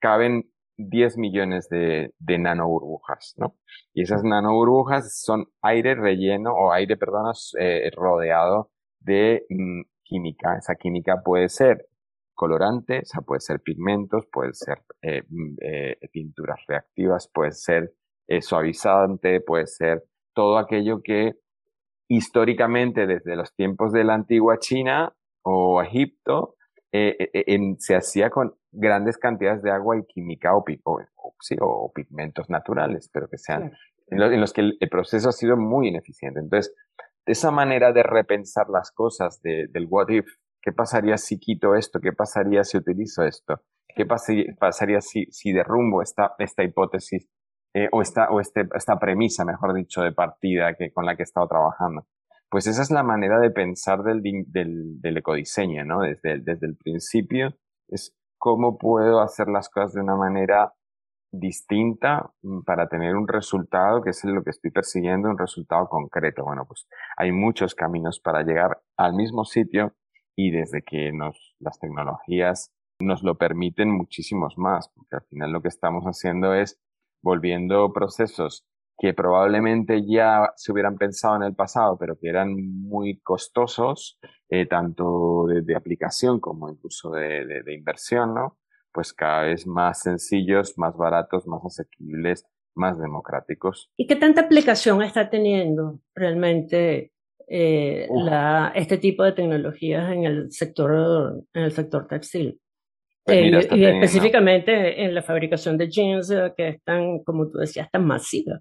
caben 0.00 0.51
10 0.76 1.18
millones 1.18 1.68
de, 1.68 2.12
nanoburbujas, 2.20 3.34
¿no? 3.36 3.56
Y 3.92 4.02
esas 4.02 4.24
nanoburbujas 4.24 5.20
son 5.20 5.46
aire 5.62 5.94
relleno 5.94 6.52
o 6.52 6.72
aire, 6.72 6.96
perdón, 6.96 7.32
eh, 7.58 7.90
rodeado 7.94 8.70
de 9.00 9.44
mm, 9.48 9.82
química. 10.02 10.56
Esa 10.58 10.74
química 10.74 11.22
puede 11.24 11.48
ser 11.48 11.86
colorante, 12.34 13.00
o 13.00 13.04
sea, 13.04 13.20
puede 13.20 13.40
ser 13.40 13.60
pigmentos, 13.60 14.26
puede 14.32 14.54
ser 14.54 14.82
eh, 15.02 15.22
mm, 15.28 15.54
eh, 15.60 15.98
pinturas 16.12 16.60
reactivas, 16.66 17.28
puede 17.32 17.52
ser 17.52 17.92
suavizante, 18.40 19.42
puede 19.42 19.66
ser 19.66 20.04
todo 20.34 20.56
aquello 20.56 21.02
que 21.02 21.34
históricamente 22.08 23.06
desde 23.06 23.36
los 23.36 23.54
tiempos 23.54 23.92
de 23.92 24.04
la 24.04 24.14
antigua 24.14 24.58
China 24.58 25.14
o 25.42 25.82
Egipto 25.82 26.54
se 26.92 27.96
hacía 27.96 28.30
con 28.30 28.54
grandes 28.70 29.16
cantidades 29.16 29.62
de 29.62 29.70
agua 29.70 29.96
y 29.96 30.04
química 30.04 30.54
o, 30.54 30.64
o, 30.84 31.92
pigmentos 31.92 32.50
naturales, 32.50 33.08
pero 33.12 33.28
que 33.28 33.38
sean 33.38 33.72
en, 34.08 34.40
los 34.40 34.52
que 34.52 34.60
el, 34.60 34.88
proceso 34.90 35.30
ha 35.30 35.32
sido 35.32 35.56
muy 35.56 35.88
ineficiente. 35.88 36.40
Entonces, 36.40 36.74
esa 37.24 37.50
manera 37.50 37.92
de 37.92 38.02
repensar 38.02 38.68
las 38.68 38.90
cosas 38.90 39.40
del 39.42 39.86
what 39.88 40.08
if, 40.10 40.26
¿qué 40.60 40.72
pasaría 40.72 41.16
si 41.16 41.38
quito 41.38 41.74
esto? 41.74 42.00
¿Qué 42.00 42.12
pasaría 42.12 42.64
si 42.64 42.76
utilizo 42.76 43.24
esto? 43.24 43.62
¿Qué 43.94 44.06
pasaría 44.06 45.00
si, 45.00 45.26
si 45.26 45.52
derrumbo 45.52 46.02
esta, 46.02 46.34
esta 46.38 46.62
hipótesis 46.62 47.28
eh, 47.74 47.88
o, 47.92 48.02
esta, 48.02 48.30
o 48.30 48.40
este, 48.40 48.68
esta 48.74 48.98
premisa, 48.98 49.44
mejor 49.44 49.74
dicho, 49.74 50.02
de 50.02 50.12
partida 50.12 50.74
que, 50.74 50.92
con 50.92 51.06
la 51.06 51.16
que 51.16 51.22
he 51.22 51.24
estado 51.24 51.48
trabajando? 51.48 52.06
Pues 52.52 52.66
esa 52.66 52.82
es 52.82 52.90
la 52.90 53.02
manera 53.02 53.40
de 53.40 53.50
pensar 53.50 54.02
del, 54.02 54.20
del, 54.22 55.16
ecodiseño, 55.16 55.86
¿no? 55.86 56.00
Desde, 56.00 56.38
desde 56.38 56.66
el 56.66 56.76
principio 56.76 57.54
es 57.88 58.14
cómo 58.36 58.76
puedo 58.76 59.22
hacer 59.22 59.48
las 59.48 59.70
cosas 59.70 59.94
de 59.94 60.02
una 60.02 60.16
manera 60.16 60.74
distinta 61.30 62.30
mm, 62.42 62.60
para 62.64 62.88
tener 62.88 63.16
un 63.16 63.26
resultado 63.26 64.02
que 64.02 64.10
es 64.10 64.22
lo 64.24 64.44
que 64.44 64.50
estoy 64.50 64.70
persiguiendo, 64.70 65.30
un 65.30 65.38
resultado 65.38 65.88
concreto. 65.88 66.44
Bueno, 66.44 66.66
pues 66.66 66.86
hay 67.16 67.32
muchos 67.32 67.74
caminos 67.74 68.20
para 68.20 68.42
llegar 68.42 68.82
al 68.98 69.14
mismo 69.14 69.46
sitio 69.46 69.94
y 70.36 70.50
desde 70.50 70.82
que 70.82 71.10
nos, 71.10 71.56
las 71.58 71.78
tecnologías 71.78 72.70
nos 73.00 73.22
lo 73.22 73.38
permiten 73.38 73.90
muchísimos 73.90 74.58
más, 74.58 74.90
porque 74.94 75.16
al 75.16 75.22
final 75.22 75.52
lo 75.52 75.62
que 75.62 75.68
estamos 75.68 76.04
haciendo 76.04 76.52
es 76.52 76.78
volviendo 77.22 77.94
procesos 77.94 78.66
que 79.02 79.14
probablemente 79.14 80.06
ya 80.06 80.52
se 80.54 80.70
hubieran 80.70 80.96
pensado 80.96 81.34
en 81.34 81.42
el 81.42 81.56
pasado, 81.56 81.98
pero 81.98 82.16
que 82.20 82.28
eran 82.28 82.54
muy 82.54 83.18
costosos, 83.18 84.20
eh, 84.48 84.66
tanto 84.66 85.46
de, 85.48 85.74
aplicación 85.74 86.38
como 86.38 86.70
incluso 86.70 87.10
de, 87.10 87.44
de, 87.64 87.74
inversión, 87.74 88.32
¿no? 88.32 88.58
Pues 88.92 89.12
cada 89.12 89.42
vez 89.42 89.66
más 89.66 90.02
sencillos, 90.02 90.78
más 90.78 90.96
baratos, 90.96 91.48
más 91.48 91.64
asequibles, 91.64 92.46
más 92.76 92.96
democráticos. 92.96 93.90
¿Y 93.96 94.06
qué 94.06 94.14
tanta 94.14 94.42
aplicación 94.42 95.02
está 95.02 95.28
teniendo 95.28 95.98
realmente 96.14 97.10
eh, 97.48 98.06
la, 98.14 98.70
este 98.76 98.98
tipo 98.98 99.24
de 99.24 99.32
tecnologías 99.32 100.12
en 100.12 100.26
el 100.26 100.52
sector, 100.52 101.42
en 101.52 101.62
el 101.64 101.72
sector 101.72 102.06
textil? 102.06 102.60
Pues 103.24 103.36
eh, 103.36 103.68
y 103.72 103.84
específicamente 103.84 105.02
en 105.02 105.12
la 105.12 105.22
fabricación 105.22 105.76
de 105.76 105.88
jeans, 105.88 106.30
eh, 106.30 106.52
que 106.56 106.68
es 106.68 106.84
tan, 106.84 107.24
como 107.24 107.50
tú 107.50 107.58
decías, 107.58 107.90
tan 107.90 108.06
masiva. 108.06 108.60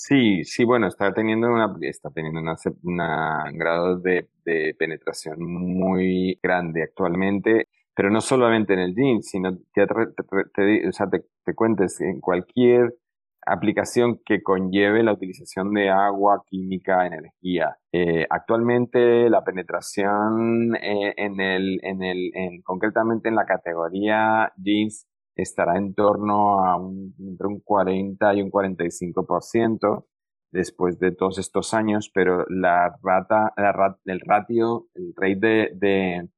Sí, 0.00 0.44
sí, 0.44 0.64
bueno, 0.64 0.86
está 0.86 1.12
teniendo 1.12 1.48
una, 1.48 1.74
está 1.82 2.10
teniendo 2.10 2.40
una, 2.40 2.54
un 2.82 3.58
grado 3.58 3.98
de, 3.98 4.28
de, 4.44 4.74
penetración 4.78 5.38
muy 5.40 6.38
grande 6.40 6.84
actualmente, 6.84 7.66
pero 7.96 8.08
no 8.08 8.20
solamente 8.20 8.74
en 8.74 8.78
el 8.78 8.94
jeans, 8.94 9.28
sino 9.28 9.58
que 9.74 9.86
te, 10.54 10.88
o 10.88 10.92
sea, 10.92 11.10
te, 11.10 11.24
te 11.44 11.54
cuentes 11.54 12.00
en 12.00 12.20
cualquier 12.20 12.94
aplicación 13.44 14.20
que 14.24 14.40
conlleve 14.40 15.02
la 15.02 15.14
utilización 15.14 15.72
de 15.74 15.90
agua, 15.90 16.44
química, 16.46 17.04
energía. 17.06 17.76
Eh, 17.90 18.24
actualmente 18.30 19.28
la 19.28 19.42
penetración 19.42 20.76
eh, 20.76 21.14
en 21.16 21.40
el, 21.40 21.80
en 21.82 22.04
el, 22.04 22.30
en, 22.34 22.62
concretamente 22.62 23.28
en 23.28 23.34
la 23.34 23.46
categoría 23.46 24.52
jeans 24.56 25.07
estará 25.38 25.78
en 25.78 25.94
torno 25.94 26.64
a 26.64 26.76
un, 26.76 27.14
entre 27.18 27.46
un 27.46 27.60
40 27.60 28.34
y 28.34 28.42
un 28.42 28.50
45% 28.50 30.04
después 30.50 30.98
de 30.98 31.12
todos 31.12 31.38
estos 31.38 31.72
años, 31.74 32.10
pero 32.12 32.44
la 32.48 32.98
rata, 33.02 33.52
la, 33.56 33.98
el 34.04 34.20
ratio, 34.20 34.88
el 34.94 35.14
rate 35.16 35.70
de 35.74 36.28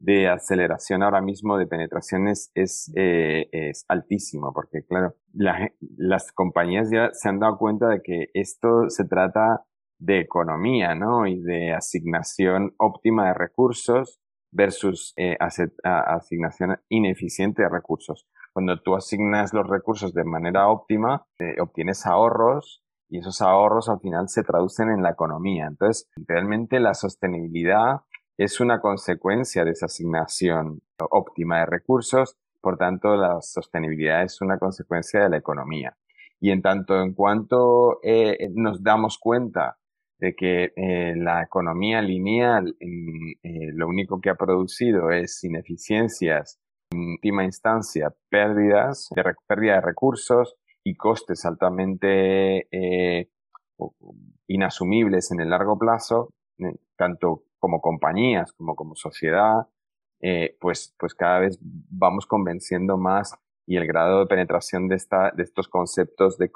de 0.00 0.28
aceleración 0.28 1.02
ahora 1.02 1.20
mismo 1.20 1.58
de 1.58 1.66
penetraciones 1.66 2.50
es, 2.54 2.90
eh, 2.96 3.48
es 3.52 3.84
altísimo, 3.86 4.52
porque 4.52 4.82
claro, 4.82 5.14
las 5.34 6.32
compañías 6.32 6.88
ya 6.90 7.10
se 7.12 7.28
han 7.28 7.38
dado 7.38 7.58
cuenta 7.58 7.88
de 7.88 8.00
que 8.02 8.30
esto 8.32 8.88
se 8.88 9.04
trata 9.04 9.66
de 9.98 10.20
economía, 10.20 10.94
¿no? 10.94 11.26
Y 11.26 11.42
de 11.42 11.72
asignación 11.72 12.74
óptima 12.78 13.28
de 13.28 13.34
recursos 13.34 14.20
versus 14.50 15.12
eh, 15.18 15.36
asignación 15.84 16.78
ineficiente 16.88 17.62
de 17.62 17.68
recursos. 17.68 18.26
Cuando 18.60 18.82
tú 18.82 18.94
asignas 18.94 19.54
los 19.54 19.66
recursos 19.66 20.12
de 20.12 20.22
manera 20.22 20.68
óptima, 20.68 21.24
eh, 21.38 21.58
obtienes 21.62 22.04
ahorros 22.04 22.82
y 23.08 23.20
esos 23.20 23.40
ahorros 23.40 23.88
al 23.88 24.00
final 24.00 24.28
se 24.28 24.42
traducen 24.42 24.90
en 24.90 25.02
la 25.02 25.12
economía. 25.12 25.66
Entonces, 25.66 26.10
realmente 26.28 26.78
la 26.78 26.92
sostenibilidad 26.92 28.00
es 28.36 28.60
una 28.60 28.82
consecuencia 28.82 29.64
de 29.64 29.70
esa 29.70 29.86
asignación 29.86 30.82
óptima 30.98 31.60
de 31.60 31.66
recursos, 31.66 32.36
por 32.60 32.76
tanto 32.76 33.16
la 33.16 33.40
sostenibilidad 33.40 34.24
es 34.24 34.42
una 34.42 34.58
consecuencia 34.58 35.22
de 35.22 35.30
la 35.30 35.38
economía. 35.38 35.96
Y 36.38 36.50
en 36.50 36.60
tanto 36.60 37.00
en 37.00 37.14
cuanto 37.14 37.98
eh, 38.02 38.50
nos 38.52 38.82
damos 38.82 39.16
cuenta 39.18 39.78
de 40.18 40.34
que 40.34 40.74
eh, 40.76 41.14
la 41.16 41.42
economía 41.42 42.02
lineal 42.02 42.76
lo 43.72 43.88
único 43.88 44.20
que 44.20 44.28
ha 44.28 44.34
producido 44.34 45.12
es 45.12 45.42
ineficiencias, 45.44 46.59
en 46.90 47.10
última 47.12 47.44
instancia 47.44 48.14
pérdidas, 48.28 49.08
de, 49.14 49.24
pérdida 49.46 49.74
de 49.74 49.80
recursos 49.80 50.56
y 50.84 50.96
costes 50.96 51.44
altamente 51.44 52.68
inasumibles 54.46 55.30
en 55.30 55.40
el 55.40 55.50
largo 55.50 55.78
plazo, 55.78 56.34
tanto 56.96 57.44
como 57.58 57.80
compañías, 57.80 58.52
como 58.52 58.74
como 58.74 58.94
sociedad, 58.94 59.68
eh, 60.20 60.56
pues, 60.60 60.94
pues 60.98 61.14
cada 61.14 61.40
vez 61.40 61.58
vamos 61.62 62.26
convenciendo 62.26 62.98
más 62.98 63.34
y 63.66 63.76
el 63.76 63.86
grado 63.86 64.20
de 64.20 64.26
penetración 64.26 64.88
de, 64.88 64.96
esta, 64.96 65.30
de 65.30 65.42
estos 65.42 65.68
conceptos 65.68 66.36
de 66.36 66.50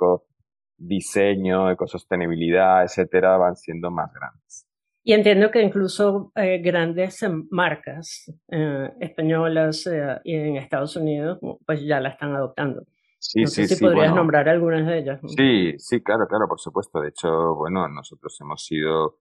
diseño, 0.76 1.70
ecosostenibilidad, 1.70 2.82
etcétera, 2.82 3.36
van 3.38 3.56
siendo 3.56 3.90
más 3.90 4.12
grandes. 4.12 4.43
Y 5.06 5.12
entiendo 5.12 5.50
que 5.50 5.62
incluso 5.62 6.32
eh, 6.34 6.58
grandes 6.62 7.24
marcas 7.50 8.24
eh, 8.50 8.90
españolas 9.00 9.86
y 10.24 10.34
en 10.34 10.56
Estados 10.56 10.96
Unidos, 10.96 11.38
pues 11.66 11.84
ya 11.84 12.00
la 12.00 12.08
están 12.08 12.34
adoptando. 12.34 12.84
Sí, 13.18 13.42
no 13.42 13.46
sé 13.46 13.66
si 13.68 13.82
podrías 13.82 14.14
nombrar 14.14 14.48
algunas 14.48 14.86
de 14.86 14.98
ellas. 14.98 15.20
Sí, 15.36 15.74
sí, 15.78 16.02
claro, 16.02 16.26
claro, 16.26 16.48
por 16.48 16.58
supuesto. 16.58 17.00
De 17.00 17.08
hecho, 17.08 17.54
bueno, 17.54 17.86
nosotros 17.88 18.36
hemos 18.40 18.64
sido 18.64 19.18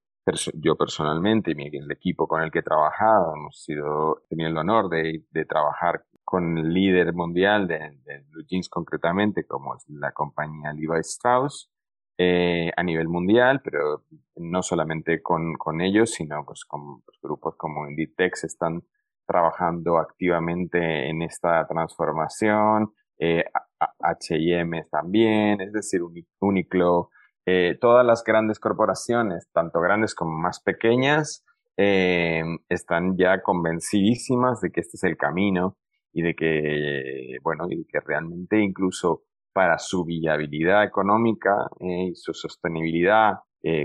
yo 0.53 0.75
personalmente 0.75 1.51
y 1.55 1.77
el 1.77 1.91
equipo 1.91 2.27
con 2.27 2.41
el 2.41 2.51
que 2.51 2.59
he 2.59 2.63
trabajado, 2.63 3.33
hemos 3.35 3.61
sido, 3.61 4.21
tenido 4.29 4.49
el 4.49 4.57
honor 4.57 4.89
de, 4.89 5.25
de 5.31 5.45
trabajar 5.45 6.05
con 6.23 6.57
el 6.57 6.73
líder 6.73 7.13
mundial 7.13 7.67
de, 7.67 7.77
de, 8.05 8.23
Blue 8.29 8.45
Jeans 8.47 8.69
concretamente, 8.69 9.45
como 9.45 9.75
es 9.75 9.83
la 9.89 10.11
compañía 10.13 10.71
Levi 10.73 10.99
Strauss, 10.99 11.69
eh, 12.17 12.71
a 12.75 12.83
nivel 12.83 13.07
mundial, 13.07 13.61
pero 13.63 14.03
no 14.35 14.61
solamente 14.61 15.21
con, 15.21 15.55
ellos, 15.81 16.11
sino 16.11 16.45
pues 16.45 16.63
con 16.65 17.01
pues, 17.01 17.17
grupos 17.21 17.55
como 17.57 17.87
Inditex 17.89 18.43
están 18.43 18.83
trabajando 19.25 19.97
activamente 19.97 21.09
en 21.09 21.21
esta 21.21 21.65
transformación, 21.67 22.93
H&M 23.19 24.83
también, 24.91 25.61
es 25.61 25.71
decir, 25.71 26.01
Uniqlo, 26.39 27.09
eh, 27.45 27.77
todas 27.79 28.05
las 28.05 28.23
grandes 28.23 28.59
corporaciones, 28.59 29.49
tanto 29.53 29.79
grandes 29.79 30.13
como 30.13 30.37
más 30.37 30.59
pequeñas, 30.61 31.45
están 31.75 33.17
ya 33.17 33.41
convencidísimas 33.41 34.61
de 34.61 34.71
que 34.71 34.81
este 34.81 34.97
es 34.97 35.03
el 35.03 35.17
camino 35.17 35.77
y 36.11 36.21
de 36.21 36.35
que, 36.35 37.37
bueno, 37.41 37.65
y 37.69 37.85
que 37.85 37.99
realmente 38.01 38.59
incluso 38.61 39.23
para 39.53 39.77
su 39.79 40.03
viabilidad 40.05 40.83
económica 40.83 41.69
eh, 41.79 42.09
y 42.11 42.15
su 42.15 42.33
sostenibilidad 42.33 43.39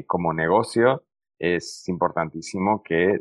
como 0.08 0.32
negocio, 0.32 1.04
es 1.38 1.84
importantísimo 1.86 2.82
que 2.82 3.20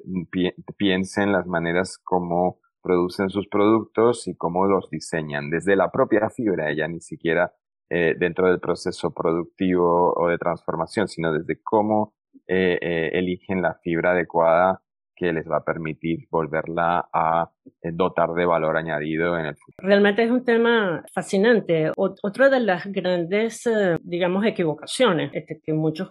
piensen 0.75 1.31
las 1.31 1.45
maneras 1.45 1.99
como 2.03 2.59
producen 2.81 3.29
sus 3.29 3.47
productos 3.47 4.27
y 4.27 4.35
cómo 4.35 4.65
los 4.65 4.89
diseñan, 4.89 5.49
desde 5.49 5.75
la 5.75 5.91
propia 5.91 6.29
fibra, 6.29 6.73
ya 6.73 6.87
ni 6.87 7.01
siquiera 7.01 7.53
eh, 7.89 8.15
dentro 8.17 8.47
del 8.47 8.59
proceso 8.59 9.13
productivo 9.13 10.13
o 10.15 10.27
de 10.29 10.37
transformación, 10.37 11.07
sino 11.07 11.31
desde 11.33 11.61
cómo 11.61 12.13
eh, 12.47 12.77
eh, 12.81 13.09
eligen 13.13 13.61
la 13.61 13.75
fibra 13.83 14.11
adecuada 14.11 14.81
que 15.17 15.33
les 15.33 15.49
va 15.49 15.57
a 15.57 15.63
permitir 15.63 16.27
volverla 16.29 17.09
a 17.11 17.49
dotar 17.91 18.33
de 18.33 18.45
valor 18.45 18.77
añadido 18.77 19.37
en 19.37 19.47
el 19.47 19.55
futuro. 19.55 19.87
Realmente 19.87 20.23
es 20.23 20.31
un 20.31 20.45
tema 20.45 21.03
fascinante. 21.13 21.91
otra 21.95 22.49
de 22.49 22.59
las 22.59 22.85
grandes, 22.85 23.69
digamos, 24.01 24.45
equivocaciones 24.45 25.31
este, 25.33 25.59
que 25.63 25.73
muchos 25.73 26.09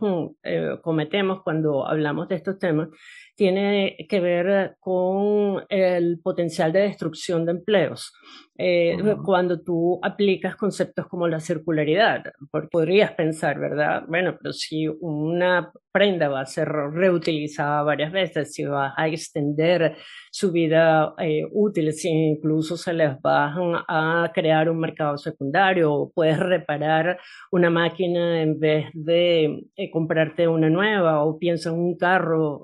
cometemos 0.83 1.43
cuando 1.43 1.87
hablamos 1.87 2.29
de 2.29 2.35
estos 2.35 2.59
temas 2.59 2.89
tiene 3.37 3.97
que 4.09 4.21
ver 4.21 4.77
con 4.81 5.65
el 5.69 6.21
potencial 6.23 6.73
de 6.73 6.81
destrucción 6.81 7.45
de 7.45 7.53
empleos. 7.53 8.13
Eh, 8.59 8.97
cuando 9.23 9.61
tú 9.61 10.01
aplicas 10.03 10.57
conceptos 10.57 11.07
como 11.09 11.29
la 11.29 11.41
circularidad, 11.41 12.25
porque 12.51 12.69
podrías 12.69 13.13
pensar, 13.13 13.59
¿verdad? 13.59 14.05
Bueno, 14.09 14.35
pero 14.41 14.55
si 14.55 14.89
una 15.01 15.71
prenda 15.93 16.29
va 16.29 16.41
a 16.41 16.47
ser 16.47 16.69
reutilizada 16.69 17.83
varias 17.83 18.13
veces, 18.13 18.55
si 18.55 18.65
va 18.65 18.95
a 18.97 19.09
extender 19.09 19.97
su 20.31 20.53
vida 20.53 21.15
eh, 21.19 21.43
útil, 21.53 21.93
si 21.93 22.09
incluso 22.09 22.79
se 22.79 22.95
les 22.95 23.11
va 23.17 23.55
a 23.89 24.31
crear 24.35 24.71
un 24.71 24.79
mercado 24.79 25.19
secundario, 25.19 25.93
o 25.93 26.11
puedes 26.11 26.39
reparar 26.39 27.19
una 27.51 27.69
máquina 27.69 28.41
en 28.41 28.59
vez 28.59 28.87
de 28.95 29.65
eh, 29.77 29.91
comprarte 29.91 30.49
una 30.49 30.71
nueva, 30.71 31.25
o 31.25 31.39
piensa 31.39 31.71
en 31.71 31.77
un 31.77 31.97
carro, 31.99 32.63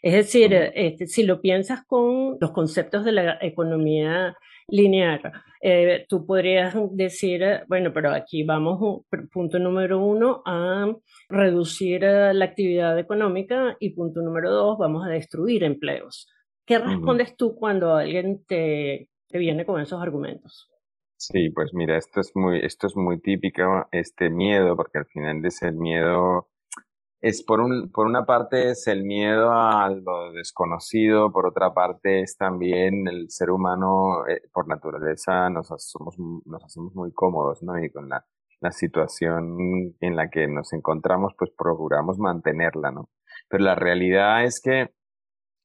Es 0.00 0.14
decir, 0.14 0.52
este, 0.74 1.06
si 1.06 1.24
lo 1.24 1.40
piensas 1.40 1.84
con 1.86 2.36
los 2.40 2.52
conceptos 2.52 3.04
de 3.04 3.12
la 3.12 3.38
economía 3.40 4.36
lineal. 4.68 5.20
Eh, 5.60 6.06
tú 6.08 6.26
podrías 6.26 6.74
decir, 6.92 7.42
bueno, 7.68 7.92
pero 7.92 8.10
aquí 8.10 8.42
vamos, 8.42 9.04
punto 9.32 9.58
número 9.58 9.98
uno, 9.98 10.42
a 10.44 10.92
reducir 11.28 12.02
eh, 12.04 12.34
la 12.34 12.46
actividad 12.46 12.98
económica 12.98 13.76
y 13.78 13.90
punto 13.90 14.22
número 14.22 14.50
dos, 14.50 14.78
vamos 14.78 15.06
a 15.06 15.10
destruir 15.10 15.62
empleos. 15.62 16.28
¿Qué 16.66 16.78
respondes 16.78 17.36
tú 17.36 17.54
cuando 17.54 17.94
alguien 17.94 18.44
te, 18.46 19.08
te 19.28 19.38
viene 19.38 19.64
con 19.66 19.80
esos 19.80 20.00
argumentos? 20.00 20.68
Sí, 21.16 21.50
pues 21.50 21.72
mira, 21.74 21.96
esto 21.96 22.20
es 22.20 22.32
muy, 22.34 22.58
esto 22.64 22.88
es 22.88 22.96
muy 22.96 23.20
típico, 23.20 23.86
este 23.92 24.30
miedo, 24.30 24.74
porque 24.74 24.98
al 24.98 25.06
final 25.06 25.44
es 25.44 25.62
el 25.62 25.74
miedo, 25.74 26.48
es 27.22 27.44
por 27.44 27.60
un, 27.60 27.90
por 27.92 28.06
una 28.06 28.26
parte 28.26 28.70
es 28.72 28.88
el 28.88 29.04
miedo 29.04 29.52
a 29.52 29.88
lo 29.88 30.32
desconocido, 30.32 31.32
por 31.32 31.46
otra 31.46 31.72
parte 31.72 32.20
es 32.20 32.36
también 32.36 33.06
el 33.06 33.30
ser 33.30 33.50
humano, 33.50 34.26
eh, 34.26 34.42
por 34.52 34.66
naturaleza, 34.66 35.48
nos, 35.48 35.70
nos 35.70 36.64
hacemos 36.64 36.94
muy 36.96 37.12
cómodos, 37.12 37.62
¿no? 37.62 37.78
Y 37.82 37.90
con 37.90 38.08
la, 38.08 38.26
la 38.60 38.72
situación 38.72 39.94
en 40.00 40.16
la 40.16 40.30
que 40.30 40.48
nos 40.48 40.72
encontramos, 40.72 41.32
pues 41.38 41.52
procuramos 41.56 42.18
mantenerla, 42.18 42.90
¿no? 42.90 43.08
Pero 43.48 43.64
la 43.64 43.76
realidad 43.76 44.44
es 44.44 44.60
que, 44.60 44.92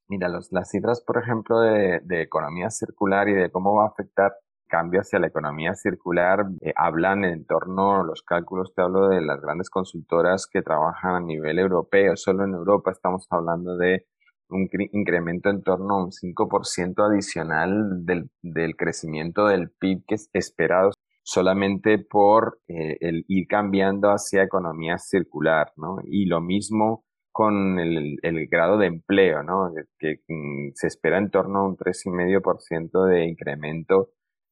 mira, 0.08 0.30
los, 0.30 0.52
las 0.52 0.70
cifras, 0.70 1.02
por 1.02 1.18
ejemplo, 1.18 1.60
de, 1.60 2.02
de 2.04 2.22
economía 2.22 2.70
circular 2.70 3.30
y 3.30 3.34
de 3.34 3.52
cómo 3.52 3.76
va 3.76 3.86
a 3.86 3.90
afectar 3.90 4.32
cambio 4.68 5.02
hacia 5.02 5.20
la 5.20 5.28
economía 5.28 5.74
circular 5.76 6.46
eh, 6.62 6.74
hablan 6.76 7.24
en 7.26 7.46
torno 7.46 8.02
a 8.02 8.04
los 8.04 8.22
cálculos, 8.22 8.74
te 8.76 8.82
hablo 8.82 9.08
de 9.10 9.22
las 9.22 9.42
grandes 9.42 9.70
consultoras 9.70 10.48
que 10.48 10.62
trabajan 10.62 11.16
a 11.16 11.20
nivel 11.20 11.60
europeo, 11.60 12.16
solo 12.16 12.44
en 12.44 12.54
Europa 12.54 12.92
estamos 12.92 13.28
hablando 13.30 13.78
de 13.78 14.06
un 14.50 14.70
incremento 14.94 15.50
en 15.50 15.62
torno 15.62 15.96
a 15.96 16.04
un 16.06 16.12
5% 16.12 17.06
adicional 17.06 18.06
del, 18.06 18.30
del, 18.42 18.76
crecimiento 18.76 19.48
del 19.48 19.70
PIB 19.72 20.06
que 20.08 20.16
es 20.16 20.30
esperado 20.34 20.92
solamente 21.24 21.98
por 21.98 22.60
eh, 22.70 22.98
el 23.02 23.26
ir 23.28 23.48
cambiando 23.48 24.10
hacia 24.10 24.44
economía 24.44 24.98
circular, 24.98 25.74
¿no? 25.76 25.98
Y 26.06 26.26
lo 26.26 26.40
mismo 26.40 27.04
con 27.34 27.78
el, 27.80 28.18
el 28.24 28.48
grado 28.48 28.78
de 28.78 28.88
empleo, 28.88 29.44
¿no? 29.44 29.72
Que, 30.00 30.22
mm, 30.28 30.72
se 30.74 30.88
espera 30.88 31.18
en 31.18 31.30
torno 31.30 31.60
a 31.60 31.68
un 31.68 31.76
3,5% 31.76 33.06
de 33.06 33.26
incremento 33.28 34.10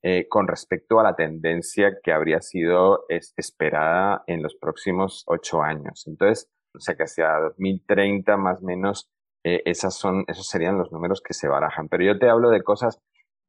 eh, 0.07 0.27
con 0.29 0.47
respecto 0.47 0.99
a 0.99 1.03
la 1.03 1.15
tendencia 1.15 1.97
que 2.03 2.11
habría 2.11 2.39
sido 2.39 3.05
esperada 3.09 4.23
en 4.27 4.43
los 4.43 4.53
próximos 4.53 5.23
ocho 5.25 5.63
años. 5.63 6.05
Entonces, 6.05 6.47
o 6.75 6.79
sea 6.79 6.93
que 6.93 7.05
hacia 7.05 7.39
2030 7.39 8.37
más 8.37 8.61
o 8.61 8.65
menos, 8.67 9.09
eh, 9.43 9.63
esas 9.65 9.95
son, 9.95 10.23
esos 10.27 10.47
serían 10.47 10.77
los 10.77 10.91
números 10.91 11.23
que 11.25 11.33
se 11.33 11.47
barajan. 11.47 11.89
Pero 11.89 12.03
yo 12.03 12.19
te 12.19 12.29
hablo 12.29 12.51
de 12.51 12.61
cosas, 12.61 13.01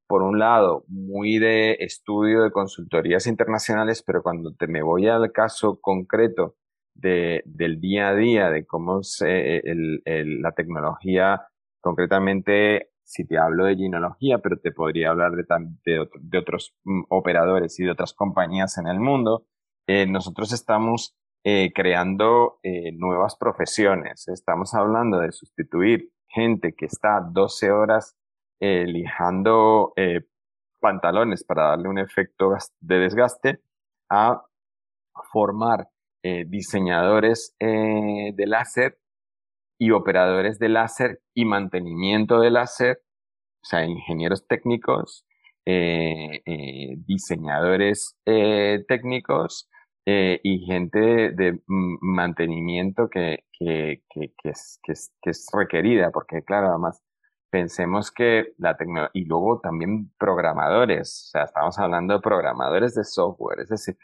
por 0.07 0.23
un 0.23 0.39
lado, 0.39 0.85
muy 0.89 1.39
de 1.39 1.77
estudio 1.81 2.43
de 2.43 2.53
consultorías 2.53 3.27
internacionales, 3.27 4.03
pero 4.03 4.23
cuando 4.23 4.55
te 4.55 4.67
me 4.67 4.83
voy 4.83 5.09
al 5.09 5.33
caso 5.33 5.79
concreto 5.79 6.57
de, 6.95 7.43
del 7.45 7.83
día 7.83 8.09
a 8.09 8.15
día, 8.15 8.49
de 8.49 8.65
cómo 8.65 9.03
se, 9.03 9.59
el, 9.59 10.01
la 10.41 10.53
tecnología 10.53 11.49
concretamente 11.83 12.93
si 13.07 13.25
te 13.25 13.39
hablo 13.39 13.65
de 13.67 13.77
ginología, 13.77 14.39
pero 14.39 14.59
te 14.59 14.73
podría 14.73 15.11
hablar 15.11 15.33
de, 15.33 15.45
de, 15.85 16.09
de 16.21 16.39
otros 16.39 16.75
mm, 16.85 17.05
operadores 17.09 17.79
y 17.79 17.85
de 17.85 17.93
otras 17.93 18.13
compañías 18.13 18.79
en 18.79 18.89
el 18.89 18.99
mundo, 18.99 19.47
eh, 19.87 20.07
nosotros 20.07 20.53
estamos 20.53 21.17
eh, 21.45 21.73
creando 21.73 22.59
eh, 22.65 22.91
nuevas 22.93 23.37
profesiones. 23.37 24.27
Estamos 24.27 24.75
hablando 24.75 25.21
de 25.21 25.31
sustituir 25.31 26.11
gente 26.29 26.75
que 26.75 26.87
está 26.87 27.21
12 27.21 27.71
horas 27.71 28.17
lijando 28.59 29.93
pantalones 30.81 31.45
para 31.45 31.69
darle 31.69 31.91
un 31.91 31.99
efecto 31.99 32.55
de 32.81 32.99
desgaste 32.99 33.61
a 34.09 34.43
formar 35.31 35.91
diseñadores 36.23 37.55
de 37.61 38.47
láser 38.47 38.99
y 39.79 39.91
operadores 39.91 40.59
de 40.59 40.69
láser 40.69 41.21
y 41.35 41.45
mantenimiento 41.45 42.41
de 42.41 42.51
láser, 42.51 43.03
o 43.63 43.67
sea, 43.67 43.85
ingenieros 43.85 44.47
técnicos, 44.47 45.27
eh, 45.65 46.43
eh, 46.47 46.95
diseñadores 47.07 48.17
eh, 48.25 48.85
técnicos 48.87 49.69
y 50.09 50.65
gente 50.65 51.33
de, 51.33 51.61
mantenimiento 51.67 53.09
que, 53.11 53.41
que, 53.59 54.03
es, 54.45 54.79
que 54.85 54.93
es 55.31 55.49
requerida, 55.53 56.13
porque 56.13 56.45
claro, 56.45 56.69
además 56.69 57.03
pensemos 57.51 58.13
que 58.13 58.53
la 58.59 58.77
tecnología, 58.77 59.11
y 59.15 59.25
luego 59.25 59.59
también 59.61 60.13
programadores, 60.17 61.27
o 61.27 61.31
sea, 61.33 61.43
estamos 61.43 61.77
hablando 61.81 62.15
de 62.15 62.21
programadores 62.21 62.95
de 62.95 63.03
software, 63.03 63.59
es 63.61 63.69
decir, 63.69 63.97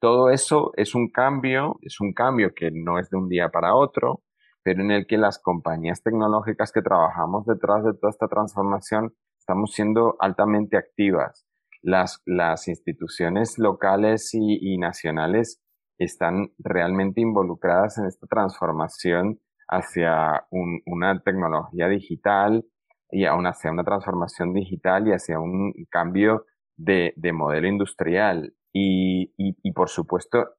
todo 0.00 0.30
eso 0.30 0.72
es 0.76 0.94
un 0.94 1.10
cambio, 1.10 1.78
es 1.82 2.00
un 2.00 2.14
cambio 2.14 2.54
que 2.54 2.70
no 2.70 2.98
es 2.98 3.10
de 3.10 3.18
un 3.18 3.28
día 3.28 3.50
para 3.50 3.74
otro, 3.74 4.22
pero 4.62 4.82
en 4.82 4.90
el 4.90 5.06
que 5.06 5.18
las 5.18 5.38
compañías 5.38 6.02
tecnológicas 6.02 6.72
que 6.72 6.82
trabajamos 6.82 7.46
detrás 7.46 7.84
de 7.84 7.94
toda 7.94 8.10
esta 8.10 8.28
transformación 8.28 9.14
estamos 9.38 9.72
siendo 9.72 10.16
altamente 10.20 10.76
activas. 10.76 11.46
Las, 11.82 12.20
las 12.26 12.68
instituciones 12.68 13.58
locales 13.58 14.34
y, 14.34 14.58
y 14.60 14.78
nacionales 14.78 15.62
están 15.98 16.50
realmente 16.58 17.20
involucradas 17.20 17.98
en 17.98 18.06
esta 18.06 18.26
transformación 18.26 19.40
hacia 19.68 20.46
un, 20.50 20.80
una 20.86 21.20
tecnología 21.22 21.88
digital 21.88 22.64
y 23.10 23.24
aún 23.24 23.46
hacia 23.46 23.70
una 23.70 23.84
transformación 23.84 24.52
digital 24.52 25.08
y 25.08 25.12
hacia 25.12 25.40
un 25.40 25.72
cambio 25.90 26.44
de, 26.76 27.12
de 27.16 27.32
modelo 27.32 27.66
industrial. 27.66 28.54
Y, 28.72 29.32
y, 29.36 29.56
y 29.62 29.72
por 29.72 29.88
supuesto, 29.88 30.50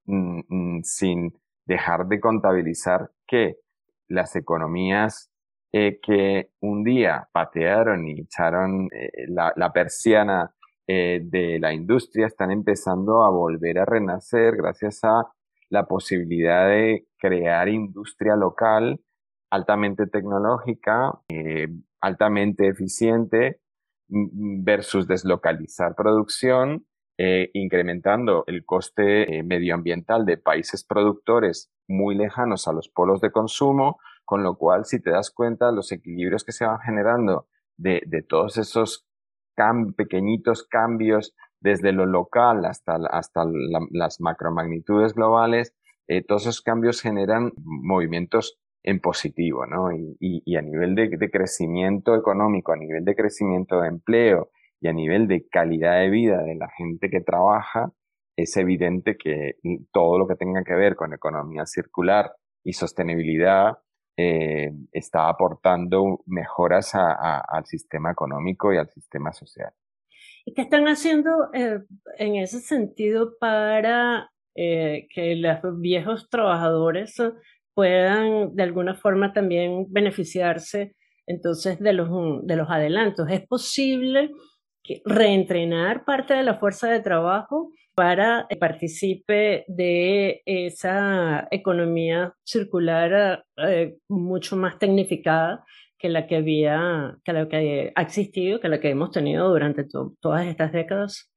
sin 0.84 1.34
dejar 1.66 2.08
de 2.08 2.20
contabilizar 2.20 3.12
que 3.26 3.58
las 4.12 4.36
economías 4.36 5.32
eh, 5.74 6.00
que 6.02 6.52
un 6.60 6.84
día 6.84 7.30
patearon 7.32 8.06
y 8.06 8.22
echaron 8.22 8.90
eh, 8.92 9.26
la, 9.30 9.72
persiana 9.74 10.54
eh, 10.86 11.22
de 11.24 11.60
la 11.60 11.74
industria 11.74 12.28
están 12.28 12.52
empezando 12.52 13.24
a 13.24 13.30
volver 13.30 13.80
a 13.80 13.86
renacer 13.86 14.58
gracias 14.58 15.00
a 15.04 15.32
la 15.70 15.86
posibilidad 15.86 16.68
de 16.68 17.08
crear 17.18 17.70
industria 17.70 18.36
local 18.36 19.00
altamente 19.50 20.08
tecnológica, 20.08 21.12
altamente 22.00 22.68
eficiente 22.68 23.60
versus 24.08 25.08
deslocalizar 25.08 25.94
producción, 25.96 26.86
incrementando 27.18 28.44
el 28.48 28.66
coste 28.66 29.44
medioambiental 29.44 30.26
de 30.26 30.38
países 30.38 30.84
productores 30.84 31.72
muy 31.88 32.16
lejanos 32.16 32.68
a 32.68 32.74
los 32.74 32.90
polos 32.90 33.22
de 33.22 33.32
consumo, 33.32 34.00
con 34.26 34.42
lo 34.42 34.56
cual, 34.58 34.86
si 34.86 35.00
te 35.00 35.12
das 35.12 35.30
cuenta, 35.30 35.72
los 35.72 35.92
equilibrios 35.92 36.44
que 36.44 36.52
se 36.52 36.66
van 36.66 36.80
generando 36.80 37.48
de, 37.78 38.02
de 38.08 38.24
todos 38.24 38.58
esos 38.58 39.06
pequeñitos 39.96 40.64
cambios 40.68 41.36
desde 41.60 41.92
lo 41.92 42.06
local 42.06 42.66
hasta, 42.66 42.96
hasta 43.12 43.46
las 43.92 44.20
macromagnitudes 44.20 45.14
globales, 45.14 45.76
eh, 46.08 46.24
todos 46.24 46.44
esos 46.44 46.62
cambios 46.62 47.02
generan 47.02 47.52
movimientos 47.56 48.58
en 48.84 49.00
positivo, 49.00 49.68
¿no? 49.68 49.92
Y, 50.20 50.56
a 50.56 50.62
nivel 50.62 50.96
de, 50.96 51.30
crecimiento 51.30 52.16
económico, 52.16 52.74
a 52.74 52.78
nivel 52.78 53.06
de 53.06 53.16
crecimiento 53.16 53.80
de 53.80 53.90
empleo 53.90 54.50
y 54.82 54.88
a 54.88 54.94
nivel 54.94 55.28
de 55.28 55.48
calidad 55.48 56.00
de 56.00 56.10
vida 56.10 56.42
de 56.44 56.56
la 56.56 56.68
gente 56.76 57.10
que 57.10 57.22
trabaja, 57.22 57.92
es 58.36 58.58
evidente 58.58 59.16
que 59.16 59.54
todo 59.94 60.18
lo 60.18 60.28
que 60.28 60.36
tenga 60.36 60.64
que 60.64 60.74
ver 60.74 60.96
con 60.96 61.14
economía 61.14 61.66
circular 61.66 62.32
y 62.64 62.74
sostenibilidad 62.74 63.78
eh, 64.18 64.72
está 64.92 65.30
aportando 65.30 66.22
mejoras 66.26 66.94
al 66.96 67.66
sistema 67.66 68.12
económico 68.12 68.74
y 68.74 68.78
al 68.78 68.90
sistema 68.90 69.32
social. 69.32 69.72
¿Y 70.46 70.54
qué 70.54 70.64
están 70.64 70.86
haciendo 70.88 71.30
eh, 71.54 71.80
en 72.18 72.36
ese 72.36 72.60
sentido 72.60 73.36
para 73.40 74.32
eh, 74.56 75.08
que 75.14 75.36
los 75.36 75.80
viejos 75.80 76.30
trabajadores 76.30 77.16
puedan 77.76 78.56
de 78.56 78.64
alguna 78.64 78.96
forma 78.96 79.32
también 79.34 79.86
beneficiarse 79.90 80.96
entonces 81.28 81.80
de 81.80 81.94
los, 81.94 82.10
de 82.46 82.56
los 82.56 82.70
adelantos? 82.70 83.30
¿Es 83.30 83.46
posible 83.48 84.32
reentrenar 85.06 86.04
parte 86.06 86.34
de 86.34 86.44
la 86.44 86.60
fuerza 86.60 86.90
de 86.90 87.02
trabajo 87.02 87.72
para 87.96 88.46
que 88.50 88.56
participe 88.56 89.66
de 89.68 90.42
esa 90.46 91.48
economía 91.52 92.34
circular 92.44 93.44
eh, 93.58 93.98
mucho 94.08 94.56
más 94.56 94.80
tecnificada 94.80 95.64
que 95.98 96.10
la 96.10 96.26
que 96.26 96.38
había, 96.38 97.18
que 97.24 97.34
la 97.34 97.48
que 97.48 97.92
ha 97.96 98.02
existido, 98.02 98.60
que 98.60 98.70
la 98.70 98.80
que 98.80 98.90
hemos 98.90 99.12
tenido 99.12 99.50
durante 99.50 99.86
todas 100.20 100.48
estas 100.48 100.72
décadas? 100.72 101.30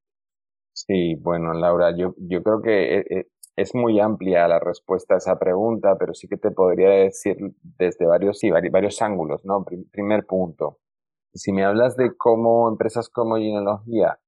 Sí, 0.72 1.16
bueno, 1.16 1.52
Laura, 1.52 1.94
yo, 1.96 2.14
yo 2.16 2.42
creo 2.42 2.62
que 2.62 2.98
eh, 2.98 3.04
eh, 3.10 3.24
es 3.56 3.74
muy 3.74 4.00
amplia 4.00 4.48
la 4.48 4.58
respuesta 4.58 5.14
a 5.14 5.18
esa 5.18 5.38
pregunta, 5.38 5.96
pero 5.98 6.14
sí 6.14 6.28
que 6.28 6.36
te 6.36 6.50
podría 6.50 6.90
decir 6.90 7.36
desde 7.62 8.06
varios, 8.06 8.38
sí, 8.38 8.50
varios 8.50 9.00
ángulos, 9.02 9.44
¿no? 9.44 9.64
Primer 9.92 10.24
punto. 10.24 10.78
Si 11.34 11.52
me 11.52 11.64
hablas 11.64 11.96
de 11.96 12.16
cómo 12.16 12.68
empresas 12.68 13.08
como 13.08 13.36
Genealogía 13.36 14.18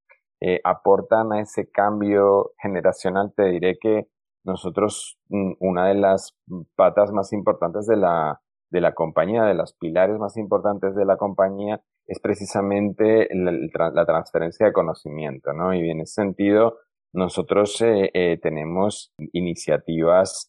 eh, 0.41 0.59
aportan 0.63 1.31
a 1.31 1.39
ese 1.39 1.69
cambio 1.69 2.51
generacional, 2.61 3.33
te 3.35 3.45
diré 3.45 3.77
que 3.79 4.07
nosotros, 4.43 5.17
mm, 5.29 5.53
una 5.59 5.87
de 5.87 5.95
las 5.95 6.37
patas 6.75 7.11
más 7.11 7.33
importantes 7.33 7.87
de 7.87 7.97
la, 7.97 8.41
de 8.69 8.81
la 8.81 8.93
compañía, 8.93 9.43
de 9.43 9.55
los 9.55 9.73
pilares 9.73 10.19
más 10.19 10.37
importantes 10.37 10.95
de 10.95 11.05
la 11.05 11.17
compañía, 11.17 11.81
es 12.07 12.19
precisamente 12.19 13.27
la, 13.33 14.05
transferencia 14.05 14.65
de 14.65 14.73
conocimiento, 14.73 15.53
¿no? 15.53 15.73
Y 15.73 15.89
en 15.89 16.01
ese 16.01 16.21
sentido, 16.21 16.77
nosotros 17.13 17.81
eh, 17.81 18.09
eh, 18.13 18.37
tenemos 18.41 19.13
iniciativas 19.33 20.47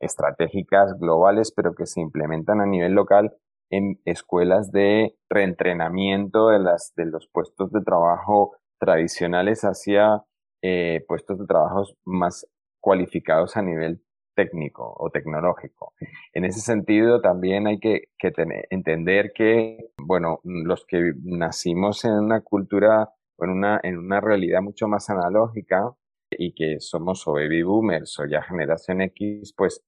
estratégicas 0.00 0.98
globales, 0.98 1.52
pero 1.54 1.74
que 1.74 1.86
se 1.86 2.00
implementan 2.00 2.60
a 2.60 2.66
nivel 2.66 2.92
local 2.92 3.32
en 3.70 4.00
escuelas 4.04 4.72
de 4.72 5.16
reentrenamiento 5.28 6.48
de, 6.48 6.58
las, 6.58 6.92
de 6.96 7.06
los 7.06 7.28
puestos 7.28 7.70
de 7.72 7.80
trabajo 7.82 8.56
tradicionales 8.78 9.62
hacia 9.62 10.24
eh, 10.62 11.04
puestos 11.06 11.38
de 11.38 11.46
trabajo 11.46 11.84
más 12.04 12.46
cualificados 12.80 13.56
a 13.56 13.62
nivel 13.62 14.02
técnico 14.34 14.94
o 14.98 15.10
tecnológico. 15.10 15.92
En 16.32 16.44
ese 16.44 16.60
sentido, 16.60 17.20
también 17.20 17.66
hay 17.66 17.78
que, 17.78 18.08
entender 18.70 19.32
que, 19.34 19.92
bueno, 19.98 20.40
los 20.44 20.84
que 20.86 21.12
nacimos 21.22 22.04
en 22.04 22.12
una 22.12 22.40
cultura 22.40 23.10
en 23.38 23.50
una, 23.50 23.80
en 23.82 23.98
una 23.98 24.20
realidad 24.20 24.60
mucho 24.62 24.86
más 24.86 25.08
analógica 25.10 25.90
y 26.30 26.52
que 26.54 26.80
somos 26.80 27.26
o 27.26 27.32
baby 27.32 27.62
boomers 27.62 28.18
o 28.20 28.26
ya 28.26 28.42
generación 28.42 29.00
X, 29.02 29.54
pues 29.56 29.82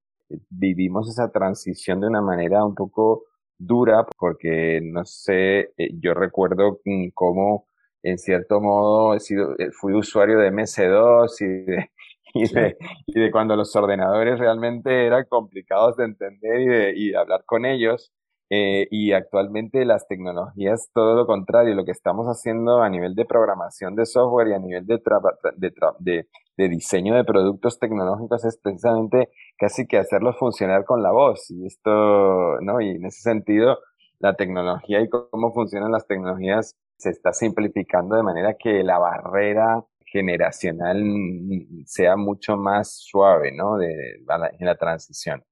vivimos 0.48 1.08
esa 1.08 1.30
transición 1.30 2.00
de 2.00 2.06
una 2.08 2.22
manera 2.22 2.64
un 2.64 2.74
poco 2.74 3.24
dura 3.66 4.04
porque, 4.18 4.80
no 4.82 5.04
sé, 5.04 5.72
eh, 5.76 5.90
yo 6.00 6.14
recuerdo 6.14 6.80
mm, 6.84 7.08
cómo 7.14 7.66
en 8.02 8.18
cierto 8.18 8.60
modo 8.60 9.14
he 9.14 9.20
sido, 9.20 9.54
eh, 9.58 9.70
fui 9.72 9.94
usuario 9.94 10.38
de 10.38 10.50
MS2 10.52 11.40
y 11.40 11.46
de, 11.46 11.90
y 12.34 12.52
de, 12.52 12.76
y 13.06 13.20
de 13.20 13.30
cuando 13.30 13.56
los 13.56 13.74
ordenadores 13.76 14.38
realmente 14.38 15.06
eran 15.06 15.24
complicados 15.28 15.96
de 15.96 16.04
entender 16.04 16.60
y 16.60 16.66
de, 16.66 16.92
y 16.96 17.14
hablar 17.14 17.44
con 17.46 17.64
ellos. 17.66 18.12
Eh, 18.54 18.86
y 18.90 19.12
actualmente 19.12 19.82
las 19.86 20.06
tecnologías, 20.06 20.90
todo 20.92 21.14
lo 21.14 21.26
contrario, 21.26 21.74
lo 21.74 21.86
que 21.86 21.92
estamos 21.92 22.26
haciendo 22.26 22.82
a 22.82 22.90
nivel 22.90 23.14
de 23.14 23.24
programación 23.24 23.96
de 23.96 24.04
software 24.04 24.48
y 24.48 24.52
a 24.52 24.58
nivel 24.58 24.86
de, 24.86 25.00
de, 25.56 25.72
de, 26.00 26.26
de, 26.58 26.68
diseño 26.68 27.14
de 27.14 27.24
productos 27.24 27.78
tecnológicos 27.78 28.44
es 28.44 28.58
precisamente 28.58 29.30
casi 29.56 29.86
que 29.86 29.96
hacerlos 29.96 30.36
funcionar 30.38 30.84
con 30.84 31.02
la 31.02 31.12
voz. 31.12 31.50
Y 31.50 31.64
esto, 31.64 32.60
¿no? 32.60 32.82
Y 32.82 32.90
en 32.90 33.06
ese 33.06 33.22
sentido, 33.22 33.78
la 34.18 34.34
tecnología 34.34 35.00
y 35.00 35.08
cómo 35.08 35.54
funcionan 35.54 35.90
las 35.90 36.06
tecnologías 36.06 36.76
se 36.98 37.08
está 37.08 37.32
simplificando 37.32 38.16
de 38.16 38.22
manera 38.22 38.56
que 38.58 38.84
la 38.84 38.98
barrera 38.98 39.82
generacional 40.04 41.02
sea 41.86 42.16
mucho 42.16 42.58
más 42.58 42.98
suave, 42.98 43.50
¿no? 43.52 43.78
De, 43.78 43.94
en 44.58 44.66
la 44.66 44.76
transición. 44.76 45.42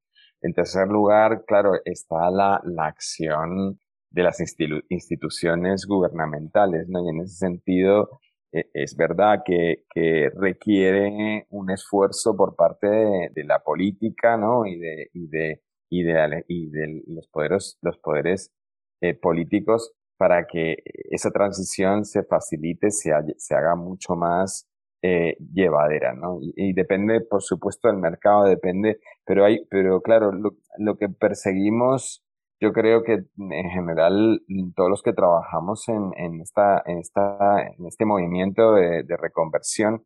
En 0.42 0.54
tercer 0.54 0.88
lugar, 0.88 1.44
claro, 1.46 1.72
está 1.84 2.30
la, 2.30 2.60
la 2.64 2.86
acción 2.86 3.78
de 4.10 4.22
las 4.22 4.40
instituciones 4.88 5.86
gubernamentales, 5.86 6.88
¿no? 6.88 7.04
Y 7.04 7.10
en 7.10 7.20
ese 7.20 7.36
sentido, 7.36 8.20
e, 8.52 8.64
es 8.74 8.96
verdad 8.96 9.42
que, 9.44 9.84
que, 9.94 10.30
requiere 10.36 11.46
un 11.50 11.70
esfuerzo 11.70 12.36
por 12.36 12.56
parte 12.56 12.88
de, 12.88 13.44
la 13.44 13.60
política, 13.60 14.36
¿no? 14.36 14.66
Y 14.66 14.78
de, 14.78 15.10
y 15.12 15.28
de, 15.28 15.62
y 15.90 16.02
de, 16.04 16.44
y 16.48 16.70
de 16.70 17.02
los 17.06 17.28
poderes, 17.28 17.78
los 17.82 17.98
poderes 17.98 18.52
eh, 19.00 19.14
políticos 19.14 19.92
para 20.16 20.46
que 20.46 20.76
esa 21.10 21.30
transición 21.30 22.04
se 22.04 22.22
facilite, 22.24 22.90
se, 22.90 23.10
se 23.38 23.54
haga 23.54 23.74
mucho 23.74 24.16
más 24.16 24.69
eh, 25.02 25.36
llevadera, 25.52 26.12
¿no? 26.14 26.38
Y, 26.42 26.72
depende, 26.74 27.20
por 27.22 27.42
supuesto, 27.42 27.88
del 27.88 27.96
mercado, 27.96 28.44
depende, 28.44 29.00
pero 29.24 29.44
hay, 29.44 29.64
pero 29.70 30.02
claro, 30.02 30.32
lo, 30.32 30.96
que 30.98 31.08
perseguimos, 31.08 32.22
yo 32.60 32.72
creo 32.72 33.02
que 33.02 33.24
en 33.38 33.70
general 33.70 34.42
todos 34.76 34.90
los 34.90 35.02
que 35.02 35.14
trabajamos 35.14 35.88
en, 35.88 36.12
en 36.16 36.40
esta, 36.42 36.82
en 36.84 36.98
esta, 36.98 37.62
en 37.62 37.86
este 37.86 38.04
movimiento 38.04 38.74
de, 38.74 39.16
reconversión, 39.16 40.04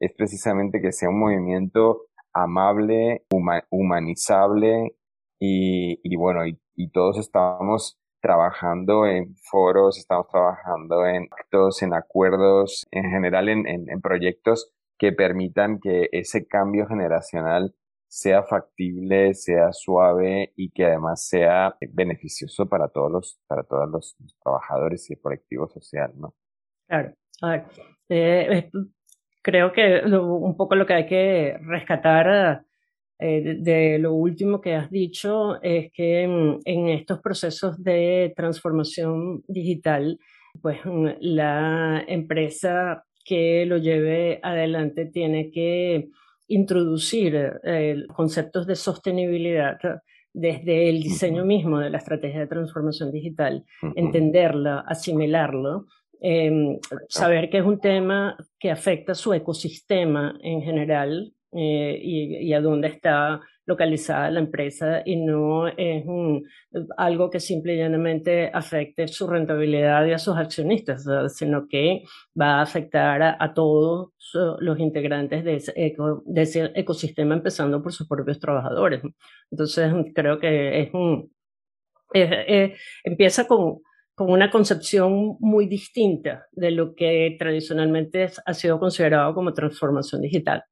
es 0.00 0.12
precisamente 0.12 0.80
que 0.82 0.92
sea 0.92 1.08
un 1.08 1.20
movimiento 1.20 2.02
amable, 2.34 3.24
humanizable 3.70 4.96
y, 5.40 5.98
y 6.02 6.16
bueno, 6.16 6.46
y, 6.46 6.60
y 6.74 6.90
todos 6.90 7.18
estamos 7.18 7.98
trabajando 8.20 9.06
en 9.06 9.34
foros, 9.36 9.98
estamos 9.98 10.26
trabajando 10.28 11.06
en 11.06 11.28
actos, 11.30 11.82
en 11.82 11.94
acuerdos, 11.94 12.86
en 12.90 13.10
general 13.10 13.48
en, 13.48 13.66
en, 13.66 14.00
proyectos 14.00 14.72
que 14.98 15.12
permitan 15.12 15.78
que 15.80 16.08
ese 16.12 16.46
cambio 16.46 16.86
generacional 16.86 17.74
sea 18.08 18.42
factible, 18.42 19.34
sea 19.34 19.72
suave 19.72 20.52
y 20.56 20.70
que 20.70 20.86
además 20.86 21.26
sea 21.26 21.76
beneficioso 21.92 22.66
para 22.66 22.88
todos 22.88 23.12
los, 23.12 23.40
para 23.46 23.62
todos 23.64 23.90
los 23.90 24.16
trabajadores 24.42 25.10
y 25.10 25.14
el 25.14 25.20
colectivo 25.20 25.68
social, 25.68 26.12
¿no? 26.16 26.34
Claro. 26.88 27.12
A 27.42 27.50
ver, 27.50 27.64
eh, 28.08 28.70
creo 29.42 29.72
que 29.72 30.00
un 30.04 30.56
poco 30.56 30.74
lo 30.74 30.86
que 30.86 30.94
hay 30.94 31.06
que 31.06 31.58
rescatar 31.62 32.65
eh, 33.18 33.56
de, 33.58 33.98
lo 33.98 34.12
último 34.12 34.60
que 34.60 34.74
has 34.74 34.90
dicho 34.90 35.60
es 35.62 35.90
que 35.92 36.22
en, 36.22 36.88
estos 36.88 37.20
procesos 37.20 37.82
de 37.82 38.32
transformación 38.36 39.42
digital, 39.48 40.18
pues 40.60 40.78
la 41.20 42.04
empresa 42.06 43.04
que 43.24 43.64
lo 43.66 43.78
lleve 43.78 44.38
adelante 44.42 45.06
tiene 45.06 45.50
que 45.50 46.08
introducir 46.48 47.60
eh, 47.64 48.04
conceptos 48.14 48.66
de 48.66 48.76
sostenibilidad 48.76 49.78
desde 50.32 50.90
el 50.90 51.02
diseño 51.02 51.46
mismo 51.46 51.78
de 51.78 51.88
la 51.88 51.96
estrategia 51.96 52.40
de 52.40 52.46
transformación 52.46 53.10
digital, 53.10 53.64
entenderla, 53.94 54.84
asimilarlo, 54.86 55.86
em, 56.20 56.78
saber 57.08 57.48
que 57.48 57.58
es 57.58 57.64
un 57.64 57.80
tema 57.80 58.36
que 58.58 58.70
afecta 58.70 59.14
su 59.14 59.32
ecosistema 59.32 60.38
en 60.42 60.60
general, 60.60 61.32
eh, 61.58 61.98
y, 62.02 62.52
a 62.52 62.60
dónde 62.60 62.88
está 62.88 63.40
localizada 63.64 64.30
la 64.30 64.40
empresa 64.40 65.00
y 65.06 65.16
no 65.16 65.66
es 65.68 66.04
algo 66.98 67.30
que 67.30 67.40
simple 67.40 67.74
y 67.74 67.78
llanamente 67.78 68.50
afecte 68.52 69.08
su 69.08 69.26
rentabilidad 69.26 70.04
y 70.06 70.12
a 70.12 70.18
sus 70.18 70.36
accionistas, 70.36 71.06
sino 71.34 71.66
que 71.66 72.02
va 72.38 72.58
a 72.58 72.62
afectar 72.62 73.22
a, 73.22 73.54
todos 73.54 74.12
los 74.60 74.78
integrantes 74.78 75.44
de 75.44 75.56
ese, 75.56 75.72
de 76.26 76.42
ese, 76.42 76.72
ecosistema, 76.74 77.34
empezando 77.34 77.82
por 77.82 77.92
sus 77.92 78.06
propios 78.06 78.38
trabajadores. 78.38 79.02
Entonces, 79.50 79.92
creo 80.14 80.38
que 80.38 80.82
es 80.82 80.94
un... 80.94 81.32
empieza 83.04 83.46
con, 83.48 83.80
con 84.14 84.30
una 84.30 84.50
concepción 84.50 85.36
muy 85.40 85.66
distinta 85.66 86.46
de 86.52 86.70
lo 86.70 86.94
que 86.94 87.34
tradicionalmente 87.38 88.30
ha 88.44 88.54
sido 88.54 88.78
considerado 88.78 89.34
como 89.34 89.54
transformación 89.54 90.20
digital 90.20 90.64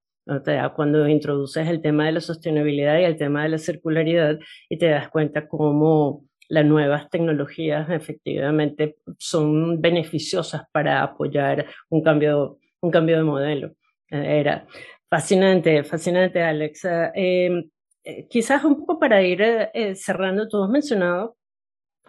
cuando 0.74 1.08
introduces 1.08 1.68
el 1.68 1.82
tema 1.82 2.06
de 2.06 2.12
la 2.12 2.20
sostenibilidad 2.20 2.98
y 2.98 3.04
el 3.04 3.16
tema 3.16 3.42
de 3.42 3.50
la 3.50 3.58
circularidad 3.58 4.38
y 4.68 4.78
te 4.78 4.88
das 4.88 5.08
cuenta 5.10 5.46
cómo 5.46 6.24
las 6.48 6.64
nuevas 6.64 7.10
tecnologías 7.10 7.88
efectivamente 7.90 8.96
son 9.18 9.80
beneficiosas 9.80 10.62
para 10.72 11.02
apoyar 11.02 11.66
un 11.88 12.02
cambio, 12.02 12.58
un 12.80 12.90
cambio 12.90 13.16
de 13.18 13.24
modelo. 13.24 13.68
Eh, 14.10 14.40
era 14.40 14.66
fascinante, 15.08 15.84
fascinante, 15.84 16.42
Alexa. 16.42 17.12
Em, 17.14 17.70
eh, 18.04 18.26
quizás 18.28 18.64
un 18.64 18.78
poco 18.78 18.98
para 18.98 19.22
ir 19.22 19.40
eh, 19.42 19.94
cerrando, 19.94 20.48
tú 20.48 20.62
has 20.62 20.70
mencionado 20.70 21.36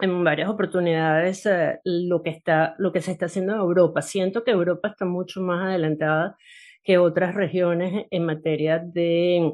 en 0.00 0.24
varias 0.24 0.50
oportunidades 0.50 1.48
lo, 1.84 2.22
que 2.22 2.30
está, 2.30 2.74
lo 2.78 2.92
que 2.92 3.00
se 3.00 3.12
está 3.12 3.26
haciendo 3.26 3.54
en 3.54 3.60
Europa. 3.60 4.02
Siento 4.02 4.44
que 4.44 4.50
Europa 4.50 4.88
está 4.88 5.06
mucho 5.06 5.40
más 5.40 5.64
adelantada 5.64 6.36
que 6.86 6.98
otras 6.98 7.34
regiones 7.34 8.06
en 8.10 8.24
materia 8.24 8.78
de 8.78 9.52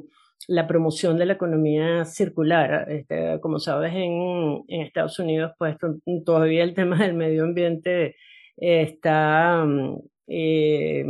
la 0.49 0.67
promoción 0.67 1.17
de 1.17 1.27
la 1.27 1.33
economía 1.33 2.05
circular. 2.05 2.87
Este, 2.91 3.41
como 3.41 3.59
sabes, 3.59 3.95
en, 3.95 4.63
en, 4.69 4.83
Estados 4.83 5.19
Unidos, 5.19 5.53
pues 5.59 5.77
todavía 6.27 6.63
el 6.63 6.75
tema 6.75 6.99
del 6.99 7.15
medio 7.15 7.45
ambiente 7.45 8.17
está 8.57 9.67
eh, 10.29 11.05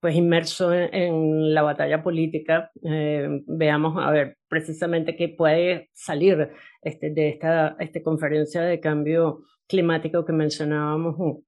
pues 0.00 0.16
inmerso 0.16 0.74
en, 0.74 1.54
la 1.54 1.62
batalla 1.62 2.02
política. 2.02 2.72
Eh, 2.84 3.28
veamos, 3.46 3.94
a 4.04 4.10
ver, 4.10 4.36
precisamente 4.48 5.14
qué 5.16 5.28
puede 5.28 5.90
salir 5.94 6.50
este, 6.82 7.10
de 7.10 7.28
esta 7.28 7.76
este 7.78 8.02
conferencia 8.02 8.62
de 8.62 8.80
cambio 8.80 9.42
climático 9.68 10.24
que 10.24 10.32
mencionábamos 10.32 11.44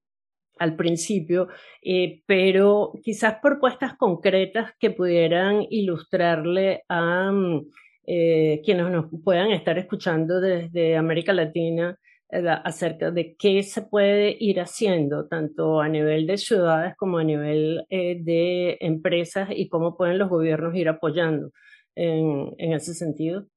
al 0.61 0.75
principio, 0.75 1.47
eh, 1.81 2.21
pero 2.27 2.93
quizás 3.03 3.37
propuestas 3.41 3.97
concretas 3.97 4.73
que 4.79 4.91
pudieran 4.91 5.65
ilustrarle 5.69 6.83
a 6.87 7.31
mm, 7.31 7.67
eh, 8.05 8.61
quienes 8.63 8.91
nos 8.91 9.07
puedan 9.23 9.51
estar 9.51 9.77
escuchando 9.79 10.39
desde 10.39 10.97
América 10.97 11.33
Latina 11.33 11.97
eh, 12.29 12.47
acerca 12.63 13.09
de 13.09 13.35
qué 13.37 13.63
se 13.63 13.81
puede 13.81 14.37
ir 14.39 14.59
haciendo, 14.59 15.27
tanto 15.27 15.81
a 15.81 15.89
nivel 15.89 16.27
de 16.27 16.37
ciudades 16.37 16.93
como 16.95 17.17
a 17.17 17.23
nivel 17.23 17.83
de 17.89 18.77
empresas 18.81 19.49
y 19.51 19.67
cómo 19.67 19.97
pueden 19.97 20.19
los 20.19 20.29
gobiernos 20.29 20.75
ir 20.75 20.89
apoyando 20.89 21.49
en, 21.95 22.53
en 22.59 22.73
ese 22.73 22.93
sentido. 22.93 23.47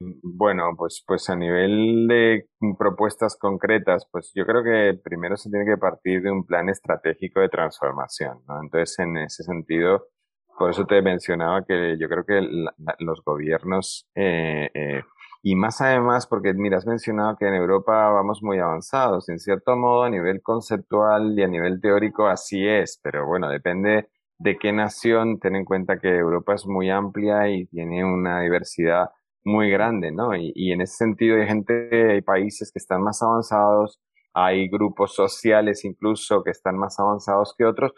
Bueno, 0.00 0.74
pues, 0.76 1.02
pues 1.04 1.28
a 1.28 1.34
nivel 1.34 2.06
de 2.06 2.46
propuestas 2.78 3.36
concretas, 3.36 4.06
pues 4.12 4.30
yo 4.32 4.46
creo 4.46 4.62
que 4.62 4.96
primero 5.02 5.36
se 5.36 5.50
tiene 5.50 5.64
que 5.66 5.76
partir 5.76 6.22
de 6.22 6.30
un 6.30 6.44
plan 6.46 6.68
estratégico 6.68 7.40
de 7.40 7.48
transformación, 7.48 8.38
¿no? 8.46 8.62
Entonces, 8.62 8.96
en 9.00 9.16
ese 9.16 9.42
sentido, 9.42 10.06
por 10.56 10.70
eso 10.70 10.86
te 10.86 11.02
mencionaba 11.02 11.64
que 11.64 11.96
yo 11.98 12.08
creo 12.08 12.24
que 12.24 12.40
los 13.00 13.24
gobiernos, 13.24 14.08
eh, 14.14 14.70
eh, 14.72 15.02
y 15.42 15.56
más 15.56 15.80
además, 15.80 16.28
porque 16.28 16.54
mira, 16.54 16.76
has 16.78 16.86
mencionado 16.86 17.36
que 17.36 17.48
en 17.48 17.54
Europa 17.54 18.08
vamos 18.10 18.40
muy 18.40 18.58
avanzados, 18.60 19.28
en 19.28 19.40
cierto 19.40 19.74
modo 19.76 20.04
a 20.04 20.10
nivel 20.10 20.42
conceptual 20.42 21.36
y 21.36 21.42
a 21.42 21.48
nivel 21.48 21.80
teórico 21.80 22.28
así 22.28 22.64
es, 22.68 23.00
pero 23.02 23.26
bueno, 23.26 23.48
depende 23.48 24.08
de 24.38 24.58
qué 24.58 24.72
nación, 24.72 25.40
ten 25.40 25.56
en 25.56 25.64
cuenta 25.64 25.98
que 25.98 26.16
Europa 26.18 26.54
es 26.54 26.66
muy 26.66 26.88
amplia 26.90 27.48
y 27.48 27.66
tiene 27.66 28.04
una 28.04 28.40
diversidad 28.42 29.10
muy 29.48 29.70
grande, 29.70 30.12
¿no? 30.12 30.36
Y, 30.36 30.72
en 30.72 30.80
ese 30.82 30.96
sentido 30.96 31.36
hay 31.36 31.46
gente, 31.46 32.12
hay 32.12 32.22
países 32.22 32.70
que 32.72 32.78
están 32.78 33.02
más 33.02 33.22
avanzados, 33.22 34.00
hay 34.34 34.68
grupos 34.68 35.14
sociales 35.14 35.84
incluso 35.84 36.42
que 36.44 36.50
están 36.50 36.76
más 36.78 37.00
avanzados 37.00 37.54
que 37.56 37.64
otros 37.64 37.92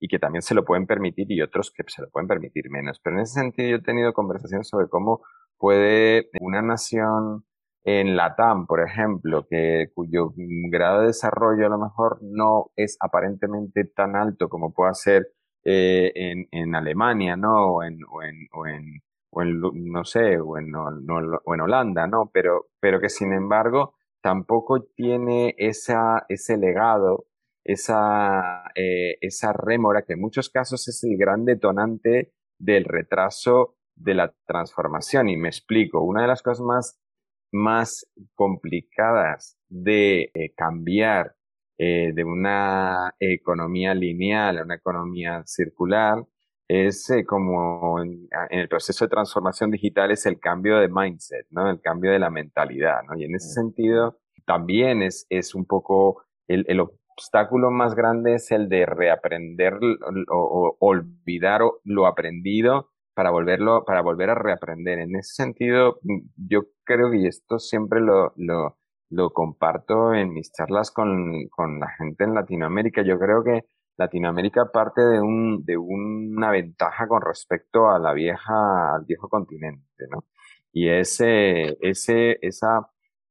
y 0.00 0.08
que 0.08 0.18
también 0.18 0.42
se 0.42 0.54
lo 0.54 0.64
pueden 0.64 0.86
permitir 0.86 1.30
y 1.30 1.42
otros 1.42 1.72
que 1.74 1.84
se 1.88 2.02
lo 2.02 2.08
pueden 2.10 2.28
permitir 2.28 2.70
menos. 2.70 3.00
Pero 3.02 3.16
en 3.16 3.22
ese 3.22 3.40
sentido 3.40 3.70
yo 3.70 3.76
he 3.76 3.82
tenido 3.82 4.12
conversaciones 4.12 4.68
sobre 4.68 4.88
cómo 4.88 5.22
puede 5.58 6.28
una 6.40 6.62
nación 6.62 7.44
en 7.84 8.16
Latam, 8.16 8.66
por 8.66 8.80
ejemplo, 8.80 9.46
que 9.50 9.88
cuyo 9.94 10.32
grado 10.70 11.00
de 11.00 11.08
desarrollo 11.08 11.66
a 11.66 11.70
lo 11.70 11.78
mejor 11.78 12.18
no 12.22 12.70
es 12.76 12.96
aparentemente 13.00 13.84
tan 13.84 14.14
alto 14.16 14.48
como 14.48 14.72
puede 14.72 14.94
ser 14.94 15.28
eh, 15.64 16.12
en, 16.14 16.46
en, 16.52 16.74
Alemania, 16.74 17.36
¿no? 17.36 17.74
O 17.74 17.82
en, 17.82 17.98
o 18.10 18.22
en, 18.22 18.48
o 18.52 18.66
en 18.66 19.02
o 19.32 19.42
en, 19.42 19.60
no 19.60 20.04
sé, 20.04 20.38
o 20.38 20.58
en, 20.58 20.74
o 20.74 21.54
en 21.54 21.60
Holanda, 21.60 22.06
¿no? 22.06 22.30
Pero, 22.32 22.68
pero 22.80 23.00
que 23.00 23.08
sin 23.08 23.32
embargo 23.32 23.94
tampoco 24.20 24.82
tiene 24.94 25.54
esa, 25.58 26.24
ese 26.28 26.58
legado, 26.58 27.26
esa, 27.64 28.64
eh, 28.74 29.16
esa 29.20 29.52
rémora, 29.52 30.02
que 30.02 30.14
en 30.14 30.20
muchos 30.20 30.50
casos 30.50 30.86
es 30.86 31.02
el 31.04 31.16
gran 31.16 31.44
detonante 31.44 32.32
del 32.58 32.84
retraso 32.84 33.76
de 33.96 34.14
la 34.14 34.34
transformación. 34.46 35.30
Y 35.30 35.36
me 35.36 35.48
explico, 35.48 36.02
una 36.02 36.22
de 36.22 36.28
las 36.28 36.42
cosas 36.42 36.64
más, 36.64 37.00
más 37.52 38.06
complicadas 38.34 39.58
de 39.68 40.30
eh, 40.34 40.52
cambiar 40.54 41.36
eh, 41.78 42.12
de 42.14 42.24
una 42.24 43.14
economía 43.18 43.94
lineal 43.94 44.58
a 44.58 44.62
una 44.62 44.76
economía 44.76 45.42
circular 45.46 46.22
es 46.68 47.10
eh, 47.10 47.24
como 47.24 48.00
en, 48.02 48.28
el 48.50 48.68
proceso 48.68 49.04
de 49.04 49.10
transformación 49.10 49.70
digital 49.70 50.10
es 50.10 50.26
el 50.26 50.38
cambio 50.38 50.78
de 50.78 50.88
mindset, 50.88 51.46
¿no? 51.50 51.68
El 51.70 51.80
cambio 51.80 52.12
de 52.12 52.18
la 52.18 52.30
mentalidad, 52.30 53.02
¿no? 53.08 53.16
Y 53.18 53.24
en 53.24 53.34
ese 53.34 53.48
sentido 53.50 54.18
también 54.46 55.02
es, 55.02 55.26
es 55.30 55.54
un 55.54 55.66
poco 55.66 56.24
el, 56.48 56.64
el 56.68 56.80
obstáculo 57.12 57.70
más 57.70 57.94
grande 57.94 58.34
es 58.34 58.50
el 58.50 58.68
de 58.68 58.86
reaprender 58.86 59.78
o, 60.28 60.76
olvidar 60.80 61.62
lo 61.84 62.06
aprendido 62.06 62.90
para 63.14 63.30
volverlo, 63.30 63.84
para 63.84 64.00
volver 64.00 64.30
a 64.30 64.34
reaprender. 64.34 64.98
En 64.98 65.14
ese 65.16 65.34
sentido, 65.34 65.98
yo 66.36 66.62
creo 66.84 67.10
que 67.10 67.26
esto 67.26 67.58
siempre 67.58 68.00
lo, 68.00 68.32
lo, 68.36 68.78
lo 69.10 69.30
comparto 69.30 70.14
en 70.14 70.32
mis 70.32 70.50
charlas 70.52 70.90
con, 70.90 71.48
con 71.50 71.78
la 71.78 71.90
gente 71.90 72.24
en 72.24 72.34
Latinoamérica. 72.34 73.02
Yo 73.02 73.18
creo 73.18 73.44
que 73.44 73.66
Latinoamérica 73.96 74.70
parte 74.72 75.02
de, 75.02 75.20
un, 75.20 75.64
de 75.64 75.76
una 75.76 76.50
ventaja 76.50 77.06
con 77.08 77.22
respecto 77.22 77.90
a 77.90 77.98
la 77.98 78.12
vieja, 78.12 78.94
al 78.94 79.04
viejo 79.04 79.28
continente, 79.28 80.04
¿no? 80.10 80.24
Y 80.72 80.88
ese, 80.88 81.76
ese, 81.80 82.38
esa, 82.40 82.88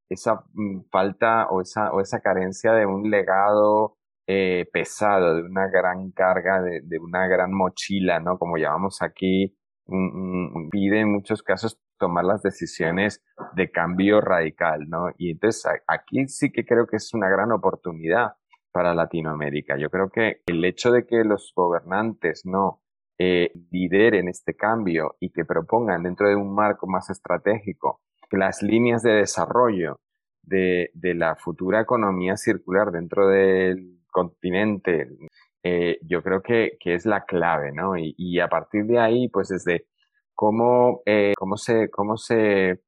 esa 0.09 0.43
mm, 0.53 0.82
falta 0.91 1.47
o 1.49 1.62
esa, 1.62 1.91
o 1.91 2.01
esa 2.01 2.20
carencia 2.22 2.74
de 2.74 2.86
un 2.86 3.09
legado 3.09 3.97
eh, 4.28 4.68
pesado, 4.72 5.36
de 5.36 5.43
una 5.43 5.68
gran 5.68 6.12
carga, 6.12 6.62
de, 6.62 6.82
de, 6.84 6.99
una 6.99 7.28
gran 7.28 7.53
mochila, 7.53 8.20
¿no? 8.20 8.38
Como 8.38 8.57
llamamos 8.57 9.01
aquí, 9.01 9.57
pide 10.72 11.01
en 11.01 11.12
muchos 11.12 11.43
casos 11.43 11.80
tomar 11.97 12.26
las 12.26 12.41
decisiones 12.41 13.24
de 13.55 13.72
cambio 13.72 14.22
radical, 14.22 14.88
¿no? 14.89 15.09
Y 15.18 15.32
entonces 15.32 15.66
aquí 15.88 16.28
sí 16.28 16.51
que 16.51 16.66
creo 16.66 16.88
que 16.88 16.97
es 16.97 17.14
una 17.14 17.30
gran 17.30 17.51
oportunidad 17.51 18.34
para 18.72 18.95
Latinoamérica. 18.95 19.78
Yo 19.78 19.89
creo 19.89 20.09
que 20.09 20.41
el 20.45 20.63
hecho 20.65 20.91
de 20.91 21.05
que 21.05 21.24
los 21.24 21.53
gobernantes 21.55 22.45
no 22.45 22.82
eh, 23.17 23.51
lideren 23.72 24.28
este 24.28 24.55
cambio 24.55 25.15
y 25.19 25.32
que 25.32 25.45
propongan 25.45 26.03
dentro 26.03 26.28
de 26.28 26.36
un 26.36 26.53
marco 26.55 26.88
más 26.88 27.09
estratégico 27.09 28.01
las 28.32 28.61
líneas 28.61 29.03
de 29.03 29.11
desarrollo 29.11 29.99
de, 30.41 30.89
de 30.93 31.13
la 31.13 31.36
futura 31.36 31.82
economía 31.82 32.38
circular 32.38 32.91
dentro 32.91 33.28
del 33.28 33.99
continente, 34.11 35.07
eh, 35.63 35.99
yo 36.01 36.24
creo 36.24 36.41
que, 36.41 36.78
que, 36.80 36.95
es 36.95 37.05
la 37.05 37.26
clave, 37.26 37.72
¿no? 37.72 37.93
Y, 37.97 38.39
a 38.39 38.47
partir 38.47 38.86
de 38.86 38.99
ahí, 38.99 39.30
pues 39.30 39.49
desde 39.49 39.86
cómo, 40.34 41.01
eh, 41.05 41.34
cómo 41.38 41.57
se, 41.57 41.89
cómo 41.89 42.17
se 42.17 42.82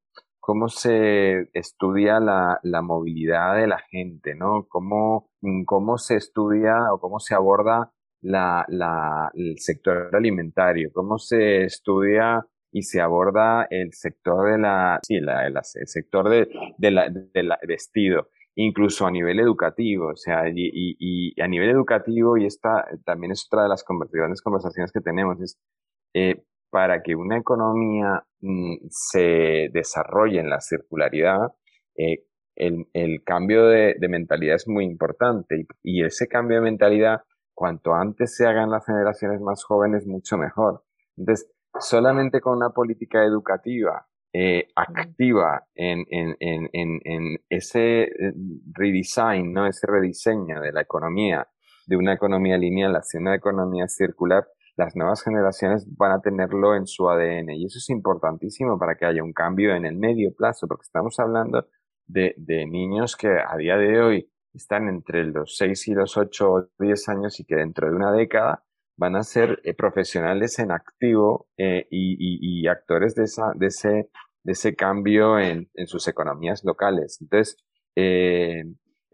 cómo 0.44 0.68
se 0.68 1.48
estudia 1.54 2.20
la, 2.20 2.60
la, 2.62 2.82
movilidad 2.82 3.56
de 3.56 3.66
la 3.66 3.78
gente, 3.78 4.34
¿no? 4.34 4.66
Cómo, 4.68 5.30
mm, 5.40 5.64
cómo 5.64 5.96
se 5.96 6.16
estudia 6.16 6.92
o 6.92 7.00
cómo 7.00 7.18
se 7.18 7.34
aborda 7.34 7.90
la, 8.20 8.66
la, 8.68 9.30
el 9.32 9.58
sector 9.58 10.14
alimentario, 10.14 10.90
cómo 10.92 11.18
se 11.18 11.64
estudia 11.64 12.46
y 12.70 12.82
se 12.82 13.00
aborda 13.00 13.66
el 13.70 13.94
sector 13.94 14.50
de 14.50 14.58
la, 14.58 15.00
sí, 15.02 15.18
la, 15.18 15.46
el 15.46 15.54
sector 15.86 16.28
de, 16.28 16.50
de 16.76 16.90
la, 16.90 17.08
de 17.08 17.58
vestido, 17.66 18.28
incluso 18.54 19.06
a 19.06 19.10
nivel 19.10 19.40
educativo, 19.40 20.08
o 20.08 20.16
sea, 20.16 20.46
y, 20.50 20.52
y, 20.56 20.96
y, 20.98 21.40
a 21.40 21.48
nivel 21.48 21.70
educativo, 21.70 22.36
y 22.36 22.44
esta 22.44 22.84
también 23.06 23.32
es 23.32 23.46
otra 23.50 23.62
de 23.62 23.70
las 23.70 23.82
grandes 24.12 24.42
conversaciones 24.42 24.92
que 24.92 25.00
tenemos, 25.00 25.40
es 25.40 25.58
eh, 26.12 26.44
para 26.74 27.04
que 27.04 27.14
una 27.14 27.38
economía 27.38 28.26
mm, 28.40 28.88
se 28.88 29.68
desarrolle 29.72 30.40
en 30.40 30.50
la 30.50 30.60
circularidad, 30.60 31.52
eh, 31.96 32.24
el, 32.56 32.88
el, 32.92 33.22
cambio 33.24 33.68
de, 33.68 33.94
de, 33.96 34.08
mentalidad 34.08 34.56
es 34.56 34.66
muy 34.66 34.84
importante 34.84 35.54
y, 35.56 35.68
y, 35.84 36.04
ese 36.04 36.26
cambio 36.26 36.56
de 36.56 36.64
mentalidad, 36.64 37.20
cuanto 37.54 37.94
antes 37.94 38.34
se 38.34 38.48
hagan 38.48 38.70
las 38.70 38.84
generaciones 38.84 39.40
más 39.40 39.62
jóvenes, 39.62 40.04
mucho 40.08 40.36
mejor. 40.36 40.82
Entonces, 41.16 41.48
solamente 41.78 42.40
con 42.40 42.56
una 42.56 42.70
política 42.70 43.22
educativa 43.22 44.08
eh, 44.32 44.66
activa 44.74 45.68
en, 45.76 46.04
en, 46.10 46.34
en, 46.40 47.00
en, 47.04 47.38
ese 47.50 48.02
eh, 48.02 48.32
redesign, 48.72 49.52
¿no? 49.52 49.68
ese 49.68 49.86
rediseño 49.86 50.60
de 50.60 50.72
la 50.72 50.80
economía, 50.80 51.46
de 51.86 51.96
una 51.96 52.14
economía 52.14 52.58
lineal 52.58 52.96
hacia 52.96 53.20
una 53.20 53.36
economía 53.36 53.86
circular, 53.86 54.44
las 54.76 54.96
nuevas 54.96 55.22
generaciones 55.22 55.86
van 55.96 56.12
a 56.12 56.20
tenerlo 56.20 56.74
en 56.74 56.86
su 56.86 57.08
ADN 57.08 57.50
y 57.50 57.66
eso 57.66 57.78
es 57.78 57.88
importantísimo 57.90 58.78
para 58.78 58.96
que 58.96 59.06
haya 59.06 59.22
un 59.22 59.32
cambio 59.32 59.74
en 59.74 59.86
el 59.86 59.96
medio 59.96 60.34
plazo, 60.34 60.66
porque 60.66 60.82
estamos 60.82 61.18
hablando 61.20 61.66
de, 62.06 62.34
de 62.36 62.66
niños 62.66 63.16
que 63.16 63.28
a 63.28 63.56
día 63.56 63.76
de 63.76 64.00
hoy 64.00 64.30
están 64.52 64.88
entre 64.88 65.24
los 65.24 65.56
6 65.56 65.88
y 65.88 65.94
los 65.94 66.16
8 66.16 66.52
o 66.52 66.68
10 66.78 67.08
años 67.08 67.40
y 67.40 67.44
que 67.44 67.56
dentro 67.56 67.88
de 67.88 67.96
una 67.96 68.12
década 68.12 68.64
van 68.96 69.16
a 69.16 69.22
ser 69.22 69.60
eh, 69.64 69.74
profesionales 69.74 70.58
en 70.58 70.70
activo 70.70 71.48
eh, 71.56 71.86
y, 71.90 72.14
y, 72.14 72.62
y, 72.62 72.68
actores 72.68 73.14
de, 73.14 73.24
esa, 73.24 73.52
de, 73.54 73.66
ese, 73.66 74.10
de 74.42 74.52
ese 74.52 74.74
cambio 74.76 75.38
en, 75.38 75.68
en 75.74 75.86
sus 75.86 76.06
economías 76.06 76.62
locales. 76.64 77.18
Entonces, 77.20 77.56
eh, 77.96 78.64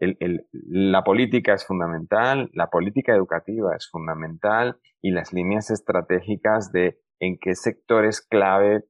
el, 0.01 0.17
el, 0.19 0.47
la 0.51 1.03
política 1.03 1.53
es 1.53 1.65
fundamental, 1.65 2.49
la 2.53 2.69
política 2.69 3.13
educativa 3.15 3.75
es 3.75 3.87
fundamental 3.89 4.77
y 5.01 5.11
las 5.11 5.31
líneas 5.31 5.69
estratégicas 5.69 6.71
de 6.71 6.99
en 7.19 7.37
qué 7.39 7.55
sectores 7.55 8.19
clave 8.21 8.83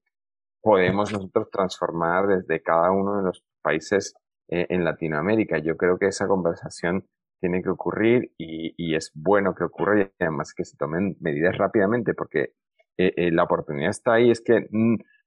podemos 0.62 1.12
nosotros 1.12 1.49
transformar 1.51 2.28
desde 2.28 2.64
cada 2.64 2.91
uno 2.91 3.18
de 3.18 3.24
los 3.24 3.43
países 3.62 4.14
eh, 4.47 4.68
en 4.70 4.86
Latinoamérica. 4.86 5.57
Yo 5.57 5.76
creo 5.76 5.99
que 5.99 6.07
esa 6.07 6.28
conversación 6.28 7.05
tiene 7.41 7.62
que 7.62 7.70
ocurrir 7.70 8.32
y, 8.38 8.95
es 8.95 9.12
bueno 9.14 9.55
que 9.55 9.64
ocurra 9.64 10.01
y 10.01 10.12
además 10.20 10.53
que 10.53 10.64
se 10.64 10.78
tomen 10.78 11.18
medidas 11.20 11.57
rápidamente 11.57 12.14
porque 12.14 12.53
eh, 12.97 13.14
eh, 13.18 13.32
la 13.32 13.43
oportunidad 13.43 13.89
está 13.89 14.14
ahí. 14.14 14.30
Es 14.32 14.41
que 14.41 14.68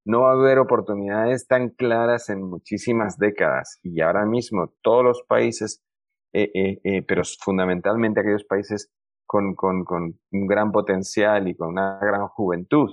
no 0.05 0.23
va 0.23 0.31
a 0.31 0.35
haber 0.35 0.59
oportunidades 0.59 1.47
tan 1.47 1.71
claras 1.71 2.29
en 2.29 2.43
muchísimas 2.43 3.19
décadas 3.19 3.81
y 3.83 4.01
ahora 4.01 4.27
mismo 4.27 4.73
todos 4.83 5.03
los 5.03 5.23
países, 5.23 5.83
eh, 6.33 6.51
eh, 6.55 6.81
eh, 6.85 7.03
pero 7.03 7.23
fundamentalmente 7.41 8.21
aquellos 8.21 8.45
países 8.45 8.93
con, 9.27 9.55
con, 9.55 9.85
con, 9.85 10.21
un 10.31 10.47
gran 10.47 10.73
potencial 10.73 11.49
y 11.49 11.57
con 11.57 11.69
una 11.69 11.99
gran 12.01 12.29
juventud, 12.29 12.91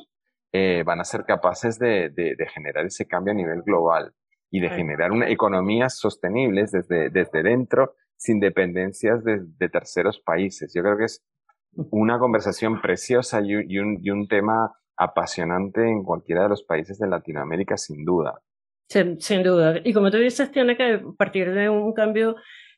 van 0.86 1.00
a 1.00 1.06
ser 1.06 1.24
capaces 1.24 1.80
de, 1.80 2.10
de, 2.10 2.36
de, 2.36 2.48
generar 2.54 2.86
ese 2.86 3.08
cambio 3.08 3.32
a 3.32 3.36
nivel 3.36 3.62
global 3.62 4.14
y 4.50 4.60
de 4.60 4.70
generar 4.70 5.14
una, 5.14 5.30
economías 5.30 5.98
sostenibles 5.98 6.72
desde, 6.72 7.10
desde 7.10 7.42
dentro, 7.42 7.96
sin 8.18 8.42
dependencias 8.42 9.24
de, 9.24 9.40
de, 9.58 9.70
terceros 9.70 10.20
países. 10.20 10.74
Yo 10.76 10.84
creo 10.84 10.98
que 10.98 11.06
es 11.06 11.24
una 11.72 12.20
conversación 12.20 12.82
preciosa 12.82 13.40
y, 13.40 13.54
y, 13.66 13.80
un, 13.80 13.98
y 14.02 14.10
un 14.10 14.28
tema 14.28 14.74
apasionante 15.02 15.82
en 15.82 16.04
cualquiera 16.04 16.44
de 16.44 16.50
los 16.50 16.64
países 16.64 17.00
de 17.00 17.08
Latinoamérica, 17.08 17.76
sin 17.76 18.06
duda. 18.06 18.40
Sin, 18.88 19.44
duda. 19.44 19.80
Y 19.84 19.94
como 19.94 20.12
tú 20.12 20.18
dices, 20.18 20.52
tiene 20.52 20.78
que 20.78 21.02
partir 21.18 21.52
de 21.54 21.70
un 21.70 21.94
cambio 21.94 22.36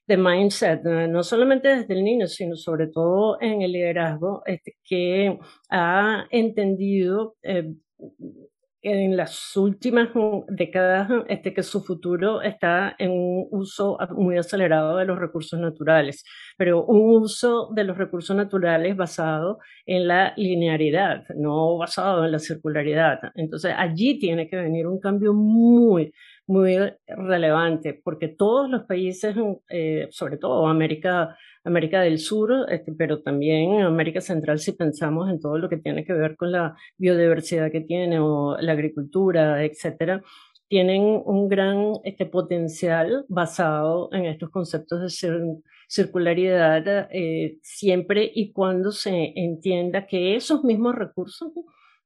de 0.07 0.15
mindset, 0.17 0.83
no 0.83 1.23
solamente 1.23 1.69
desde 1.69 1.93
el 1.93 2.03
niño, 2.03 2.27
sino 2.27 2.55
sobre 2.55 2.87
todo 2.87 3.37
en 3.41 3.61
el 3.61 3.71
liderazgo, 3.71 4.43
este, 4.45 4.77
que 4.85 5.37
ha 5.69 6.25
entendido 6.29 7.35
eh, 7.41 7.73
en 8.83 9.15
las 9.15 9.55
últimas 9.55 10.09
décadas 10.49 11.09
este, 11.29 11.53
que 11.53 11.63
su 11.63 11.81
futuro 11.83 12.41
está 12.41 12.95
en 12.99 13.11
un 13.11 13.47
uso 13.51 13.97
muy 14.11 14.37
acelerado 14.37 14.97
de 14.97 15.05
los 15.05 15.17
recursos 15.17 15.59
naturales, 15.59 16.23
pero 16.57 16.85
un 16.85 17.23
uso 17.23 17.69
de 17.73 17.85
los 17.85 17.97
recursos 17.97 18.35
naturales 18.35 18.95
basado 18.97 19.59
en 19.85 20.07
la 20.07 20.33
linearidad, 20.37 21.23
no 21.35 21.77
basado 21.77 22.25
en 22.25 22.31
la 22.33 22.39
circularidad. 22.39 23.19
Entonces 23.35 23.73
allí 23.77 24.19
tiene 24.19 24.47
que 24.49 24.57
venir 24.57 24.87
un 24.87 24.99
cambio 24.99 25.33
muy, 25.33 26.13
muy 26.47 26.77
relevante, 27.07 27.99
porque 28.03 28.27
todos 28.27 28.69
los 28.69 28.83
países, 28.83 29.35
eh, 29.69 30.07
sobre 30.11 30.37
todo 30.37 30.67
América 30.67 31.35
América 31.63 32.01
del 32.01 32.19
Sur, 32.19 32.51
este, 32.69 32.91
pero 32.93 33.21
también 33.21 33.81
América 33.81 34.21
Central 34.21 34.59
si 34.59 34.73
pensamos 34.73 35.29
en 35.29 35.39
todo 35.39 35.57
lo 35.57 35.69
que 35.69 35.77
tiene 35.77 36.03
que 36.03 36.13
ver 36.13 36.35
con 36.35 36.51
la 36.51 36.75
biodiversidad 36.97 37.71
que 37.71 37.81
tiene 37.81 38.19
o 38.19 38.57
la 38.59 38.73
agricultura, 38.73 39.63
etcétera, 39.63 40.21
tienen 40.67 41.21
un 41.25 41.47
gran 41.47 41.93
este, 42.03 42.25
potencial 42.25 43.25
basado 43.29 44.09
en 44.11 44.25
estos 44.25 44.49
conceptos 44.49 45.01
de 45.01 45.61
circularidad 45.87 47.07
eh, 47.11 47.59
siempre 47.61 48.29
y 48.33 48.51
cuando 48.51 48.91
se 48.91 49.33
entienda 49.35 50.07
que 50.07 50.35
esos 50.35 50.63
mismos 50.63 50.95
recursos 50.95 51.51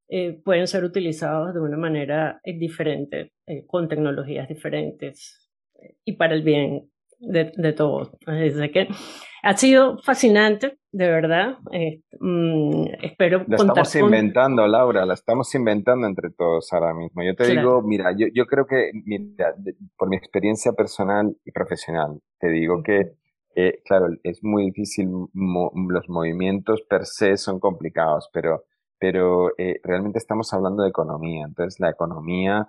eh, 0.10 0.40
pueden 0.44 0.68
ser 0.68 0.84
utilizados 0.84 1.54
de 1.54 1.60
una 1.60 1.78
manera 1.78 2.40
eh, 2.44 2.58
diferente, 2.58 3.34
con 3.66 3.88
tecnologías 3.88 4.48
diferentes 4.48 5.50
y 6.04 6.14
para 6.14 6.34
el 6.34 6.44
bien 6.44 6.90
de, 7.20 7.52
de 7.56 7.74
todos. 7.74 8.12
Así 8.26 8.72
que 8.72 8.88
ha 9.44 9.56
sido 9.56 9.98
fascinante, 10.00 10.78
de 10.92 11.08
verdad. 11.08 11.58
Eh, 11.72 12.02
mm, 12.20 12.86
espero 13.02 13.46
La 13.48 13.56
estamos 13.56 13.96
inventando, 13.96 14.68
Laura, 14.68 15.06
la 15.06 15.14
estamos 15.14 15.54
inventando 15.56 16.08
entre 16.08 16.32
todos 16.32 16.72
ahora 16.74 16.94
mismo. 16.94 17.24
Yo 17.24 17.36
te 17.36 17.48
digo, 17.48 17.82
mira, 17.82 18.12
yo, 18.18 18.28
yo 18.34 18.46
creo 18.46 18.66
que, 18.66 18.92
mira, 19.06 19.56
por 19.98 20.10
mi 20.10 20.18
experiencia 20.18 20.74
personal 20.74 21.36
y 21.46 21.52
profesional, 21.52 22.20
te 22.40 22.50
digo 22.50 22.84
que, 22.84 23.14
eh, 23.56 23.82
claro, 23.86 24.08
es 24.24 24.44
muy 24.44 24.66
difícil, 24.66 25.08
los 25.34 26.10
movimientos 26.10 26.82
per 26.82 27.06
se 27.06 27.38
son 27.38 27.60
complicados, 27.60 28.30
pero, 28.34 28.66
pero 29.00 29.50
eh, 29.58 29.80
realmente 29.84 30.18
estamos 30.18 30.54
hablando 30.54 30.84
de 30.84 30.90
economía. 30.90 31.46
Entonces, 31.46 31.80
la 31.80 31.90
economía, 31.90 32.68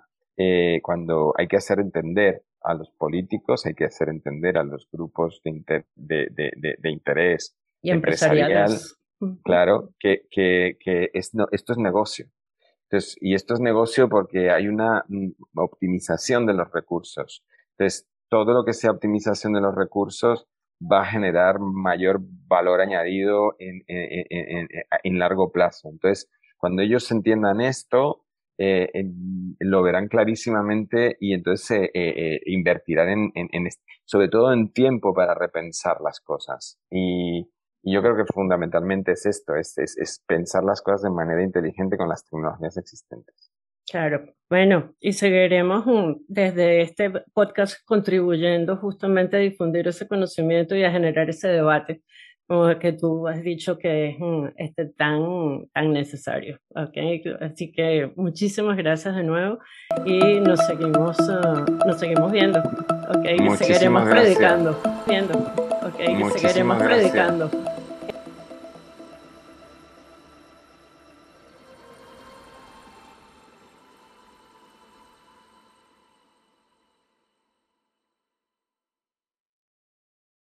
cuando 0.81 1.33
hay 1.37 1.47
que 1.49 1.57
hacer 1.57 1.81
entender 1.81 2.43
a 2.61 2.73
los 2.73 2.89
políticos, 2.91 3.65
hay 3.65 3.73
que 3.73 3.85
hacer 3.85 4.09
entender 4.09 4.57
a 4.57 4.63
los 4.63 4.87
grupos 4.91 5.41
de, 5.43 5.85
de, 5.95 6.89
interés 6.89 7.57
y 7.81 7.91
empresarial, 7.91 8.71
claro, 9.43 9.89
que, 9.99 10.23
que, 10.29 10.77
que 10.79 11.09
es, 11.13 11.33
no, 11.33 11.47
esto 11.51 11.73
es 11.73 11.79
negocio. 11.79 12.27
Entonces, 12.83 13.17
y 13.21 13.35
esto 13.35 13.53
es 13.53 13.59
negocio 13.59 14.09
porque 14.09 14.49
hay 14.49 14.67
una 14.67 15.05
mm, 15.07 15.29
optimización 15.55 16.45
de 16.45 16.53
los 16.53 16.71
recursos. 16.71 17.43
Entonces, 17.77 18.07
todo 18.29 18.53
lo 18.53 18.65
que 18.65 18.73
sea 18.73 18.91
optimización 18.91 19.53
de 19.53 19.61
los 19.61 19.75
recursos 19.75 20.47
va 20.81 21.01
a 21.01 21.05
generar 21.05 21.59
mayor 21.59 22.21
valor 22.47 22.81
añadido 22.81 23.55
en, 23.59 23.83
en, 23.87 24.67
en, 25.03 25.19
largo 25.19 25.51
plazo. 25.51 25.89
Entonces, 25.89 26.29
cuando 26.57 26.81
ellos 26.81 27.11
entiendan 27.11 27.61
esto, 27.61 28.25
eh, 28.61 28.89
lo 29.59 29.81
verán 29.81 30.09
clarísimamente 30.09 31.15
y 31.21 31.33
entonces 31.33 31.89
eh, 31.93 32.35
eh, 32.35 32.41
invertirán 32.45 33.31
en, 33.33 33.69
sobre 34.03 34.27
todo 34.27 34.51
en 34.51 34.73
tiempo 34.73 35.13
para 35.13 35.33
repensar 35.33 36.01
las 36.01 36.19
cosas. 36.19 36.77
Y, 36.91 37.49
yo 37.81 38.01
creo 38.01 38.17
que 38.17 38.25
fundamentalmente 38.25 39.13
es 39.13 39.25
esto, 39.25 39.55
es, 39.55 39.77
es, 39.77 39.97
es, 39.97 40.21
pensar 40.27 40.65
las 40.65 40.81
cosas 40.81 41.03
de 41.03 41.11
manera 41.11 41.41
inteligente 41.41 41.95
con 41.95 42.09
las 42.09 42.25
tecnologías 42.25 42.75
existentes. 42.75 43.53
Claro, 43.89 44.25
bueno, 44.49 44.93
y 44.99 45.13
seguiremos 45.13 45.85
desde 46.27 46.81
este 46.81 47.11
podcast 47.33 47.77
contribuyendo 47.85 48.77
justamente 48.77 49.37
a 49.37 49.39
difundir 49.39 49.87
ese 49.87 50.07
conocimiento 50.07 50.75
y 50.75 50.83
a 50.83 50.91
generar 50.91 51.29
ese 51.29 51.49
debate 51.49 52.01
como 52.49 52.79
que 52.79 52.93
tú 52.93 53.27
has 53.27 53.43
dicho 53.43 53.77
que 53.77 54.09
es 54.09 54.15
mm, 54.19 54.45
este, 54.57 54.85
tan, 54.85 55.67
tan 55.71 55.93
necesario. 55.93 56.59
¿okay? 56.75 57.21
Así 57.41 57.71
que 57.71 58.11
muchísimas 58.15 58.75
gracias 58.75 59.15
de 59.15 59.23
nuevo 59.23 59.59
y 60.03 60.39
nos 60.39 60.65
seguimos, 60.65 61.19
uh, 61.19 61.85
nos 61.85 61.99
seguimos 61.99 62.31
viendo. 62.31 62.59
¿okay? 63.15 63.37
Y 63.39 63.49
seguiremos 63.55 64.09
predicando. 64.09 64.81
Viendo, 65.07 65.37
¿okay? 65.83 66.07
Y 66.11 66.39
seguiremos 66.39 66.81
predicando. 66.81 67.68